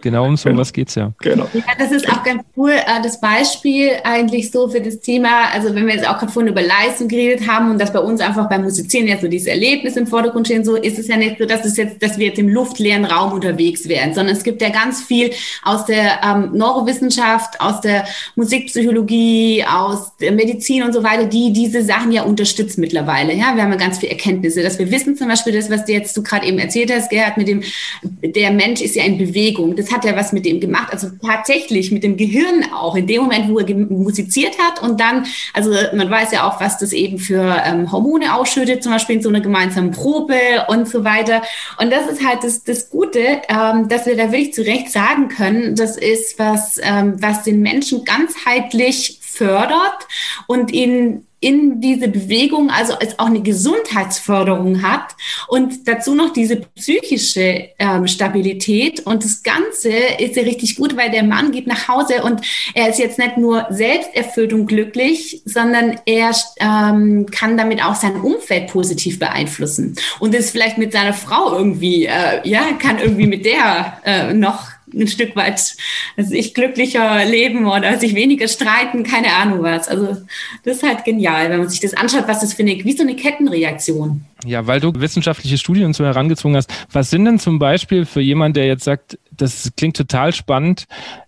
Genau 0.00 0.26
um 0.26 0.36
sowas 0.36 0.72
genau. 0.72 0.86
es 0.88 0.94
ja. 0.94 1.12
Genau. 1.20 1.48
Ja, 1.52 1.62
das 1.78 1.92
ist 1.92 2.08
auch 2.10 2.22
ganz 2.22 2.42
cool, 2.56 2.70
äh, 2.72 3.02
das 3.02 3.20
Beispiel 3.20 3.90
eigentlich 4.04 4.50
so 4.50 4.68
für 4.68 4.80
das 4.80 5.00
Thema, 5.00 5.52
also 5.52 5.74
wenn 5.74 5.86
wir 5.86 5.94
jetzt 5.94 6.08
auch 6.08 6.18
gerade 6.18 6.32
vorhin 6.32 6.52
über 6.52 6.62
Leistung 6.62 7.08
geredet 7.08 7.46
haben 7.46 7.70
und 7.70 7.80
dass 7.80 7.92
bei 7.92 8.00
uns 8.00 8.20
einfach 8.20 8.48
beim 8.48 8.62
Musizieren 8.62 9.06
ja 9.06 9.18
so 9.18 9.28
dieses 9.28 9.46
Erlebnis 9.48 9.96
im 9.96 10.06
Vordergrund 10.06 10.46
stehen, 10.46 10.64
so 10.64 10.76
ist 10.76 10.98
es 10.98 11.08
ja 11.08 11.16
nicht 11.16 11.38
so, 11.38 11.46
dass 11.46 11.64
es 11.64 11.76
jetzt, 11.76 12.02
dass 12.02 12.18
wir 12.18 12.28
jetzt 12.28 12.38
im 12.38 12.48
luftleeren 12.48 13.04
Raum 13.04 13.32
unterwegs 13.32 13.88
wären, 13.88 14.14
sondern 14.14 14.34
es 14.36 14.44
gibt 14.44 14.62
ja 14.62 14.70
ganz 14.70 15.02
viel 15.02 15.30
aus 15.62 15.86
der 15.86 16.20
ähm, 16.24 16.50
Neurowissenschaft, 16.52 17.60
aus 17.60 17.80
der 17.80 18.06
Musikpsychologie, 18.36 19.64
aus 19.64 20.16
der 20.16 20.32
Medizin 20.32 20.82
und 20.82 20.92
so 20.92 21.02
weiter, 21.02 21.24
die 21.24 21.52
diese 21.52 21.82
Sachen 21.82 22.12
ja 22.12 22.22
unterstützt 22.22 22.78
mittlerweile. 22.78 23.34
Ja, 23.34 23.54
wir 23.54 23.62
haben 23.62 23.72
ja 23.72 23.76
ganz 23.76 23.98
viele 23.98 24.12
Erkenntnisse, 24.12 24.62
dass 24.62 24.78
wir 24.78 24.90
wissen 24.90 25.16
zum 25.16 25.28
Beispiel 25.28 25.52
das, 25.52 25.70
was 25.70 25.84
du 25.84 25.92
jetzt 25.92 26.16
du 26.16 26.22
gerade 26.22 26.46
eben 26.46 26.58
erzählt 26.58 26.92
hast, 26.92 27.10
Gerhard, 27.10 27.36
mit 27.36 27.48
dem, 27.48 27.62
der 28.02 28.50
Mensch 28.50 28.80
ist 28.80 28.96
ja 28.96 29.04
in 29.04 29.18
Bewegung. 29.18 29.76
Das 29.76 29.89
hat 29.92 30.04
er 30.04 30.16
was 30.16 30.32
mit 30.32 30.44
dem 30.44 30.60
gemacht, 30.60 30.92
also 30.92 31.08
tatsächlich 31.24 31.90
mit 31.92 32.02
dem 32.02 32.16
Gehirn 32.16 32.64
auch, 32.72 32.96
in 32.96 33.06
dem 33.06 33.22
Moment, 33.22 33.48
wo 33.48 33.58
er 33.58 33.74
musiziert 33.74 34.58
hat 34.58 34.82
und 34.82 35.00
dann, 35.00 35.26
also 35.52 35.70
man 35.94 36.10
weiß 36.10 36.32
ja 36.32 36.48
auch, 36.48 36.60
was 36.60 36.78
das 36.78 36.92
eben 36.92 37.18
für 37.18 37.62
ähm, 37.64 37.90
Hormone 37.90 38.34
ausschüttet, 38.34 38.82
zum 38.82 38.92
Beispiel 38.92 39.16
in 39.16 39.22
so 39.22 39.28
einer 39.28 39.40
gemeinsamen 39.40 39.90
Probe 39.90 40.66
und 40.68 40.88
so 40.88 41.04
weiter. 41.04 41.42
Und 41.78 41.90
das 41.90 42.06
ist 42.10 42.26
halt 42.26 42.44
das, 42.44 42.64
das 42.64 42.90
Gute, 42.90 43.42
ähm, 43.48 43.88
dass 43.88 44.06
wir 44.06 44.16
da 44.16 44.32
wirklich 44.32 44.54
zu 44.54 44.62
Recht 44.62 44.90
sagen 44.90 45.28
können, 45.28 45.76
das 45.76 45.96
ist 45.96 46.38
was, 46.38 46.78
ähm, 46.82 47.14
was 47.20 47.42
den 47.42 47.60
Menschen 47.60 48.04
ganzheitlich 48.04 49.18
fördert 49.22 50.06
und 50.46 50.72
ihn 50.72 51.26
in 51.40 51.80
diese 51.80 52.08
Bewegung 52.08 52.70
also 52.70 52.94
als 52.94 53.18
auch 53.18 53.26
eine 53.26 53.40
Gesundheitsförderung 53.40 54.82
hat 54.82 55.16
und 55.48 55.88
dazu 55.88 56.14
noch 56.14 56.32
diese 56.32 56.56
psychische 56.56 57.70
ähm, 57.78 58.06
Stabilität. 58.06 59.00
Und 59.00 59.24
das 59.24 59.42
Ganze 59.42 59.90
ist 60.18 60.36
ja 60.36 60.42
richtig 60.42 60.76
gut, 60.76 60.96
weil 60.96 61.10
der 61.10 61.22
Mann 61.22 61.50
geht 61.50 61.66
nach 61.66 61.88
Hause 61.88 62.22
und 62.22 62.42
er 62.74 62.90
ist 62.90 62.98
jetzt 62.98 63.18
nicht 63.18 63.38
nur 63.38 63.66
selbst 63.70 64.10
erfüllt 64.14 64.52
und 64.52 64.66
glücklich, 64.66 65.42
sondern 65.46 65.98
er 66.04 66.34
ähm, 66.58 67.26
kann 67.30 67.56
damit 67.56 67.82
auch 67.82 67.94
sein 67.94 68.20
Umfeld 68.20 68.68
positiv 68.68 69.18
beeinflussen. 69.18 69.96
Und 70.18 70.34
ist 70.34 70.50
vielleicht 70.50 70.78
mit 70.78 70.92
seiner 70.92 71.14
Frau 71.14 71.56
irgendwie, 71.56 72.06
äh, 72.06 72.46
ja, 72.46 72.72
kann 72.78 72.98
irgendwie 72.98 73.26
mit 73.26 73.44
der 73.44 73.98
äh, 74.04 74.34
noch 74.34 74.69
ein 74.94 75.08
Stück 75.08 75.36
weit, 75.36 75.76
also 76.16 76.34
ich 76.34 76.54
glücklicher 76.54 77.24
leben 77.24 77.66
oder 77.66 77.98
sich 77.98 78.14
weniger 78.14 78.48
streiten, 78.48 79.02
keine 79.02 79.32
Ahnung 79.34 79.62
was. 79.62 79.88
Also 79.88 80.16
das 80.64 80.76
ist 80.76 80.82
halt 80.82 81.04
genial, 81.04 81.50
wenn 81.50 81.58
man 81.58 81.68
sich 81.68 81.80
das 81.80 81.94
anschaut, 81.94 82.24
was 82.26 82.40
das 82.40 82.54
für 82.54 82.62
eine, 82.62 82.72
wie 82.84 82.92
so 82.92 83.02
eine 83.02 83.16
Kettenreaktion. 83.16 84.24
Ja, 84.44 84.66
weil 84.66 84.80
du 84.80 84.92
wissenschaftliche 84.94 85.58
Studien 85.58 85.92
so 85.92 86.04
herangezwungen 86.04 86.56
hast. 86.56 86.72
Was 86.92 87.10
sind 87.10 87.24
denn 87.24 87.38
zum 87.38 87.58
Beispiel 87.58 88.06
für 88.06 88.20
jemanden, 88.20 88.54
der 88.54 88.66
jetzt 88.66 88.84
sagt, 88.84 89.18
das 89.30 89.70
klingt 89.76 89.96
total 89.96 90.32
spannend, 90.32 90.86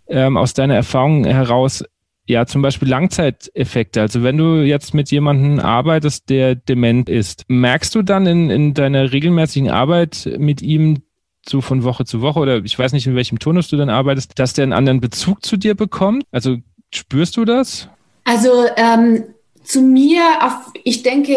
ähm, 0.09 0.37
aus 0.37 0.55
deiner 0.55 0.75
Erfahrung 0.75 1.25
heraus, 1.25 1.85
ja, 2.27 2.47
zum 2.47 2.63
Beispiel 2.63 2.89
Langzeiteffekte. 2.89 4.01
Also 4.01 4.23
wenn 4.23 4.37
du 4.37 4.63
jetzt 4.63 4.95
mit 4.95 5.11
jemandem 5.11 5.59
arbeitest, 5.59 6.31
der 6.31 6.55
dement 6.55 7.09
ist, 7.09 7.45
merkst 7.49 7.95
du 7.95 8.03
dann 8.03 8.27
in, 8.27 8.51
in 8.51 8.75
deiner 8.75 9.13
regelmäßigen 9.13 9.71
Arbeit 9.71 10.29
mit 10.39 10.63
ihm 10.63 11.03
so 11.49 11.61
von 11.61 11.85
Woche 11.85 12.05
zu 12.05 12.21
Woche 12.21 12.41
oder 12.41 12.65
ich 12.65 12.79
weiß 12.79 12.93
nicht, 12.93 13.07
in 13.07 13.15
welchem 13.15 13.39
Turnus 13.39 13.69
du 13.69 13.77
dann 13.77 13.91
arbeitest, 13.91 14.39
dass 14.39 14.53
der 14.53 14.65
einen 14.65 14.73
anderen 14.73 15.01
Bezug 15.01 15.45
zu 15.45 15.57
dir 15.57 15.75
bekommt? 15.75 16.25
Also 16.31 16.59
spürst 16.93 17.37
du 17.37 17.45
das? 17.45 17.89
Also 18.25 18.51
ähm, 18.77 19.25
zu 19.65 19.83
mir, 19.83 20.23
auf, 20.41 20.73
ich 20.85 21.03
denke, 21.03 21.37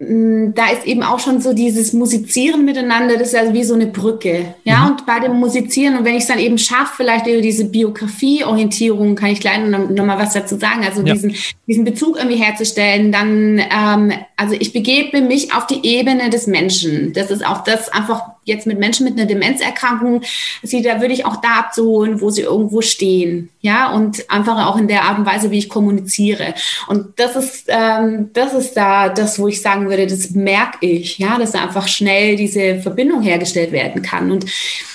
Mm, 0.00 0.54
da 0.54 0.68
ist 0.68 0.86
eben 0.86 1.02
auch 1.02 1.18
schon 1.18 1.40
so 1.40 1.52
dieses 1.52 1.92
Musizieren 1.92 2.64
miteinander, 2.64 3.16
das 3.16 3.28
ist 3.28 3.34
also 3.34 3.52
wie 3.52 3.64
so 3.64 3.74
eine 3.74 3.88
Brücke. 3.88 4.54
Ja, 4.62 4.84
mhm. 4.84 4.90
und 4.90 5.06
bei 5.06 5.18
dem 5.18 5.32
Musizieren, 5.40 5.98
und 5.98 6.04
wenn 6.04 6.14
ich 6.14 6.22
es 6.22 6.28
dann 6.28 6.38
eben 6.38 6.56
schaffe, 6.56 6.92
vielleicht 6.98 7.26
über 7.26 7.40
diese 7.40 7.64
Biografieorientierung, 7.64 9.16
kann 9.16 9.30
ich 9.30 9.40
gleich 9.40 9.58
noch, 9.58 9.90
noch 9.90 10.04
mal 10.04 10.18
was 10.18 10.34
dazu 10.34 10.56
sagen, 10.56 10.84
also 10.84 11.02
ja. 11.02 11.14
diesen, 11.14 11.34
diesen 11.66 11.84
Bezug 11.84 12.16
irgendwie 12.16 12.36
herzustellen, 12.36 13.10
dann, 13.10 13.58
ähm, 13.58 14.12
also 14.36 14.54
ich 14.56 14.72
begebe 14.72 15.20
mich 15.20 15.52
auf 15.52 15.66
die 15.66 15.84
Ebene 15.84 16.30
des 16.30 16.46
Menschen. 16.46 17.12
Das 17.12 17.32
ist 17.32 17.44
auch 17.44 17.64
das 17.64 17.88
einfach 17.88 18.22
jetzt 18.48 18.66
mit 18.66 18.78
Menschen 18.78 19.04
mit 19.04 19.14
einer 19.14 19.26
Demenzerkrankung, 19.26 20.22
sie 20.62 20.82
da 20.82 21.00
würde 21.00 21.14
ich 21.14 21.24
auch 21.24 21.36
da 21.36 21.60
abzuholen, 21.60 22.20
wo 22.20 22.30
sie 22.30 22.42
irgendwo 22.42 22.80
stehen. 22.80 23.50
Ja, 23.60 23.92
und 23.92 24.28
einfach 24.30 24.66
auch 24.66 24.76
in 24.76 24.88
der 24.88 25.04
Art 25.04 25.18
und 25.18 25.26
Weise, 25.26 25.50
wie 25.50 25.58
ich 25.58 25.68
kommuniziere. 25.68 26.54
Und 26.88 27.18
das 27.20 27.36
ist, 27.36 27.64
ähm, 27.68 28.30
das 28.32 28.54
ist 28.54 28.74
da 28.74 29.08
das, 29.08 29.38
wo 29.38 29.48
ich 29.48 29.62
sagen 29.62 29.88
würde, 29.88 30.06
das 30.06 30.30
merke 30.30 30.86
ich, 30.86 31.18
ja, 31.18 31.38
dass 31.38 31.52
da 31.52 31.62
einfach 31.62 31.86
schnell 31.86 32.36
diese 32.36 32.80
Verbindung 32.80 33.22
hergestellt 33.22 33.70
werden 33.70 34.02
kann. 34.02 34.30
Und 34.30 34.46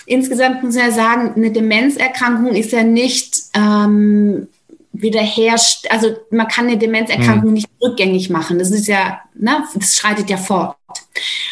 insgesamt 0.06 0.64
muss 0.64 0.76
ich 0.76 0.82
ja 0.82 0.92
sagen, 0.92 1.34
eine 1.36 1.52
Demenzerkrankung 1.52 2.56
ist 2.56 2.72
ja 2.72 2.84
nicht, 2.84 3.38
ähm, 3.54 4.48
wiederherrscht, 4.94 5.88
also 5.90 6.16
man 6.30 6.48
kann 6.48 6.68
eine 6.68 6.78
Demenzerkrankung 6.78 7.50
mhm. 7.50 7.54
nicht 7.54 7.70
rückgängig 7.82 8.30
machen. 8.30 8.60
Das 8.60 8.70
ist 8.70 8.88
ja, 8.88 9.20
ne, 9.34 9.64
das 9.74 9.98
schreitet 9.98 10.30
ja 10.30 10.38
fort. 10.38 10.78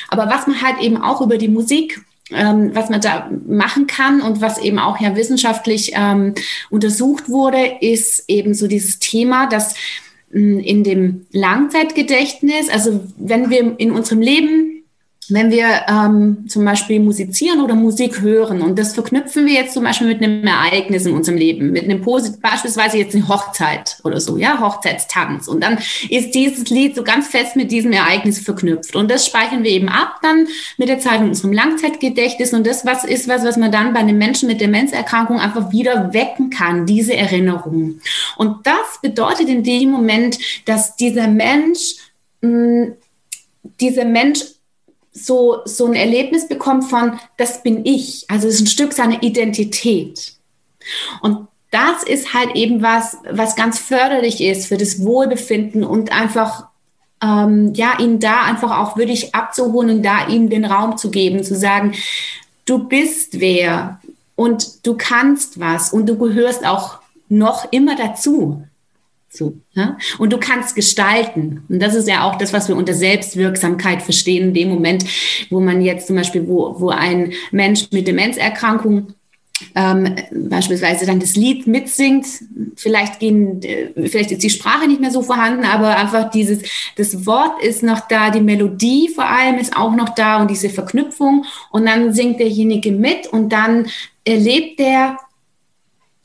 Aber 0.09 0.29
was 0.29 0.47
man 0.47 0.61
halt 0.61 0.81
eben 0.81 0.97
auch 0.97 1.21
über 1.21 1.37
die 1.37 1.47
Musik 1.47 2.01
ähm, 2.33 2.71
was 2.73 2.89
man 2.89 3.01
da 3.01 3.29
machen 3.45 3.87
kann 3.87 4.21
und 4.21 4.41
was 4.41 4.57
eben 4.57 4.79
auch 4.79 4.99
ja 4.99 5.15
wissenschaftlich 5.15 5.91
ähm, 5.95 6.33
untersucht 6.69 7.29
wurde, 7.29 7.77
ist 7.81 8.23
eben 8.29 8.53
so 8.53 8.67
dieses 8.67 8.99
Thema, 8.99 9.47
dass 9.47 9.75
mh, 10.31 10.39
hm, 10.39 10.59
in 10.59 10.83
dem 10.83 11.25
Langzeitgedächtnis, 11.31 12.69
also 12.69 13.03
wenn 13.17 13.49
wir 13.49 13.75
in 13.77 13.91
unserem 13.91 14.21
Leben 14.21 14.70
wenn 15.33 15.51
wir 15.51 15.67
ähm, 15.87 16.45
zum 16.47 16.65
Beispiel 16.65 16.99
musizieren 16.99 17.61
oder 17.61 17.75
Musik 17.75 18.21
hören 18.21 18.61
und 18.61 18.77
das 18.77 18.93
verknüpfen 18.93 19.45
wir 19.45 19.53
jetzt 19.53 19.73
zum 19.73 19.83
Beispiel 19.83 20.07
mit 20.07 20.21
einem 20.21 20.45
Ereignis 20.45 21.05
in 21.05 21.13
unserem 21.13 21.37
Leben, 21.37 21.71
mit 21.71 21.83
einem 21.83 22.01
Posit 22.01 22.41
beispielsweise 22.41 22.97
jetzt 22.97 23.15
eine 23.15 23.27
Hochzeit 23.27 23.97
oder 24.03 24.19
so, 24.19 24.37
ja, 24.37 24.59
Hochzeitstanz 24.59 25.47
und 25.47 25.61
dann 25.61 25.79
ist 26.09 26.35
dieses 26.35 26.69
Lied 26.69 26.95
so 26.95 27.03
ganz 27.03 27.27
fest 27.27 27.55
mit 27.55 27.71
diesem 27.71 27.91
Ereignis 27.91 28.39
verknüpft 28.39 28.95
und 28.95 29.09
das 29.09 29.25
speichern 29.25 29.63
wir 29.63 29.71
eben 29.71 29.89
ab 29.89 30.19
dann 30.21 30.47
mit 30.77 30.89
der 30.89 30.99
Zeit 30.99 31.21
in 31.21 31.29
unserem 31.29 31.53
Langzeitgedächtnis 31.53 32.53
und 32.53 32.67
das 32.67 32.85
was 32.85 33.03
ist 33.03 33.27
was, 33.27 33.43
was 33.43 33.57
man 33.57 33.71
dann 33.71 33.93
bei 33.93 33.99
einem 33.99 34.17
Menschen 34.17 34.47
mit 34.47 34.61
Demenzerkrankung 34.61 35.39
einfach 35.39 35.71
wieder 35.71 36.13
wecken 36.13 36.49
kann, 36.49 36.85
diese 36.85 37.15
Erinnerung. 37.15 38.01
Und 38.37 38.65
das 38.65 38.99
bedeutet 39.01 39.49
in 39.49 39.63
dem 39.63 39.91
Moment, 39.91 40.37
dass 40.65 40.95
dieser 40.95 41.27
Mensch 41.27 41.95
mh, 42.41 42.49
hm, 42.49 42.93
dieser 43.79 44.05
Mensch 44.05 44.43
so, 45.11 45.59
so 45.65 45.85
ein 45.85 45.93
Erlebnis 45.93 46.47
bekommt 46.47 46.85
von, 46.85 47.19
das 47.37 47.63
bin 47.63 47.85
ich. 47.85 48.25
Also 48.29 48.47
es 48.47 48.55
ist 48.55 48.61
ein 48.61 48.67
Stück 48.67 48.93
seiner 48.93 49.21
Identität. 49.23 50.33
Und 51.21 51.47
das 51.71 52.03
ist 52.03 52.33
halt 52.33 52.55
eben 52.55 52.81
was, 52.81 53.17
was 53.29 53.55
ganz 53.55 53.79
förderlich 53.79 54.41
ist 54.41 54.67
für 54.67 54.77
das 54.77 55.03
Wohlbefinden 55.03 55.83
und 55.83 56.11
einfach, 56.11 56.67
ähm, 57.23 57.73
ja, 57.73 57.99
ihn 57.99 58.19
da 58.19 58.43
einfach 58.43 58.77
auch 58.77 58.97
wirklich 58.97 59.33
abzuholen 59.33 59.97
und 59.97 60.03
da 60.03 60.27
ihm 60.27 60.49
den 60.49 60.65
Raum 60.65 60.97
zu 60.97 61.11
geben, 61.11 61.43
zu 61.43 61.55
sagen, 61.55 61.93
du 62.65 62.87
bist 62.87 63.39
wer 63.39 64.01
und 64.35 64.85
du 64.85 64.95
kannst 64.97 65.59
was 65.59 65.93
und 65.93 66.07
du 66.07 66.17
gehörst 66.17 66.65
auch 66.65 66.99
noch 67.29 67.71
immer 67.71 67.95
dazu. 67.95 68.63
So, 69.33 69.53
ja? 69.71 69.97
Und 70.17 70.33
du 70.33 70.37
kannst 70.37 70.75
gestalten. 70.75 71.63
Und 71.69 71.81
das 71.81 71.95
ist 71.95 72.07
ja 72.07 72.23
auch 72.23 72.37
das, 72.37 72.51
was 72.51 72.67
wir 72.67 72.75
unter 72.75 72.93
Selbstwirksamkeit 72.93 74.01
verstehen, 74.01 74.49
in 74.49 74.53
dem 74.53 74.69
Moment, 74.69 75.05
wo 75.49 75.61
man 75.61 75.81
jetzt 75.81 76.07
zum 76.07 76.17
Beispiel, 76.17 76.47
wo, 76.47 76.79
wo 76.79 76.89
ein 76.89 77.31
Mensch 77.51 77.87
mit 77.91 78.07
Demenzerkrankung 78.07 79.13
ähm, 79.75 80.15
beispielsweise 80.33 81.05
dann 81.05 81.21
das 81.21 81.35
Lied 81.37 81.65
mitsingt. 81.65 82.25
Vielleicht 82.75 83.19
gehen, 83.19 83.61
äh, 83.63 84.09
vielleicht 84.09 84.31
ist 84.31 84.43
die 84.43 84.49
Sprache 84.49 84.87
nicht 84.87 84.99
mehr 84.99 85.11
so 85.11 85.21
vorhanden, 85.21 85.63
aber 85.63 85.95
einfach 85.95 86.29
dieses, 86.29 86.63
das 86.97 87.25
Wort 87.25 87.63
ist 87.63 87.83
noch 87.83 88.01
da, 88.07 88.31
die 88.31 88.41
Melodie 88.41 89.09
vor 89.13 89.25
allem 89.25 89.59
ist 89.59 89.77
auch 89.77 89.95
noch 89.95 90.09
da 90.09 90.41
und 90.41 90.51
diese 90.51 90.69
Verknüpfung. 90.69 91.45
Und 91.71 91.85
dann 91.85 92.11
singt 92.13 92.41
derjenige 92.41 92.91
mit 92.91 93.27
und 93.27 93.49
dann 93.49 93.87
erlebt 94.25 94.81
er 94.81 95.17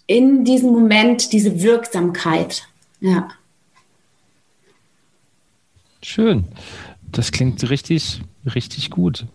in 0.09 0.45
diesem 0.45 0.73
Moment 0.73 1.33
diese 1.33 1.63
Wirksamkeit. 1.63 2.67
Ja. 3.07 3.29
Schön. 6.03 6.45
Das 7.13 7.31
klingt 7.31 7.71
richtig, 7.71 8.21
richtig 8.53 8.91
gut. 8.91 9.27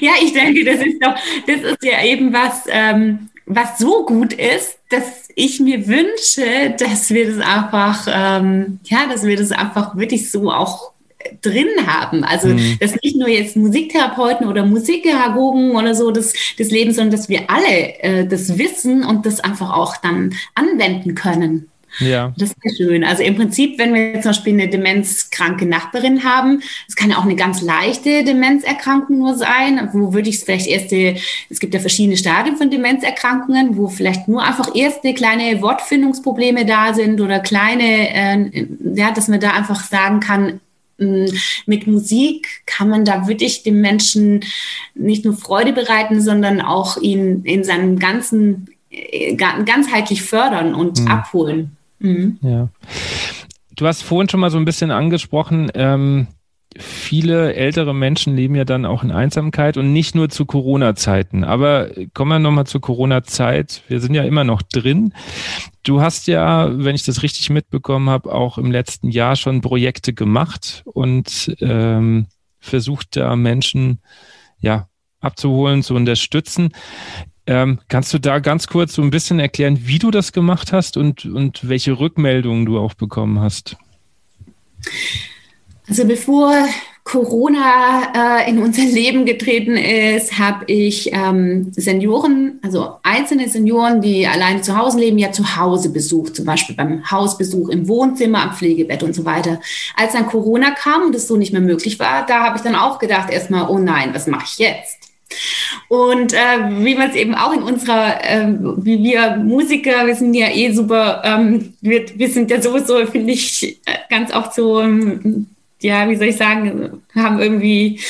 Ja, 0.00 0.12
ich 0.22 0.32
denke, 0.32 0.64
das 0.64 0.80
ist 0.80 1.02
doch, 1.02 1.14
das 1.46 1.72
ist 1.72 1.84
ja 1.84 2.02
eben 2.02 2.32
was, 2.32 2.64
ähm, 2.68 3.28
was 3.44 3.78
so 3.78 4.06
gut 4.06 4.32
ist, 4.32 4.78
dass 4.88 5.28
ich 5.34 5.60
mir 5.60 5.86
wünsche, 5.86 6.74
dass 6.78 7.10
wir 7.10 7.26
das 7.26 7.44
einfach, 7.44 8.06
ähm, 8.10 8.80
ja, 8.84 9.06
dass 9.06 9.24
wir 9.24 9.36
das 9.36 9.52
einfach 9.52 9.94
wirklich 9.96 10.30
so 10.30 10.50
auch 10.50 10.92
drin 11.42 11.68
haben. 11.86 12.24
Also, 12.24 12.48
mhm. 12.48 12.78
dass 12.80 12.96
nicht 13.02 13.16
nur 13.16 13.28
jetzt 13.28 13.56
Musiktherapeuten 13.56 14.46
oder 14.48 14.64
Musikpädagogen 14.64 15.72
oder 15.72 15.94
so 15.94 16.10
das, 16.10 16.32
das 16.56 16.70
Leben, 16.70 16.92
sondern 16.92 17.12
dass 17.12 17.28
wir 17.28 17.50
alle 17.50 17.98
äh, 18.00 18.26
das 18.26 18.56
wissen 18.56 19.04
und 19.04 19.26
das 19.26 19.40
einfach 19.40 19.76
auch 19.76 19.98
dann 19.98 20.34
anwenden 20.54 21.14
können. 21.14 21.68
Ja. 21.98 22.32
Das 22.36 22.52
ist 22.62 22.76
schön. 22.76 23.04
Also 23.04 23.22
im 23.22 23.36
Prinzip, 23.36 23.78
wenn 23.78 23.92
wir 23.94 24.12
jetzt 24.12 24.22
zum 24.22 24.30
Beispiel 24.30 24.54
eine 24.54 24.68
demenzkranke 24.68 25.66
Nachbarin 25.66 26.24
haben, 26.24 26.62
es 26.88 26.96
kann 26.96 27.10
ja 27.10 27.18
auch 27.18 27.24
eine 27.24 27.36
ganz 27.36 27.60
leichte 27.60 28.24
Demenzerkrankung 28.24 29.18
nur 29.18 29.36
sein, 29.36 29.90
wo 29.92 30.12
würde 30.12 30.28
ich 30.28 30.36
es 30.36 30.44
vielleicht 30.44 30.66
erste, 30.66 31.16
es 31.50 31.60
gibt 31.60 31.74
ja 31.74 31.80
verschiedene 31.80 32.16
Stadien 32.16 32.56
von 32.56 32.70
Demenzerkrankungen, 32.70 33.76
wo 33.76 33.88
vielleicht 33.88 34.28
nur 34.28 34.42
einfach 34.42 34.74
erste 34.74 35.14
kleine 35.14 35.60
Wortfindungsprobleme 35.60 36.64
da 36.64 36.94
sind 36.94 37.20
oder 37.20 37.40
kleine, 37.40 38.14
äh, 38.14 38.66
ja, 38.94 39.12
dass 39.12 39.28
man 39.28 39.40
da 39.40 39.50
einfach 39.50 39.84
sagen 39.84 40.20
kann, 40.20 40.60
hm, 40.98 41.26
mit 41.66 41.86
Musik 41.86 42.62
kann 42.66 42.88
man 42.88 43.04
da 43.04 43.26
wirklich 43.28 43.62
dem 43.62 43.80
Menschen 43.80 44.44
nicht 44.94 45.24
nur 45.24 45.36
Freude 45.36 45.72
bereiten, 45.72 46.20
sondern 46.20 46.60
auch 46.60 46.96
ihn 46.96 47.44
in 47.44 47.64
seinem 47.64 47.98
ganzen 47.98 48.68
äh, 48.90 49.34
ganzheitlich 49.34 50.22
fördern 50.22 50.74
und 50.74 51.00
mhm. 51.00 51.08
abholen. 51.08 51.76
Mhm. 52.02 52.38
Ja. 52.42 52.68
Du 53.76 53.86
hast 53.86 54.02
vorhin 54.02 54.28
schon 54.28 54.40
mal 54.40 54.50
so 54.50 54.58
ein 54.58 54.64
bisschen 54.64 54.90
angesprochen, 54.90 55.70
ähm, 55.74 56.26
viele 56.78 57.54
ältere 57.54 57.94
Menschen 57.94 58.36
leben 58.36 58.54
ja 58.54 58.64
dann 58.64 58.86
auch 58.86 59.02
in 59.02 59.10
Einsamkeit 59.10 59.76
und 59.76 59.92
nicht 59.92 60.14
nur 60.14 60.28
zu 60.28 60.46
Corona-Zeiten. 60.46 61.44
Aber 61.44 61.90
kommen 62.14 62.30
wir 62.30 62.38
nochmal 62.38 62.66
zur 62.66 62.80
Corona-Zeit. 62.80 63.82
Wir 63.88 64.00
sind 64.00 64.14
ja 64.14 64.22
immer 64.24 64.44
noch 64.44 64.62
drin. 64.62 65.12
Du 65.82 66.00
hast 66.00 66.26
ja, 66.26 66.70
wenn 66.72 66.94
ich 66.94 67.04
das 67.04 67.22
richtig 67.22 67.50
mitbekommen 67.50 68.08
habe, 68.08 68.32
auch 68.32 68.58
im 68.58 68.70
letzten 68.70 69.10
Jahr 69.10 69.36
schon 69.36 69.60
Projekte 69.60 70.12
gemacht 70.12 70.82
und 70.86 71.54
ähm, 71.60 72.26
versucht 72.58 73.16
da 73.16 73.36
Menschen 73.36 73.98
ja 74.60 74.88
abzuholen, 75.20 75.82
zu 75.82 75.94
unterstützen. 75.94 76.70
Ähm, 77.46 77.80
kannst 77.88 78.14
du 78.14 78.18
da 78.18 78.38
ganz 78.38 78.68
kurz 78.68 78.94
so 78.94 79.02
ein 79.02 79.10
bisschen 79.10 79.40
erklären, 79.40 79.80
wie 79.82 79.98
du 79.98 80.10
das 80.10 80.32
gemacht 80.32 80.72
hast 80.72 80.96
und, 80.96 81.24
und 81.24 81.68
welche 81.68 81.98
Rückmeldungen 81.98 82.66
du 82.66 82.78
auch 82.78 82.94
bekommen 82.94 83.40
hast? 83.40 83.76
Also 85.88 86.06
bevor 86.06 86.54
Corona 87.02 88.42
äh, 88.44 88.48
in 88.48 88.62
unser 88.62 88.82
Leben 88.84 89.26
getreten 89.26 89.76
ist, 89.76 90.38
habe 90.38 90.64
ich 90.66 91.12
ähm, 91.12 91.72
Senioren, 91.72 92.60
also 92.62 92.98
einzelne 93.02 93.48
Senioren, 93.48 94.00
die 94.00 94.24
alleine 94.26 94.62
zu 94.62 94.76
Hause 94.76 95.00
leben, 95.00 95.18
ja 95.18 95.32
zu 95.32 95.56
Hause 95.56 95.90
besucht, 95.90 96.36
zum 96.36 96.44
Beispiel 96.44 96.76
beim 96.76 97.10
Hausbesuch 97.10 97.70
im 97.70 97.88
Wohnzimmer, 97.88 98.42
am 98.42 98.54
Pflegebett 98.54 99.02
und 99.02 99.14
so 99.14 99.24
weiter. 99.24 99.60
Als 99.96 100.12
dann 100.12 100.26
Corona 100.26 100.70
kam 100.70 101.02
und 101.02 101.14
es 101.16 101.26
so 101.26 101.36
nicht 101.36 101.52
mehr 101.52 101.60
möglich 101.60 101.98
war, 101.98 102.24
da 102.24 102.44
habe 102.44 102.56
ich 102.56 102.62
dann 102.62 102.76
auch 102.76 103.00
gedacht 103.00 103.30
erstmal, 103.32 103.68
oh 103.68 103.78
nein, 103.78 104.14
was 104.14 104.28
mache 104.28 104.44
ich 104.46 104.58
jetzt? 104.58 105.11
Und 105.88 106.32
äh, 106.32 106.38
wie 106.84 106.94
man 106.94 107.10
es 107.10 107.16
eben 107.16 107.34
auch 107.34 107.52
in 107.52 107.62
unserer, 107.62 108.24
äh, 108.24 108.48
wie 108.78 109.02
wir 109.02 109.36
Musiker, 109.36 110.06
wir 110.06 110.14
sind 110.14 110.34
ja 110.34 110.48
eh 110.48 110.72
super, 110.72 111.22
ähm, 111.24 111.74
wir, 111.80 112.06
wir 112.16 112.28
sind 112.30 112.50
ja 112.50 112.60
sowieso, 112.62 113.04
finde 113.06 113.32
ich, 113.32 113.78
äh, 113.84 113.98
ganz 114.08 114.32
oft 114.34 114.54
so, 114.54 114.80
ähm, 114.80 115.48
ja, 115.80 116.08
wie 116.08 116.16
soll 116.16 116.28
ich 116.28 116.36
sagen, 116.36 117.02
haben 117.14 117.40
irgendwie 117.40 118.00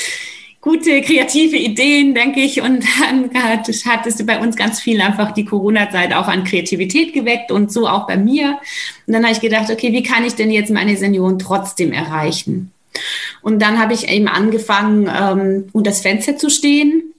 gute 0.61 1.01
kreative 1.03 1.57
Ideen, 1.57 2.15
denke 2.15 2.41
ich. 2.41 2.63
Und 2.63 2.85
dann 3.01 3.31
hat, 3.35 3.67
hat 3.67 4.07
es 4.07 4.25
bei 4.25 4.39
uns 4.39 4.57
ganz 4.57 4.81
viel 4.81 5.01
einfach 5.01 5.33
die 5.33 5.45
Corona-Zeit 5.45 6.15
auch 6.15 6.29
an 6.29 6.45
Kreativität 6.45 7.13
geweckt 7.13 7.51
und 7.51 7.73
so 7.73 7.89
auch 7.89 8.07
bei 8.07 8.17
mir. 8.17 8.59
Und 9.07 9.15
dann 9.15 9.25
habe 9.25 9.33
ich 9.33 9.41
gedacht, 9.41 9.71
okay, 9.71 9.93
wie 9.93 10.03
kann 10.03 10.25
ich 10.25 10.35
denn 10.35 10.51
jetzt 10.51 10.71
meine 10.71 10.97
Senioren 10.97 11.39
trotzdem 11.39 11.93
erreichen? 11.93 12.71
Und 13.43 13.61
dann 13.61 13.81
habe 13.81 13.95
ich 13.95 14.09
eben 14.09 14.29
angefangen, 14.29 15.09
ähm, 15.09 15.65
unter 15.73 15.91
das 15.91 16.01
Fenster 16.01 16.37
zu 16.37 16.49
stehen 16.49 17.12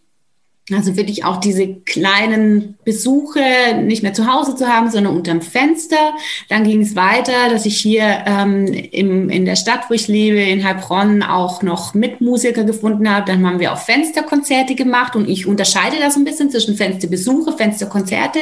also 0.72 0.96
wirklich 0.96 1.26
auch 1.26 1.42
diese 1.42 1.68
kleinen 1.68 2.78
Besuche 2.86 3.42
nicht 3.82 4.02
mehr 4.02 4.14
zu 4.14 4.32
Hause 4.32 4.56
zu 4.56 4.66
haben, 4.66 4.90
sondern 4.90 5.18
unterm 5.18 5.42
Fenster. 5.42 6.14
Dann 6.48 6.64
ging 6.64 6.82
es 6.82 6.96
weiter, 6.96 7.50
dass 7.52 7.66
ich 7.66 7.78
hier 7.78 8.24
ähm, 8.26 8.68
im, 8.68 9.30
in 9.30 9.44
der 9.44 9.58
Stadt, 9.58 9.90
wo 9.90 9.94
ich 9.94 10.08
lebe, 10.08 10.40
in 10.40 10.64
Heilbronn, 10.64 11.22
auch 11.22 11.64
noch 11.64 11.94
Mitmusiker 11.94 12.64
gefunden 12.64 13.10
habe. 13.10 13.26
Dann 13.30 13.46
haben 13.46 13.60
wir 13.60 13.74
auch 13.74 13.78
Fensterkonzerte 13.78 14.76
gemacht 14.76 15.18
und 15.18 15.28
ich 15.28 15.48
unterscheide 15.48 15.98
das 16.00 16.16
ein 16.16 16.24
bisschen 16.24 16.50
zwischen 16.50 16.78
Fensterbesuche, 16.78 17.52
Fensterkonzerte. 17.52 18.40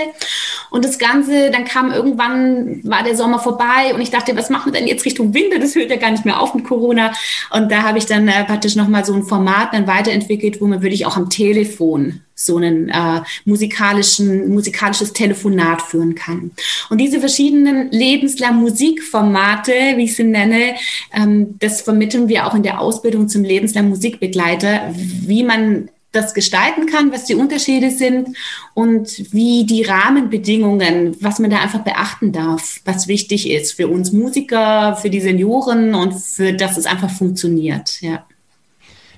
Und 0.70 0.86
das 0.86 1.00
Ganze, 1.00 1.50
dann 1.50 1.66
kam 1.66 1.92
irgendwann, 1.92 2.82
war 2.84 3.04
der 3.04 3.18
Sommer 3.18 3.40
vorbei 3.40 3.96
und 3.96 4.02
ich 4.02 4.12
dachte, 4.12 4.38
was 4.38 4.52
machen 4.52 4.72
wir 4.72 4.80
denn 4.80 4.88
jetzt 4.88 5.06
Richtung 5.06 5.34
Winter? 5.34 5.58
Das 5.58 5.74
hört 5.74 5.90
ja 5.90 5.98
gar 5.98 6.12
nicht 6.12 6.26
mehr 6.26 6.40
auf 6.40 6.54
mit 6.54 6.66
Corona. 6.66 7.14
Und 7.50 7.72
da 7.72 7.82
habe 7.82 7.98
ich 7.98 8.06
dann 8.06 8.28
äh, 8.28 8.44
praktisch 8.44 8.76
nochmal 8.76 9.06
so 9.06 9.16
ein 9.16 9.24
Format 9.24 9.74
dann 9.74 9.88
weiterentwickelt, 9.88 10.62
wo 10.62 10.68
man 10.68 10.84
wirklich 10.84 11.08
auch 11.08 11.18
am 11.18 11.32
Telefon 11.32 12.11
so 12.36 12.57
einen 12.57 12.89
äh, 12.89 13.22
musikalischen, 13.45 14.49
musikalisches 14.49 15.14
Telefonat 15.14 15.82
führen 15.82 16.16
kann. 16.16 16.51
Und 16.89 16.97
diese 16.97 17.20
verschiedenen 17.20 17.91
lebenslang 17.91 18.55
Musikformate, 18.59 19.72
wie 19.95 20.05
ich 20.05 20.16
sie 20.16 20.24
nenne, 20.24 20.76
ähm, 21.14 21.55
das 21.59 21.82
vermitteln 21.82 22.28
wir 22.28 22.47
auch 22.47 22.55
in 22.55 22.64
der 22.64 22.80
Ausbildung 22.82 23.30
zum 23.30 23.43
lebenslang 23.43 23.89
Musikbegleiter, 23.89 24.93
wie 24.95 25.43
man 25.43 25.89
das 26.12 26.34
gestalten 26.34 26.88
kann, 26.88 27.12
was 27.12 27.26
die 27.26 27.36
Unterschiede 27.36 27.89
sind 27.89 28.36
und 28.74 29.34
wie 29.34 29.66
die 29.66 29.84
Rahmenbedingungen, 29.84 31.16
was 31.22 31.39
man 31.39 31.49
da 31.49 31.62
einfach 31.62 31.84
beachten 31.84 32.34
darf, 32.34 32.82
was 32.84 33.07
wichtig 33.07 33.49
ist 33.49 33.74
für 33.74 33.88
uns 33.88 34.12
Musiker, 34.12 34.97
für 34.97 35.09
die 35.09 35.22
Senioren 35.22 35.95
und 35.95 36.14
für, 36.14 36.51
dass 36.53 36.78
es 36.78 36.86
einfach 36.86 37.09
funktioniert. 37.09 38.01
Ja. 38.01 38.26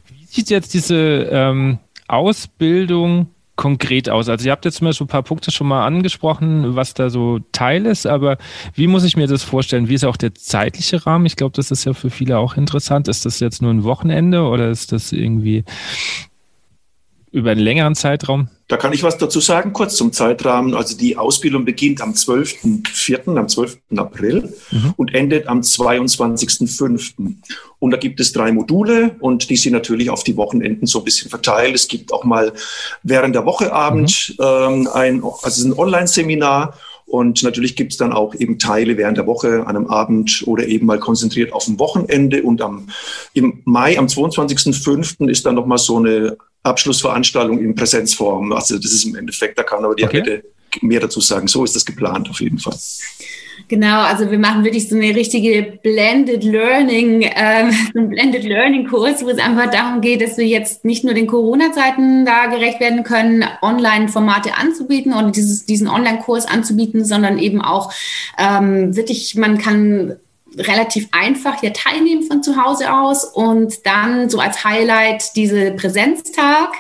Wie 0.07 0.25
sieht 0.27 0.51
jetzt 0.51 0.73
diese 0.75 1.29
ähm, 1.31 1.79
Ausbildung 2.15 3.27
konkret 3.55 4.09
aus? 4.09 4.29
Also 4.29 4.45
ihr 4.45 4.51
habt 4.51 4.65
jetzt 4.65 4.81
mal 4.81 4.93
so 4.93 5.03
ein 5.03 5.07
paar 5.07 5.23
Punkte 5.23 5.51
schon 5.51 5.67
mal 5.67 5.85
angesprochen, 5.85 6.75
was 6.75 6.93
da 6.93 7.09
so 7.09 7.39
Teil 7.51 7.85
ist, 7.85 8.07
aber 8.07 8.37
wie 8.73 8.87
muss 8.87 9.03
ich 9.03 9.15
mir 9.15 9.27
das 9.27 9.43
vorstellen? 9.43 9.89
Wie 9.89 9.93
ist 9.93 10.05
auch 10.05 10.17
der 10.17 10.33
zeitliche 10.33 11.05
Rahmen? 11.05 11.25
Ich 11.25 11.35
glaube, 11.35 11.55
das 11.55 11.71
ist 11.71 11.85
ja 11.85 11.93
für 11.93 12.09
viele 12.09 12.37
auch 12.37 12.57
interessant. 12.57 13.07
Ist 13.07 13.25
das 13.25 13.39
jetzt 13.39 13.61
nur 13.61 13.71
ein 13.71 13.83
Wochenende 13.83 14.43
oder 14.43 14.69
ist 14.69 14.91
das 14.91 15.11
irgendwie 15.11 15.63
über 17.33 17.51
einen 17.51 17.61
längeren 17.61 17.95
Zeitraum? 17.95 18.47
Da 18.67 18.77
kann 18.77 18.93
ich 18.93 19.03
was 19.03 19.17
dazu 19.17 19.39
sagen, 19.39 19.73
kurz 19.73 19.95
zum 19.95 20.13
Zeitrahmen. 20.13 20.75
Also 20.75 20.95
die 20.95 21.17
Ausbildung 21.17 21.65
beginnt 21.65 21.99
am 21.99 22.13
12.04., 22.13 23.37
am 23.37 23.49
12. 23.49 23.79
April 23.97 24.53
mhm. 24.71 24.93
und 24.95 25.13
endet 25.13 25.47
am 25.47 25.61
22.05. 25.61 27.35
Und 27.79 27.91
da 27.91 27.97
gibt 27.97 28.19
es 28.19 28.31
drei 28.31 28.51
Module 28.51 29.15
und 29.19 29.49
die 29.49 29.57
sind 29.57 29.73
natürlich 29.73 30.09
auf 30.11 30.23
die 30.23 30.37
Wochenenden 30.37 30.85
so 30.85 30.99
ein 30.99 31.05
bisschen 31.05 31.29
verteilt. 31.29 31.75
Es 31.75 31.87
gibt 31.87 32.13
auch 32.13 32.23
mal 32.23 32.53
während 33.01 33.35
der 33.35 33.45
Woche 33.45 33.73
Abend 33.73 34.35
mhm. 34.37 34.45
ähm, 34.45 34.87
ein, 34.93 35.23
also 35.41 35.67
ein 35.67 35.73
Online-Seminar 35.73 36.77
und 37.13 37.43
natürlich 37.43 37.75
gibt 37.75 37.91
es 37.91 37.99
dann 37.99 38.11
auch 38.11 38.33
eben 38.33 38.57
Teile 38.57 38.97
während 38.97 39.19
der 39.19 39.27
Woche, 39.27 39.67
an 39.67 39.75
einem 39.75 39.85
Abend 39.85 40.41
oder 40.47 40.65
eben 40.65 40.87
mal 40.87 40.97
konzentriert 40.97 41.53
auf 41.53 41.65
dem 41.65 41.77
Wochenende. 41.77 42.41
Und 42.41 42.59
am, 42.59 42.87
im 43.33 43.61
Mai, 43.65 43.99
am 43.99 44.07
22.05. 44.07 45.29
ist 45.29 45.45
dann 45.45 45.53
nochmal 45.53 45.77
so 45.77 45.97
eine 45.97 46.37
Abschlussveranstaltung 46.63 47.59
in 47.59 47.75
Präsenzform. 47.75 48.51
Also 48.51 48.79
das 48.79 48.91
ist 48.91 49.05
im 49.05 49.13
Endeffekt, 49.13 49.59
da 49.59 49.63
kann 49.63 49.85
aber 49.85 49.93
die 49.93 50.05
okay. 50.05 50.21
Annette 50.21 50.43
mehr 50.81 50.99
dazu 50.99 51.19
sagen. 51.19 51.47
So 51.47 51.63
ist 51.63 51.75
das 51.75 51.85
geplant 51.85 52.29
auf 52.29 52.39
jeden 52.41 52.59
Fall. 52.59 52.77
Genau, 53.67 54.01
also 54.01 54.29
wir 54.29 54.39
machen 54.39 54.63
wirklich 54.63 54.89
so 54.89 54.95
eine 54.95 55.15
richtige 55.15 55.79
Blended 55.81 56.43
Learning, 56.43 57.21
äh, 57.35 57.71
einen 57.95 58.09
Blended 58.09 58.43
Learning 58.43 58.87
Kurs, 58.87 59.23
wo 59.23 59.29
es 59.29 59.37
einfach 59.37 59.69
darum 59.69 60.01
geht, 60.01 60.21
dass 60.21 60.37
wir 60.37 60.45
jetzt 60.45 60.85
nicht 60.85 61.03
nur 61.03 61.13
den 61.13 61.27
Corona-Zeiten 61.27 62.25
da 62.25 62.47
gerecht 62.47 62.79
werden 62.79 63.03
können, 63.03 63.45
Online-Formate 63.61 64.55
anzubieten 64.55 65.13
und 65.13 65.35
dieses, 65.35 65.65
diesen 65.65 65.87
Online-Kurs 65.87 66.45
anzubieten, 66.45 67.05
sondern 67.05 67.37
eben 67.37 67.61
auch 67.61 67.93
ähm, 68.37 68.95
wirklich, 68.95 69.35
man 69.35 69.57
kann 69.57 70.17
relativ 70.57 71.07
einfach 71.11 71.59
hier 71.59 71.73
teilnehmen 71.73 72.23
von 72.23 72.43
zu 72.43 72.61
Hause 72.63 72.93
aus 72.93 73.25
und 73.25 73.85
dann 73.85 74.29
so 74.29 74.39
als 74.39 74.63
Highlight 74.63 75.35
diese 75.35 75.71
Präsenztag, 75.71 76.73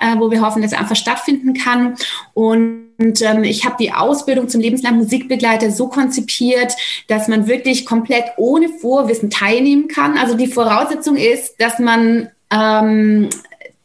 äh, 0.00 0.16
wo 0.18 0.30
wir 0.30 0.40
hoffen, 0.40 0.62
dass 0.62 0.72
er 0.72 0.80
einfach 0.80 0.96
stattfinden 0.96 1.54
kann. 1.54 1.96
Und 2.34 3.22
ähm, 3.22 3.44
ich 3.44 3.64
habe 3.64 3.76
die 3.78 3.92
Ausbildung 3.92 4.48
zum 4.48 4.60
lebenslangen 4.60 5.00
Musikbegleiter 5.00 5.70
so 5.70 5.88
konzipiert, 5.88 6.72
dass 7.08 7.28
man 7.28 7.46
wirklich 7.46 7.86
komplett 7.86 8.24
ohne 8.36 8.68
Vorwissen 8.68 9.30
teilnehmen 9.30 9.88
kann. 9.88 10.18
Also 10.18 10.34
die 10.34 10.48
Voraussetzung 10.48 11.16
ist, 11.16 11.60
dass 11.60 11.78
man, 11.78 12.30
ähm, 12.50 13.28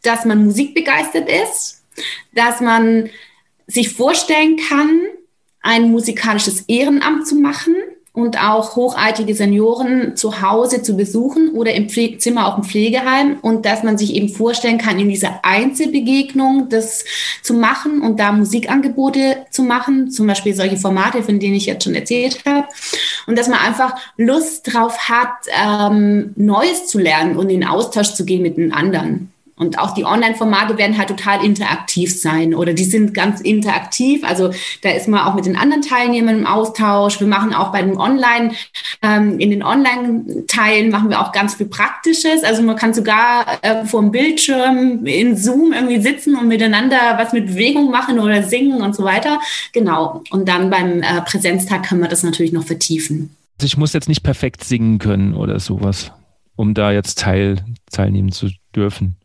dass 0.02 0.26
man 0.26 0.46
musikbegeistert 0.46 1.30
ist, 1.30 1.84
dass 2.34 2.62
man 2.62 3.10
sich 3.68 3.94
vorstellen 3.94 4.58
kann, 4.70 5.02
ein 5.62 5.92
musikalisches 5.92 6.62
Ehrenamt 6.68 7.28
zu 7.28 7.36
machen 7.36 7.76
und 8.18 8.42
auch 8.42 8.76
hochaltige 8.76 9.36
Senioren 9.36 10.16
zu 10.16 10.42
Hause 10.42 10.82
zu 10.82 10.98
besuchen 10.98 11.52
oder 11.52 11.76
im 11.76 11.88
Pfle 11.88 12.18
Zimmer 12.18 12.48
auf 12.48 12.56
dem 12.56 12.64
Pflegeheim 12.64 13.38
und 13.44 13.64
dass 13.64 13.84
man 13.84 14.00
sich 14.00 14.16
eben 14.16 14.30
vorstellen 14.30 14.80
kann, 14.80 14.98
in 14.98 15.08
dieser 15.08 15.42
Einzelbegegnung 15.44 16.68
das 16.68 17.06
zu 17.44 17.54
machen 17.54 18.02
und 18.02 18.20
da 18.20 18.32
Musikangebote 18.32 19.46
zu 19.52 19.62
machen, 19.62 20.10
zum 20.10 20.26
Beispiel 20.26 20.56
solche 20.56 20.78
Formate, 20.78 21.22
von 21.22 21.40
denen 21.40 21.54
ich 21.54 21.68
jetzt 21.68 21.84
schon 21.84 21.94
erzählt 21.94 22.44
habe 22.48 22.68
und 23.28 23.38
dass 23.38 23.50
man 23.50 23.60
einfach 23.60 23.94
Lust 24.18 24.74
drauf 24.74 24.98
hat, 25.08 25.36
ähm, 25.56 26.34
Neues 26.36 26.88
zu 26.88 26.98
lernen 26.98 27.38
und 27.38 27.52
in 27.52 27.68
Austausch 27.68 28.16
zu 28.16 28.26
gehen 28.26 28.42
mit 28.42 28.58
den 28.58 28.74
anderen. 28.74 29.32
Und 29.58 29.80
auch 29.80 29.96
die 29.96 30.06
Online-Formate 30.06 30.78
werden 30.78 30.98
halt 31.00 31.10
total 31.10 31.44
interaktiv 31.44 32.16
sein 32.20 32.54
oder 32.54 32.74
die 32.74 32.84
sind 32.84 33.16
ganz 33.16 33.42
interaktiv. 33.42 34.24
Also 34.24 34.52
da 34.84 34.92
ist 34.92 35.08
man 35.08 35.22
auch 35.22 35.34
mit 35.34 35.48
den 35.48 35.58
anderen 35.58 35.82
Teilnehmern 35.82 36.38
im 36.40 36.46
Austausch. 36.46 37.20
Wir 37.20 37.26
machen 37.26 37.56
auch 37.56 37.72
bei 37.72 37.82
den 37.82 37.98
Online, 37.98 38.52
ähm, 39.02 39.40
in 39.40 39.50
den 39.50 39.64
Online-Teilen 39.64 40.92
machen 40.92 41.10
wir 41.10 41.22
auch 41.22 41.32
ganz 41.32 41.56
viel 41.56 41.66
Praktisches. 41.66 42.44
Also 42.44 42.62
man 42.62 42.76
kann 42.76 42.94
sogar 42.94 43.46
äh, 43.64 43.84
vor 43.86 44.02
dem 44.02 44.12
Bildschirm 44.12 45.06
in 45.08 45.36
Zoom 45.36 45.74
irgendwie 45.74 46.02
sitzen 46.02 46.36
und 46.36 46.48
miteinander 46.48 47.18
was 47.18 47.34
mit 47.34 47.48
Bewegung 47.48 47.90
machen 47.90 48.20
oder 48.20 48.44
singen 48.44 48.82
und 48.82 48.96
so 48.96 49.04
weiter. 49.04 49.40
Genau. 49.74 50.24
Und 50.30 50.48
dann 50.48 50.70
beim 50.70 51.02
äh, 51.02 51.22
Präsenztag 51.26 51.88
können 51.88 52.02
wir 52.02 52.10
das 52.10 52.22
natürlich 52.22 52.52
noch 52.52 52.66
vertiefen. 52.66 53.36
Also 53.58 53.66
ich 53.66 53.78
muss 53.78 53.94
jetzt 53.94 54.08
nicht 54.08 54.22
perfekt 54.22 54.64
singen 54.64 55.00
können 55.00 55.34
oder 55.34 55.60
sowas, 55.60 56.12
um 56.56 56.76
da 56.76 56.92
jetzt 56.92 57.18
teil, 57.18 57.66
teilnehmen 57.92 58.32
zu 58.32 58.50
dürfen. 58.76 59.17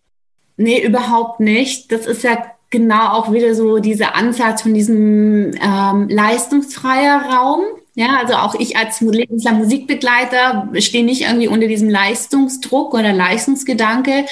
Nee, 0.62 0.80
überhaupt 0.80 1.40
nicht. 1.40 1.90
Das 1.90 2.06
ist 2.06 2.22
ja 2.22 2.38
genau 2.70 3.08
auch 3.14 3.32
wieder 3.32 3.56
so 3.56 3.80
dieser 3.80 4.14
Ansatz 4.14 4.62
von 4.62 4.74
diesem 4.74 5.50
ähm, 5.60 6.08
leistungsfreier 6.08 7.20
Raum. 7.22 7.64
Ja, 7.94 8.16
also 8.22 8.34
auch 8.34 8.54
ich 8.54 8.78
als 8.78 9.02
lebenslang 9.02 9.58
Musikbegleiter 9.58 10.66
stehe 10.78 11.04
nicht 11.04 11.22
irgendwie 11.22 11.48
unter 11.48 11.66
diesem 11.66 11.90
Leistungsdruck 11.90 12.94
oder 12.94 13.12
Leistungsgedanke, 13.12 14.24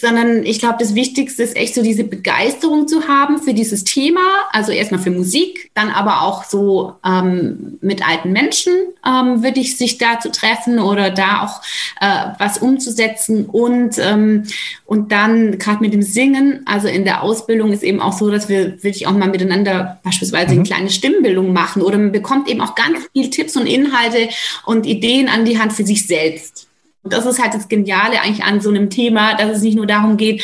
sondern 0.00 0.44
ich 0.44 0.58
glaube, 0.58 0.78
das 0.80 0.96
Wichtigste 0.96 1.44
ist 1.44 1.56
echt 1.56 1.76
so 1.76 1.82
diese 1.82 2.02
Begeisterung 2.02 2.88
zu 2.88 3.06
haben 3.06 3.38
für 3.38 3.54
dieses 3.54 3.84
Thema. 3.84 4.20
Also 4.50 4.72
erstmal 4.72 5.00
für 5.00 5.12
Musik, 5.12 5.70
dann 5.74 5.90
aber 5.90 6.22
auch 6.22 6.42
so 6.42 6.94
ähm, 7.06 7.78
mit 7.80 8.04
alten 8.04 8.32
Menschen 8.32 8.72
ähm, 9.06 9.44
würde 9.44 9.60
ich 9.60 9.76
sich 9.76 9.98
da 9.98 10.18
zu 10.18 10.32
treffen 10.32 10.80
oder 10.80 11.10
da 11.10 11.44
auch 11.44 11.62
äh, 12.00 12.34
was 12.40 12.58
umzusetzen 12.58 13.46
und 13.46 13.96
ähm, 13.98 14.42
und 14.86 15.12
dann 15.12 15.58
gerade 15.58 15.80
mit 15.80 15.92
dem 15.92 16.02
Singen, 16.02 16.62
also 16.66 16.88
in 16.88 17.04
der 17.04 17.22
Ausbildung 17.22 17.72
ist 17.72 17.82
eben 17.82 18.00
auch 18.00 18.12
so, 18.12 18.30
dass 18.30 18.48
wir 18.48 18.82
wirklich 18.82 19.06
auch 19.06 19.12
mal 19.12 19.28
miteinander 19.28 20.00
beispielsweise 20.02 20.52
mhm. 20.52 20.58
eine 20.58 20.62
kleine 20.68 20.90
Stimmbildung 20.90 21.52
machen 21.52 21.80
oder 21.80 21.96
man 21.96 22.12
bekommt 22.12 22.48
eben 22.48 22.60
auch 22.60 22.74
ganz 22.74 23.03
viel 23.12 23.30
Tipps 23.30 23.56
und 23.56 23.66
Inhalte 23.66 24.28
und 24.64 24.86
Ideen 24.86 25.28
an 25.28 25.44
die 25.44 25.58
Hand 25.58 25.72
für 25.72 25.84
sich 25.84 26.06
selbst. 26.06 26.68
Und 27.02 27.12
das 27.12 27.26
ist 27.26 27.40
halt 27.40 27.54
das 27.54 27.68
Geniale 27.68 28.20
eigentlich 28.20 28.44
an 28.44 28.60
so 28.60 28.70
einem 28.70 28.90
Thema, 28.90 29.36
dass 29.36 29.58
es 29.58 29.62
nicht 29.62 29.76
nur 29.76 29.86
darum 29.86 30.16
geht, 30.16 30.42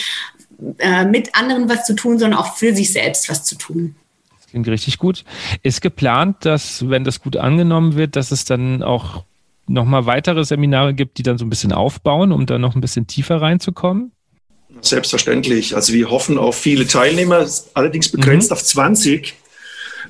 äh, 0.79 1.05
mit 1.07 1.35
anderen 1.35 1.69
was 1.69 1.87
zu 1.87 1.95
tun, 1.95 2.19
sondern 2.19 2.39
auch 2.39 2.57
für 2.57 2.75
sich 2.75 2.93
selbst 2.93 3.31
was 3.31 3.45
zu 3.45 3.57
tun. 3.57 3.95
Das 4.37 4.49
klingt 4.49 4.69
richtig 4.69 4.99
gut. 4.99 5.25
Ist 5.63 5.81
geplant, 5.81 6.45
dass, 6.45 6.89
wenn 6.89 7.05
das 7.05 7.23
gut 7.23 7.37
angenommen 7.37 7.97
wird, 7.97 8.15
dass 8.15 8.31
es 8.31 8.45
dann 8.45 8.83
auch 8.83 9.25
nochmal 9.67 10.05
weitere 10.05 10.45
Seminare 10.45 10.93
gibt, 10.93 11.17
die 11.17 11.23
dann 11.23 11.39
so 11.39 11.47
ein 11.47 11.51
bisschen 11.51 11.73
aufbauen, 11.73 12.33
um 12.33 12.45
da 12.45 12.59
noch 12.59 12.75
ein 12.75 12.81
bisschen 12.81 13.07
tiefer 13.07 13.41
reinzukommen? 13.41 14.13
Selbstverständlich. 14.83 15.75
Also 15.75 15.93
wir 15.93 16.11
hoffen 16.11 16.39
auf 16.39 16.57
viele 16.57 16.87
Teilnehmer, 16.87 17.47
allerdings 17.75 18.11
begrenzt 18.11 18.51
mhm. 18.51 18.55
auf 18.55 18.63
20 18.63 19.35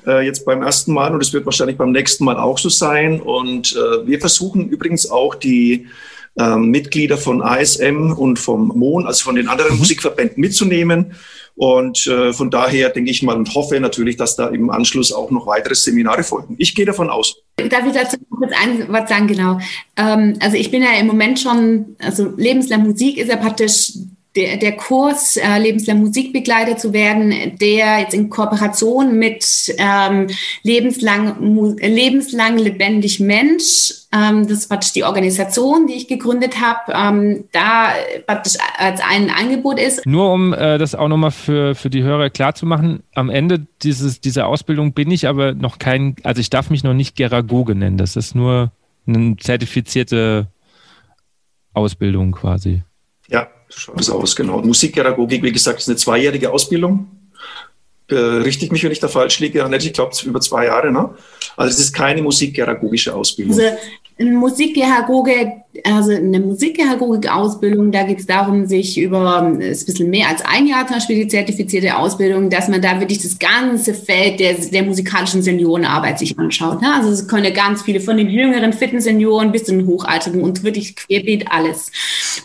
äh, 0.05 0.25
jetzt 0.25 0.45
beim 0.45 0.61
ersten 0.61 0.93
Mal 0.93 1.13
und 1.13 1.21
es 1.21 1.33
wird 1.33 1.45
wahrscheinlich 1.45 1.77
beim 1.77 1.91
nächsten 1.91 2.25
Mal 2.25 2.37
auch 2.37 2.57
so 2.57 2.69
sein. 2.69 3.21
Und 3.21 3.75
äh, 3.75 4.07
wir 4.07 4.19
versuchen 4.19 4.69
übrigens 4.69 5.09
auch 5.09 5.35
die 5.35 5.87
äh, 6.37 6.55
Mitglieder 6.55 7.17
von 7.17 7.41
ASM 7.41 8.11
und 8.11 8.39
vom 8.39 8.69
MON, 8.75 9.05
also 9.05 9.23
von 9.23 9.35
den 9.35 9.47
anderen 9.47 9.73
mhm. 9.73 9.79
Musikverbänden 9.79 10.39
mitzunehmen. 10.39 11.13
Und 11.55 12.07
äh, 12.07 12.33
von 12.33 12.49
daher 12.49 12.89
denke 12.89 13.11
ich 13.11 13.21
mal 13.21 13.35
und 13.35 13.53
hoffe 13.53 13.79
natürlich, 13.79 14.17
dass 14.17 14.35
da 14.35 14.47
im 14.47 14.69
Anschluss 14.69 15.11
auch 15.11 15.29
noch 15.31 15.45
weitere 15.47 15.75
Seminare 15.75 16.23
folgen. 16.23 16.55
Ich 16.57 16.73
gehe 16.73 16.85
davon 16.85 17.09
aus. 17.09 17.35
Darf 17.57 17.85
ich 17.85 17.93
dazu 17.93 18.17
kurz 18.29 18.51
ein 18.59 18.85
was 18.87 19.09
sagen? 19.09 19.27
Genau. 19.27 19.59
Ähm, 19.97 20.37
also 20.39 20.57
ich 20.57 20.71
bin 20.71 20.81
ja 20.81 20.93
im 20.99 21.07
Moment 21.07 21.39
schon, 21.39 21.97
also 21.99 22.33
lebenslang 22.37 22.83
Musik 22.83 23.17
ist 23.17 23.29
ja 23.29 23.35
praktisch 23.35 23.93
der, 24.35 24.57
der 24.57 24.71
Kurs 24.73 25.35
äh, 25.35 25.59
lebenslang 25.59 25.99
Musikbegleiter 25.99 26.77
zu 26.77 26.93
werden, 26.93 27.57
der 27.59 27.99
jetzt 27.99 28.13
in 28.13 28.29
Kooperation 28.29 29.17
mit 29.17 29.45
ähm, 29.77 30.27
lebenslang, 30.63 31.77
lebenslang 31.77 32.57
lebendig 32.57 33.19
Mensch, 33.19 33.93
ähm, 34.13 34.43
das 34.43 34.59
ist 34.59 34.67
praktisch 34.69 34.93
die 34.93 35.03
Organisation, 35.03 35.87
die 35.87 35.95
ich 35.95 36.07
gegründet 36.07 36.61
habe, 36.61 36.93
ähm, 36.93 37.45
da 37.51 37.89
praktisch 38.25 38.53
als 38.77 39.01
ein 39.01 39.29
Angebot 39.29 39.79
ist. 39.79 40.05
Nur 40.05 40.31
um 40.31 40.53
äh, 40.53 40.77
das 40.77 40.95
auch 40.95 41.09
nochmal 41.09 41.31
für, 41.31 41.75
für 41.75 41.89
die 41.89 42.03
Hörer 42.03 42.29
klar 42.29 42.55
zu 42.55 42.65
machen, 42.65 43.03
am 43.13 43.29
Ende 43.29 43.65
dieses, 43.83 44.21
dieser 44.21 44.47
Ausbildung 44.47 44.93
bin 44.93 45.11
ich 45.11 45.27
aber 45.27 45.53
noch 45.53 45.77
kein, 45.77 46.15
also 46.23 46.39
ich 46.39 46.49
darf 46.49 46.69
mich 46.69 46.83
noch 46.83 46.93
nicht 46.93 47.17
Geragoge 47.17 47.75
nennen, 47.75 47.97
das 47.97 48.15
ist 48.15 48.33
nur 48.33 48.71
eine 49.07 49.35
zertifizierte 49.37 50.47
Ausbildung 51.73 52.31
quasi. 52.31 52.83
Ja, 53.29 53.47
so 53.71 53.79
schaut 53.79 54.09
aus, 54.09 54.35
genau. 54.35 54.61
Musikpädagogik, 54.61 55.43
wie 55.43 55.51
gesagt, 55.51 55.79
ist 55.79 55.87
eine 55.87 55.97
zweijährige 55.97 56.51
Ausbildung. 56.51 57.07
Berichte 58.07 58.65
ich 58.65 58.71
mich, 58.71 58.83
wenn 58.83 58.91
ich 58.91 58.99
da 58.99 59.07
falsch 59.07 59.39
liege, 59.39 59.67
Ich 59.79 59.93
glaube, 59.93 60.13
über 60.25 60.41
zwei 60.41 60.65
Jahre. 60.65 60.91
Ne? 60.91 61.15
Also 61.55 61.73
es 61.73 61.79
ist 61.79 61.93
keine 61.93 62.21
musikpädagogische 62.21 63.15
Ausbildung. 63.15 63.57
Also 63.57 63.77
ein 64.21 64.35
Musikpädagoge, 64.35 65.63
also 65.83 66.11
eine 66.11 66.39
Musikpädagogik-Ausbildung, 66.39 67.91
da 67.91 68.03
geht 68.03 68.19
es 68.19 68.25
darum, 68.25 68.67
sich 68.67 68.97
über, 68.99 69.57
ist 69.59 69.83
ein 69.83 69.85
bisschen 69.85 70.09
mehr 70.09 70.29
als 70.29 70.43
ein 70.45 70.67
Jahr 70.67 70.85
zum 70.85 70.97
Beispiel 70.97 71.23
die 71.23 71.27
zertifizierte 71.27 71.97
Ausbildung, 71.97 72.49
dass 72.49 72.67
man 72.67 72.81
da 72.81 72.99
wirklich 72.99 73.21
das 73.21 73.39
ganze 73.39 73.93
Feld 73.93 74.39
der, 74.39 74.53
der 74.53 74.83
musikalischen 74.83 75.41
Seniorenarbeit 75.41 76.19
sich 76.19 76.37
anschaut. 76.37 76.81
Ne? 76.81 76.93
Also 76.93 77.09
es 77.09 77.27
können 77.27 77.53
ganz 77.53 77.81
viele 77.81 77.99
von 77.99 78.17
den 78.17 78.29
jüngeren 78.29 78.73
Fitness-Senioren 78.73 79.51
bis 79.51 79.65
zu 79.65 79.71
den 79.71 79.87
Hochaltrigen 79.87 80.43
und 80.43 80.63
wirklich 80.63 80.95
querbeet 80.95 81.47
alles. 81.49 81.91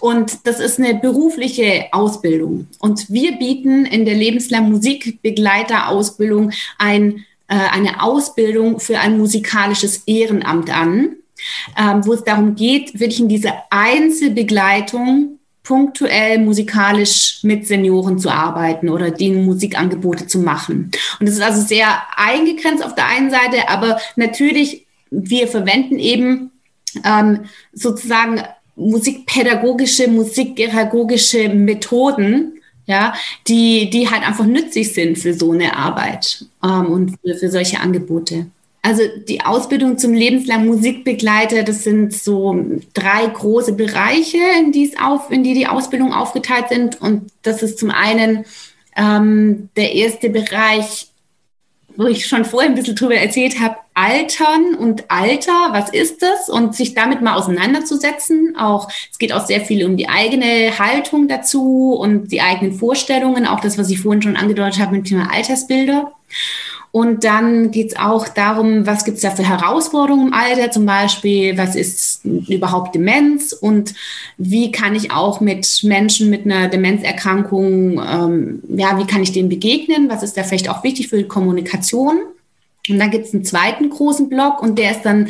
Und 0.00 0.46
das 0.46 0.60
ist 0.60 0.78
eine 0.78 0.94
berufliche 0.94 1.86
Ausbildung. 1.92 2.68
Und 2.78 3.10
wir 3.10 3.32
bieten 3.38 3.84
in 3.84 4.04
der 4.04 4.14
lebenslangen 4.14 4.70
Musikbegleiterausbildung 4.70 6.52
ein, 6.78 7.24
äh, 7.48 7.56
eine 7.72 8.02
Ausbildung 8.02 8.80
für 8.80 8.98
ein 8.98 9.18
musikalisches 9.18 10.04
Ehrenamt 10.06 10.74
an 10.74 11.16
ähm, 11.78 12.06
wo 12.06 12.12
es 12.12 12.24
darum 12.24 12.54
geht, 12.54 12.98
wirklich 12.98 13.20
in 13.20 13.28
dieser 13.28 13.54
Einzelbegleitung 13.70 15.38
punktuell 15.66 16.38
musikalisch 16.38 17.40
mit 17.42 17.66
Senioren 17.66 18.18
zu 18.18 18.30
arbeiten 18.30 18.88
oder 18.88 19.10
denen 19.10 19.44
Musikangebote 19.44 20.28
zu 20.28 20.38
machen. 20.38 20.92
Und 21.18 21.26
das 21.26 21.34
ist 21.34 21.42
also 21.42 21.60
sehr 21.60 21.88
eingegrenzt 22.16 22.84
auf 22.84 22.94
der 22.94 23.08
einen 23.08 23.30
Seite, 23.30 23.68
aber 23.68 23.98
natürlich, 24.14 24.86
wir 25.10 25.48
verwenden 25.48 25.98
eben 25.98 26.52
ähm, 27.04 27.46
sozusagen 27.72 28.42
musikpädagogische, 28.76 30.08
musikpädagogische 30.08 31.48
Methoden, 31.48 32.60
ja, 32.86 33.14
die, 33.48 33.90
die 33.90 34.08
halt 34.08 34.24
einfach 34.24 34.46
nützlich 34.46 34.94
sind 34.94 35.18
für 35.18 35.34
so 35.34 35.50
eine 35.50 35.76
Arbeit 35.76 36.44
ähm, 36.62 36.86
und 36.86 37.16
für, 37.20 37.34
für 37.34 37.50
solche 37.50 37.80
Angebote. 37.80 38.46
Also 38.86 39.02
die 39.28 39.40
Ausbildung 39.40 39.98
zum 39.98 40.14
lebenslangen 40.14 40.68
Musikbegleiter, 40.68 41.64
das 41.64 41.82
sind 41.82 42.14
so 42.14 42.56
drei 42.94 43.26
große 43.26 43.72
Bereiche, 43.72 44.38
in 44.60 44.70
die, 44.70 44.84
es 44.84 44.96
auf, 44.96 45.32
in 45.32 45.42
die 45.42 45.54
die 45.54 45.66
Ausbildung 45.66 46.12
aufgeteilt 46.12 46.68
sind. 46.68 47.02
Und 47.02 47.32
das 47.42 47.64
ist 47.64 47.80
zum 47.80 47.90
einen 47.90 48.44
ähm, 48.96 49.70
der 49.74 49.92
erste 49.92 50.30
Bereich, 50.30 51.08
wo 51.96 52.06
ich 52.06 52.28
schon 52.28 52.44
vorher 52.44 52.70
ein 52.70 52.76
bisschen 52.76 52.94
drüber 52.94 53.16
erzählt 53.16 53.58
habe, 53.58 53.74
Altern 53.94 54.76
und 54.76 55.10
Alter, 55.10 55.70
was 55.72 55.90
ist 55.90 56.22
das? 56.22 56.48
Und 56.48 56.76
sich 56.76 56.94
damit 56.94 57.22
mal 57.22 57.34
auseinanderzusetzen. 57.34 58.54
Auch 58.56 58.88
es 59.10 59.18
geht 59.18 59.32
auch 59.32 59.46
sehr 59.46 59.62
viel 59.62 59.84
um 59.84 59.96
die 59.96 60.08
eigene 60.08 60.78
Haltung 60.78 61.26
dazu 61.26 61.92
und 61.98 62.30
die 62.30 62.40
eigenen 62.40 62.78
Vorstellungen, 62.78 63.48
auch 63.48 63.58
das, 63.58 63.78
was 63.78 63.90
ich 63.90 63.98
vorhin 63.98 64.22
schon 64.22 64.36
angedeutet 64.36 64.78
habe 64.78 64.92
mit 64.94 65.06
dem 65.06 65.18
Thema 65.18 65.32
Altersbilder. 65.32 66.12
Und 66.96 67.24
dann 67.24 67.72
geht 67.72 67.88
es 67.88 67.98
auch 67.98 68.26
darum, 68.26 68.86
was 68.86 69.04
gibt 69.04 69.18
es 69.18 69.22
da 69.22 69.30
für 69.30 69.46
Herausforderungen 69.46 70.28
im 70.28 70.32
Alter, 70.32 70.70
zum 70.70 70.86
Beispiel, 70.86 71.58
was 71.58 71.76
ist 71.76 72.24
überhaupt 72.24 72.94
Demenz? 72.94 73.52
Und 73.52 73.92
wie 74.38 74.72
kann 74.72 74.94
ich 74.94 75.10
auch 75.10 75.42
mit 75.42 75.80
Menschen 75.82 76.30
mit 76.30 76.46
einer 76.46 76.68
Demenzerkrankung, 76.68 78.00
ähm, 78.00 78.62
ja, 78.78 78.98
wie 78.98 79.06
kann 79.06 79.22
ich 79.22 79.32
denen 79.32 79.50
begegnen, 79.50 80.08
was 80.08 80.22
ist 80.22 80.38
da 80.38 80.42
vielleicht 80.42 80.70
auch 80.70 80.84
wichtig 80.84 81.08
für 81.08 81.18
die 81.18 81.28
Kommunikation. 81.28 82.16
Und 82.88 82.98
dann 82.98 83.10
gibt 83.10 83.26
es 83.26 83.34
einen 83.34 83.44
zweiten 83.44 83.90
großen 83.90 84.28
Block 84.28 84.62
und 84.62 84.78
der 84.78 84.92
ist 84.92 85.02
dann 85.02 85.28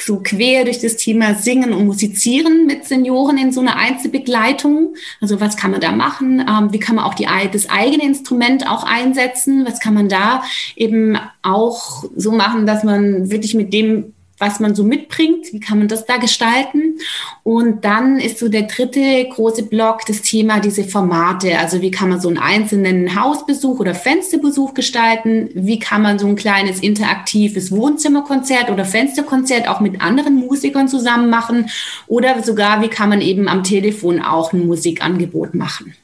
so 0.00 0.20
quer 0.22 0.64
durch 0.64 0.80
das 0.80 0.96
Thema 0.96 1.34
Singen 1.34 1.72
und 1.72 1.86
Musizieren 1.86 2.66
mit 2.66 2.84
Senioren 2.84 3.38
in 3.38 3.52
so 3.52 3.60
einer 3.60 3.76
Einzelbegleitung. 3.76 4.94
Also 5.20 5.40
was 5.40 5.56
kann 5.56 5.70
man 5.70 5.80
da 5.80 5.92
machen? 5.92 6.40
Ähm, 6.40 6.72
wie 6.72 6.78
kann 6.78 6.96
man 6.96 7.04
auch 7.04 7.14
die, 7.14 7.26
das 7.52 7.68
eigene 7.68 8.04
Instrument 8.04 8.68
auch 8.68 8.84
einsetzen? 8.84 9.64
Was 9.66 9.80
kann 9.80 9.94
man 9.94 10.08
da 10.08 10.42
eben 10.76 11.18
auch 11.42 12.04
so 12.16 12.32
machen, 12.32 12.66
dass 12.66 12.84
man 12.84 13.30
wirklich 13.30 13.54
mit 13.54 13.72
dem 13.72 14.14
was 14.44 14.60
man 14.60 14.74
so 14.74 14.84
mitbringt, 14.84 15.52
wie 15.52 15.60
kann 15.60 15.78
man 15.78 15.88
das 15.88 16.04
da 16.04 16.18
gestalten. 16.18 16.98
Und 17.42 17.84
dann 17.84 18.18
ist 18.18 18.38
so 18.38 18.48
der 18.48 18.62
dritte 18.62 19.26
große 19.30 19.64
Block 19.64 20.04
das 20.06 20.20
Thema 20.20 20.60
diese 20.60 20.84
Formate. 20.84 21.58
Also 21.58 21.80
wie 21.80 21.90
kann 21.90 22.10
man 22.10 22.20
so 22.20 22.28
einen 22.28 22.38
einzelnen 22.38 23.18
Hausbesuch 23.20 23.80
oder 23.80 23.94
Fensterbesuch 23.94 24.74
gestalten? 24.74 25.48
Wie 25.54 25.78
kann 25.78 26.02
man 26.02 26.18
so 26.18 26.26
ein 26.26 26.36
kleines 26.36 26.80
interaktives 26.80 27.72
Wohnzimmerkonzert 27.72 28.70
oder 28.70 28.84
Fensterkonzert 28.84 29.66
auch 29.66 29.80
mit 29.80 30.02
anderen 30.02 30.36
Musikern 30.36 30.88
zusammen 30.88 31.30
machen? 31.30 31.70
Oder 32.06 32.42
sogar, 32.42 32.82
wie 32.82 32.88
kann 32.88 33.08
man 33.08 33.22
eben 33.22 33.48
am 33.48 33.64
Telefon 33.64 34.20
auch 34.20 34.52
ein 34.52 34.66
Musikangebot 34.66 35.54
machen? 35.54 35.94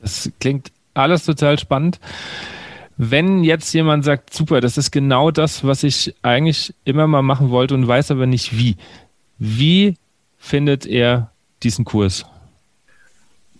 Das 0.00 0.30
klingt 0.38 0.70
alles 0.94 1.24
total 1.24 1.58
spannend 1.58 1.98
wenn 2.96 3.44
jetzt 3.44 3.72
jemand 3.72 4.04
sagt, 4.04 4.34
super, 4.34 4.60
das 4.60 4.78
ist 4.78 4.90
genau 4.90 5.30
das, 5.30 5.64
was 5.64 5.82
ich 5.82 6.14
eigentlich 6.22 6.74
immer 6.84 7.06
mal 7.06 7.22
machen 7.22 7.50
wollte 7.50 7.74
und 7.74 7.86
weiß 7.86 8.10
aber 8.10 8.26
nicht 8.26 8.56
wie, 8.56 8.76
wie 9.38 9.96
findet 10.38 10.86
er 10.86 11.30
diesen 11.62 11.84
Kurs? 11.84 12.24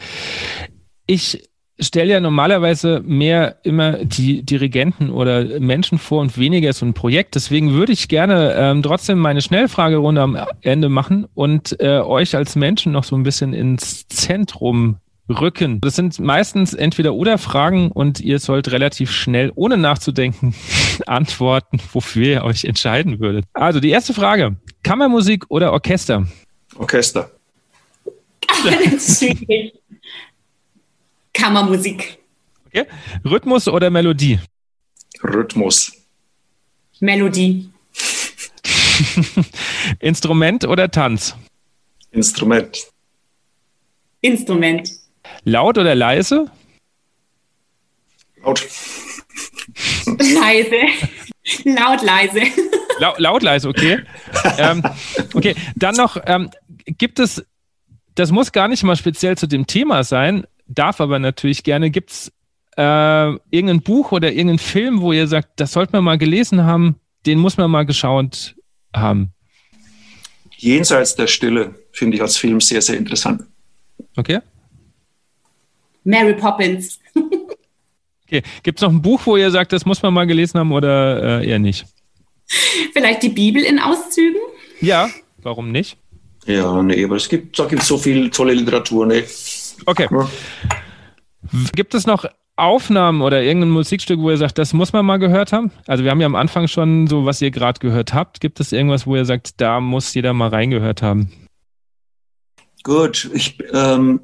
ich 1.07 1.49
stelle 1.79 2.13
ja 2.13 2.21
normalerweise 2.21 3.03
mehr 3.05 3.57
immer 3.65 4.05
die 4.05 4.43
Dirigenten 4.45 5.11
oder 5.11 5.59
Menschen 5.61 5.99
vor 5.99 6.21
und 6.21 6.39
weniger 6.39 6.73
so 6.73 6.87
ein 6.87 6.95
Projekt. 6.95 7.35
Deswegen 7.35 7.73
würde 7.73 7.93
ich 7.93 8.09
gerne 8.09 8.55
ähm, 8.57 8.83
trotzdem 8.83 9.19
meine 9.19 9.43
Schnellfragerunde 9.43 10.21
am 10.21 10.39
Ende 10.63 10.89
machen 10.89 11.27
und 11.35 11.81
äh, 11.81 11.99
euch 11.99 12.37
als 12.37 12.55
Menschen 12.55 12.93
noch 12.93 13.05
so 13.05 13.17
ein 13.17 13.25
bisschen 13.25 13.53
ins 13.53 14.07
Zentrum 14.09 14.99
rücken. 15.29 15.81
Das 15.81 15.97
sind 15.97 16.19
meistens 16.21 16.75
entweder 16.75 17.15
oder 17.15 17.39
Fragen 17.39 17.91
und 17.91 18.21
ihr 18.21 18.39
sollt 18.39 18.71
relativ 18.71 19.11
schnell, 19.11 19.51
ohne 19.55 19.77
nachzudenken, 19.77 20.55
antworten, 21.07 21.81
wofür 21.93 22.27
ihr 22.27 22.45
euch 22.45 22.65
entscheiden 22.65 23.21
würdet. 23.21 23.47
Also 23.55 23.81
die 23.81 23.91
erste 23.91 24.15
Frage. 24.15 24.57
Kammermusik 24.83 25.45
oder 25.49 25.73
Orchester? 25.73 26.27
Orchester. 26.77 27.31
das 28.65 28.93
ist 28.93 29.19
schwierig. 29.19 29.73
Kammermusik. 31.35 32.19
Okay. 32.69 32.87
Rhythmus 33.25 33.69
oder 33.69 33.91
Melodie? 33.91 34.41
Rhythmus. 35.23 35.93
Melodie. 37.01 37.71
Instrument 40.01 40.65
oder 40.65 40.91
Tanz? 40.91 41.37
Instrument. 42.11 42.87
Instrument. 44.21 44.91
Laut 45.45 45.77
oder 45.79 45.95
leise? 45.95 46.51
Laut. 48.43 48.67
Leise. 50.07 50.77
laut, 51.65 52.03
leise. 52.03 52.43
Laut, 52.99 53.19
laut 53.19 53.43
leise, 53.43 53.69
okay. 53.69 54.03
ähm, 54.59 54.83
okay, 55.35 55.55
dann 55.77 55.97
noch, 55.97 56.17
ähm, 56.27 56.51
gibt 56.87 57.19
es, 57.19 57.45
das 58.15 58.31
muss 58.31 58.53
gar 58.53 58.69
nicht 58.69 58.83
mal 58.85 58.97
speziell 58.97 59.37
zu 59.37 59.47
dem 59.47 59.67
Thema 59.67 60.05
sein, 60.05 60.47
darf 60.67 61.01
aber 61.01 61.19
natürlich 61.19 61.63
gerne, 61.63 61.91
gibt 61.91 62.11
es 62.11 62.33
äh, 62.77 63.33
irgendein 63.51 63.83
Buch 63.83 64.13
oder 64.13 64.33
irgendein 64.33 64.59
Film, 64.59 65.01
wo 65.01 65.13
ihr 65.13 65.27
sagt, 65.27 65.61
das 65.61 65.73
sollte 65.73 65.93
man 65.93 66.05
mal 66.05 66.19
gelesen 66.19 66.65
haben, 66.65 66.97
den 67.27 67.39
muss 67.39 67.57
man 67.57 67.71
mal 67.71 67.85
geschaut 67.85 68.55
haben? 68.95 69.33
Jenseits 70.57 71.15
der 71.15 71.27
Stille 71.27 71.75
finde 71.93 72.17
ich 72.17 72.23
als 72.23 72.37
Film 72.37 72.61
sehr, 72.61 72.83
sehr 72.83 72.97
interessant. 72.97 73.43
Okay. 74.17 74.41
Mary 76.05 76.35
Poppins. 76.35 77.01
okay. 78.25 78.43
Gibt 78.63 78.79
es 78.79 78.83
noch 78.83 78.91
ein 78.91 79.03
Buch, 79.03 79.21
wo 79.25 79.37
ihr 79.37 79.51
sagt, 79.51 79.73
das 79.73 79.85
muss 79.85 80.03
man 80.03 80.15
mal 80.15 80.27
gelesen 80.27 80.59
haben 80.59 80.73
oder 80.73 81.41
äh, 81.41 81.49
eher 81.49 81.59
nicht? 81.59 81.87
Vielleicht 82.93 83.23
die 83.23 83.31
Bibel 83.31 83.63
in 83.63 83.79
Auszügen? 83.79 84.41
Ja, 84.81 85.09
warum 85.43 85.73
nicht? 85.73 85.97
Ja, 86.47 86.83
nee, 86.83 87.03
aber 87.05 87.17
es 87.17 87.29
gibt, 87.29 87.59
da 87.59 87.65
gibt 87.65 87.83
so 87.83 87.97
viel 87.97 88.29
tolle 88.31 88.53
Literatur, 88.53 89.07
nee. 89.07 89.25
Okay. 89.87 90.09
Ja. 90.11 90.29
Gibt 91.75 91.95
es 91.95 92.07
noch 92.07 92.25
Aufnahmen 92.57 93.23
oder 93.23 93.43
irgendein 93.43 93.71
Musikstück, 93.71 94.21
wo 94.21 94.31
ihr 94.31 94.37
sagt, 94.37 94.59
das 94.59 94.73
muss 94.73 94.93
man 94.93 95.05
mal 95.05 95.19
gehört 95.19 95.53
haben? 95.53 95.73
Also 95.87 96.05
wir 96.05 96.11
haben 96.11 96.21
ja 96.21 96.27
am 96.27 96.37
Anfang 96.37 96.69
schon 96.69 97.09
so, 97.09 97.27
was 97.27 97.43
ihr 97.43 97.51
gerade 97.51 97.81
gehört 97.81 98.15
habt. 98.15 98.41
Gibt 98.41 98.61
es 98.61 98.73
irgendwas, 98.73 99.07
wo 99.07 99.17
ihr 99.17 99.25
sagt, 99.25 99.61
da 99.61 99.81
muss 99.81 100.15
jeder 100.15 100.33
mal 100.33 100.49
reingehört 100.49 101.03
haben? 101.03 101.33
Gut, 102.85 103.29
ich 103.33 103.59
ähm, 103.73 104.21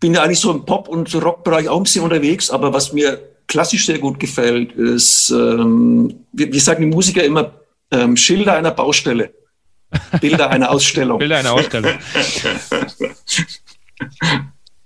bin 0.00 0.14
ja 0.14 0.22
eigentlich 0.22 0.40
so 0.40 0.52
im 0.52 0.64
Pop- 0.64 0.88
und 0.88 1.14
Rockbereich 1.14 1.68
auch 1.68 1.76
ein 1.76 1.82
bisschen 1.82 2.04
unterwegs, 2.04 2.50
aber 2.50 2.72
was 2.72 2.92
mir 2.92 3.20
klassisch 3.46 3.86
sehr 3.86 3.98
gut 3.98 4.20
gefällt, 4.20 4.72
ist, 4.72 5.30
ähm, 5.30 6.26
wir, 6.32 6.52
wir, 6.52 6.60
sagen 6.60 6.82
die 6.82 6.94
Musiker 6.94 7.24
immer, 7.24 7.52
ähm, 7.90 8.16
Schilder 8.16 8.54
einer 8.54 8.70
Baustelle, 8.70 9.34
Bilder 10.20 10.50
einer 10.50 10.70
Ausstellung. 10.70 11.18
Bilder 11.18 11.38
einer 11.38 11.52
Ausstellung. 11.52 11.92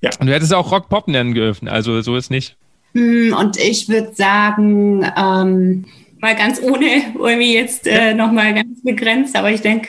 ja. 0.01 0.11
Und 0.19 0.27
du 0.27 0.33
hättest 0.33 0.55
auch 0.55 0.71
Rock-Pop 0.71 1.09
nennen 1.09 1.35
dürfen, 1.35 1.69
also 1.69 2.01
so 2.03 2.17
ist 2.17 2.31
nicht. 2.31 2.57
Hm, 2.95 3.35
und 3.39 3.57
ich 3.57 3.89
würde 3.89 4.15
sagen, 4.15 5.05
ähm, 5.17 5.85
mal 6.21 6.35
ganz 6.37 6.61
ohne 6.61 7.03
irgendwie 7.15 7.55
jetzt 7.55 7.87
äh, 7.87 8.15
nochmal 8.15 8.55
ganz 8.55 8.83
begrenzt, 8.83 9.37
aber 9.37 9.51
ich 9.51 9.61
denke, 9.61 9.89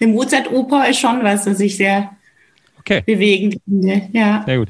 eine 0.00 0.12
Mozart-Oper 0.12 0.88
ist 0.88 0.98
schon 0.98 1.22
was, 1.22 1.46
was 1.46 1.60
ich 1.60 1.76
sehr 1.76 2.10
okay. 2.78 3.02
bewegend 3.04 3.58
finde. 3.64 4.08
Ja. 4.12 4.42
Sehr 4.46 4.58
gut. 4.58 4.68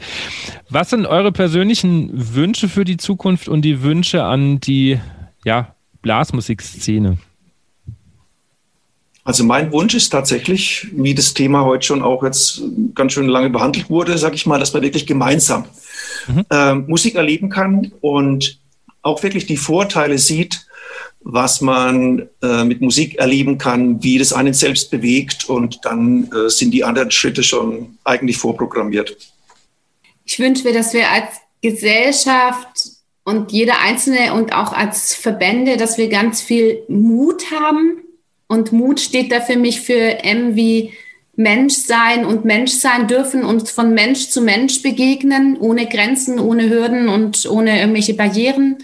Was 0.68 0.90
sind 0.90 1.06
eure 1.06 1.32
persönlichen 1.32 2.10
Wünsche 2.34 2.68
für 2.68 2.84
die 2.84 2.96
Zukunft 2.96 3.48
und 3.48 3.62
die 3.62 3.82
Wünsche 3.82 4.24
an 4.24 4.60
die 4.60 4.98
ja, 5.44 5.74
Blasmusikszene? 6.02 7.18
Also 9.24 9.44
mein 9.44 9.70
Wunsch 9.72 9.94
ist 9.94 10.10
tatsächlich, 10.10 10.88
wie 10.92 11.14
das 11.14 11.32
Thema 11.32 11.64
heute 11.64 11.86
schon 11.86 12.02
auch 12.02 12.24
jetzt 12.24 12.62
ganz 12.94 13.12
schön 13.12 13.28
lange 13.28 13.50
behandelt 13.50 13.88
wurde, 13.88 14.18
sage 14.18 14.34
ich 14.34 14.46
mal, 14.46 14.58
dass 14.58 14.72
man 14.72 14.82
wirklich 14.82 15.06
gemeinsam 15.06 15.66
mhm. 16.26 16.44
äh, 16.50 16.74
Musik 16.74 17.14
erleben 17.14 17.48
kann 17.48 17.92
und 18.00 18.58
auch 19.02 19.22
wirklich 19.22 19.46
die 19.46 19.56
Vorteile 19.56 20.18
sieht, 20.18 20.66
was 21.20 21.60
man 21.60 22.28
äh, 22.42 22.64
mit 22.64 22.80
Musik 22.80 23.16
erleben 23.18 23.58
kann, 23.58 24.02
wie 24.02 24.18
das 24.18 24.32
einen 24.32 24.54
selbst 24.54 24.90
bewegt 24.90 25.48
und 25.48 25.78
dann 25.84 26.28
äh, 26.32 26.48
sind 26.48 26.72
die 26.72 26.82
anderen 26.82 27.12
Schritte 27.12 27.44
schon 27.44 27.98
eigentlich 28.02 28.38
vorprogrammiert. 28.38 29.16
Ich 30.24 30.38
wünsche 30.38 30.64
mir, 30.64 30.72
dass 30.72 30.92
wir 30.92 31.08
als 31.10 31.28
Gesellschaft 31.60 32.90
und 33.24 33.52
jeder 33.52 33.80
Einzelne 33.80 34.34
und 34.34 34.52
auch 34.52 34.72
als 34.72 35.14
Verbände, 35.14 35.76
dass 35.76 35.96
wir 35.96 36.08
ganz 36.08 36.40
viel 36.40 36.82
Mut 36.88 37.44
haben. 37.52 38.02
Und 38.52 38.70
Mut 38.70 39.00
steht 39.00 39.32
da 39.32 39.40
für 39.40 39.56
mich 39.56 39.80
für 39.80 40.24
M 40.24 40.56
wie 40.56 40.92
Mensch 41.36 41.72
sein 41.72 42.26
und 42.26 42.44
Mensch 42.44 42.72
sein 42.72 43.08
dürfen 43.08 43.46
und 43.46 43.66
von 43.70 43.94
Mensch 43.94 44.28
zu 44.28 44.42
Mensch 44.42 44.82
begegnen, 44.82 45.56
ohne 45.56 45.86
Grenzen, 45.86 46.38
ohne 46.38 46.68
Hürden 46.68 47.08
und 47.08 47.46
ohne 47.46 47.80
irgendwelche 47.80 48.12
Barrieren. 48.12 48.76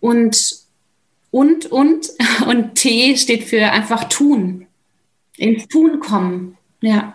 Und, 0.00 0.56
und, 1.30 1.66
und, 1.66 2.08
und 2.48 2.74
T 2.74 3.16
steht 3.16 3.44
für 3.44 3.70
einfach 3.70 4.08
tun. 4.08 4.66
Ins 5.36 5.68
Tun 5.68 6.00
kommen. 6.00 6.58
Ja. 6.80 7.14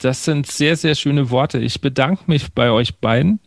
Das 0.00 0.24
sind 0.24 0.46
sehr, 0.46 0.76
sehr 0.76 0.94
schöne 0.94 1.28
Worte. 1.30 1.58
Ich 1.58 1.80
bedanke 1.80 2.22
mich 2.28 2.52
bei 2.52 2.70
euch 2.70 2.94
beiden. 2.98 3.40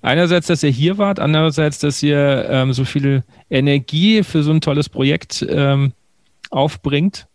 Einerseits, 0.00 0.46
dass 0.46 0.62
ihr 0.62 0.70
hier 0.70 0.96
wart, 0.96 1.18
andererseits, 1.18 1.80
dass 1.80 2.04
ihr 2.04 2.46
ähm, 2.48 2.72
so 2.72 2.84
viel 2.84 3.24
Energie 3.50 4.22
für 4.22 4.44
so 4.44 4.52
ein 4.52 4.60
tolles 4.60 4.88
Projekt 4.88 5.44
ähm, 5.50 5.92
aufbringt 6.54 7.26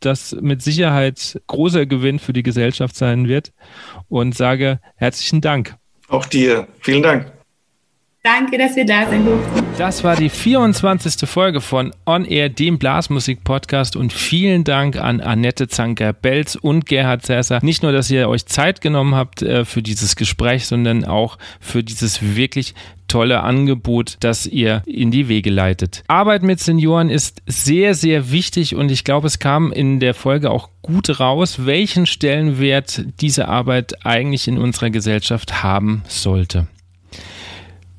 das 0.00 0.36
mit 0.40 0.62
Sicherheit 0.62 1.40
großer 1.46 1.86
Gewinn 1.86 2.18
für 2.18 2.32
die 2.32 2.42
Gesellschaft 2.42 2.96
sein 2.96 3.28
wird 3.28 3.52
und 4.08 4.34
sage 4.34 4.80
herzlichen 4.96 5.40
Dank. 5.40 5.76
Auch 6.08 6.26
dir. 6.26 6.68
Vielen 6.80 7.02
Dank. 7.02 7.32
Danke, 8.22 8.58
dass 8.58 8.74
wir 8.76 8.84
da 8.84 9.08
sind 9.08 9.24
durften. 9.26 9.64
Das 9.78 10.02
war 10.02 10.16
die 10.16 10.28
24. 10.28 11.28
Folge 11.28 11.60
von 11.60 11.94
On 12.04 12.24
Air, 12.24 12.48
dem 12.48 12.78
Blasmusik-Podcast. 12.78 13.96
Und 13.96 14.12
vielen 14.12 14.64
Dank 14.64 14.96
an 14.96 15.20
Annette 15.20 15.68
Zanker-Belz 15.68 16.56
und 16.56 16.86
Gerhard 16.86 17.24
Cäsar. 17.24 17.64
Nicht 17.64 17.82
nur, 17.82 17.92
dass 17.92 18.10
ihr 18.10 18.28
euch 18.28 18.44
Zeit 18.46 18.80
genommen 18.80 19.14
habt 19.14 19.42
äh, 19.42 19.64
für 19.64 19.82
dieses 19.82 20.16
Gespräch, 20.16 20.66
sondern 20.66 21.04
auch 21.04 21.38
für 21.60 21.84
dieses 21.84 22.36
wirklich 22.36 22.74
tolle 23.08 23.42
Angebot, 23.42 24.16
das 24.20 24.46
ihr 24.46 24.82
in 24.86 25.10
die 25.10 25.28
Wege 25.28 25.50
leitet. 25.50 26.04
Arbeit 26.08 26.42
mit 26.42 26.60
Senioren 26.60 27.10
ist 27.10 27.42
sehr, 27.46 27.94
sehr 27.94 28.30
wichtig 28.30 28.74
und 28.74 28.90
ich 28.90 29.04
glaube, 29.04 29.26
es 29.26 29.38
kam 29.38 29.72
in 29.72 29.98
der 30.00 30.14
Folge 30.14 30.50
auch 30.50 30.68
gut 30.82 31.18
raus, 31.18 31.66
welchen 31.66 32.06
Stellenwert 32.06 33.04
diese 33.20 33.48
Arbeit 33.48 34.06
eigentlich 34.06 34.46
in 34.46 34.58
unserer 34.58 34.90
Gesellschaft 34.90 35.62
haben 35.62 36.02
sollte. 36.06 36.68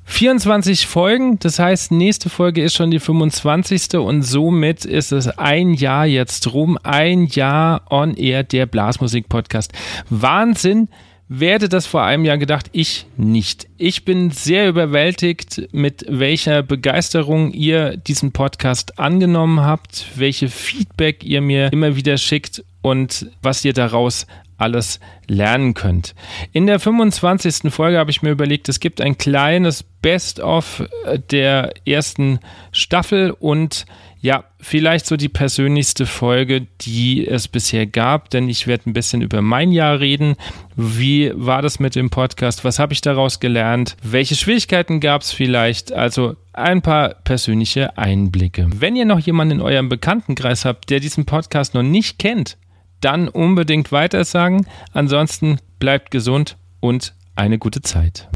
24 0.10 0.88
Folgen, 0.88 1.38
das 1.38 1.60
heißt, 1.60 1.92
nächste 1.92 2.30
Folge 2.30 2.64
ist 2.64 2.74
schon 2.74 2.90
die 2.90 3.00
25. 3.00 4.00
und 4.00 4.24
somit 4.24 4.84
ist 4.84 5.12
es 5.12 5.28
ein 5.28 5.76
Jahr 5.76 6.08
jetzt 6.08 6.52
rum, 6.52 6.80
ein 6.82 7.28
Jahr 7.28 7.84
on 7.92 8.16
air 8.16 8.44
der 8.44 8.66
Blasmusik-Podcast. 8.66 9.72
Wahnsinn! 10.10 10.90
Wer 11.32 11.54
hätte 11.54 11.70
das 11.70 11.86
vor 11.86 12.02
einem 12.02 12.26
Jahr 12.26 12.40
gedacht? 12.40 12.72
Ich 12.72 13.06
nicht. 13.16 13.68
Ich 13.78 14.04
bin 14.04 14.32
sehr 14.32 14.68
überwältigt, 14.68 15.62
mit 15.72 16.04
welcher 16.10 16.64
Begeisterung 16.64 17.52
ihr 17.52 17.98
diesen 17.98 18.32
Podcast 18.32 18.98
angenommen 18.98 19.62
habt, 19.62 20.08
welche 20.16 20.50
Feedback 20.50 21.24
ihr 21.24 21.42
mir 21.42 21.72
immer 21.72 21.96
wieder 21.96 22.18
schickt 22.18 22.64
und 22.82 23.28
was 23.44 23.64
ihr 23.64 23.74
daraus 23.74 24.26
alles 24.58 25.00
lernen 25.28 25.76
könnt. 25.76 26.16
In 26.52 26.66
der 26.66 26.80
25. 26.80 27.72
Folge 27.72 28.00
habe 28.00 28.10
ich 28.10 28.24
mir 28.24 28.32
überlegt, 28.32 28.68
es 28.68 28.80
gibt 28.80 29.00
ein 29.00 29.16
kleines 29.16 29.84
Best-of 29.84 30.84
der 31.30 31.74
ersten 31.86 32.40
Staffel 32.72 33.36
und 33.40 33.86
ja, 34.22 34.44
vielleicht 34.60 35.06
so 35.06 35.16
die 35.16 35.30
persönlichste 35.30 36.06
Folge, 36.06 36.68
die 36.82 37.26
es 37.26 37.48
bisher 37.48 37.86
gab, 37.86 38.30
denn 38.30 38.50
ich 38.50 38.68
werde 38.68 38.90
ein 38.90 38.94
bisschen 38.94 39.22
über 39.22 39.42
mein 39.42 39.72
Jahr 39.72 40.00
reden. 40.00 40.36
Wie 40.76 41.32
war 41.36 41.62
das 41.62 41.80
mit 41.80 41.96
dem 41.96 42.10
Podcast? 42.10 42.66
Was 42.66 42.80
habe 42.80 42.94
ich 42.94 43.02
daraus 43.02 43.40
gelernt? 43.40 43.96
Welche 44.04 44.36
Schwierigkeiten 44.36 45.00
gab 45.00 45.22
es 45.22 45.32
vielleicht? 45.32 45.94
Also 45.94 46.36
ein 46.52 46.82
paar 46.82 47.16
persönliche 47.24 47.98
Einblicke. 47.98 48.68
Wenn 48.76 48.98
ihr 48.98 49.06
noch 49.06 49.20
jemanden 49.20 49.60
in 49.60 49.62
eurem 49.62 49.88
Bekanntenkreis 49.88 50.66
habt, 50.66 50.90
der 50.90 51.00
diesen 51.00 51.26
Podcast 51.26 51.74
noch 51.74 51.84
nicht 51.84 52.20
kennt, 52.20 52.58
dann 53.00 53.30
unbedingt 53.30 53.94
weitersagen. 53.94 54.68
Ansonsten 54.92 55.60
bleibt 55.80 56.12
gesund 56.12 56.58
und 56.82 57.14
eine 57.36 57.58
gute 57.58 57.82
Zeit. 57.82 58.30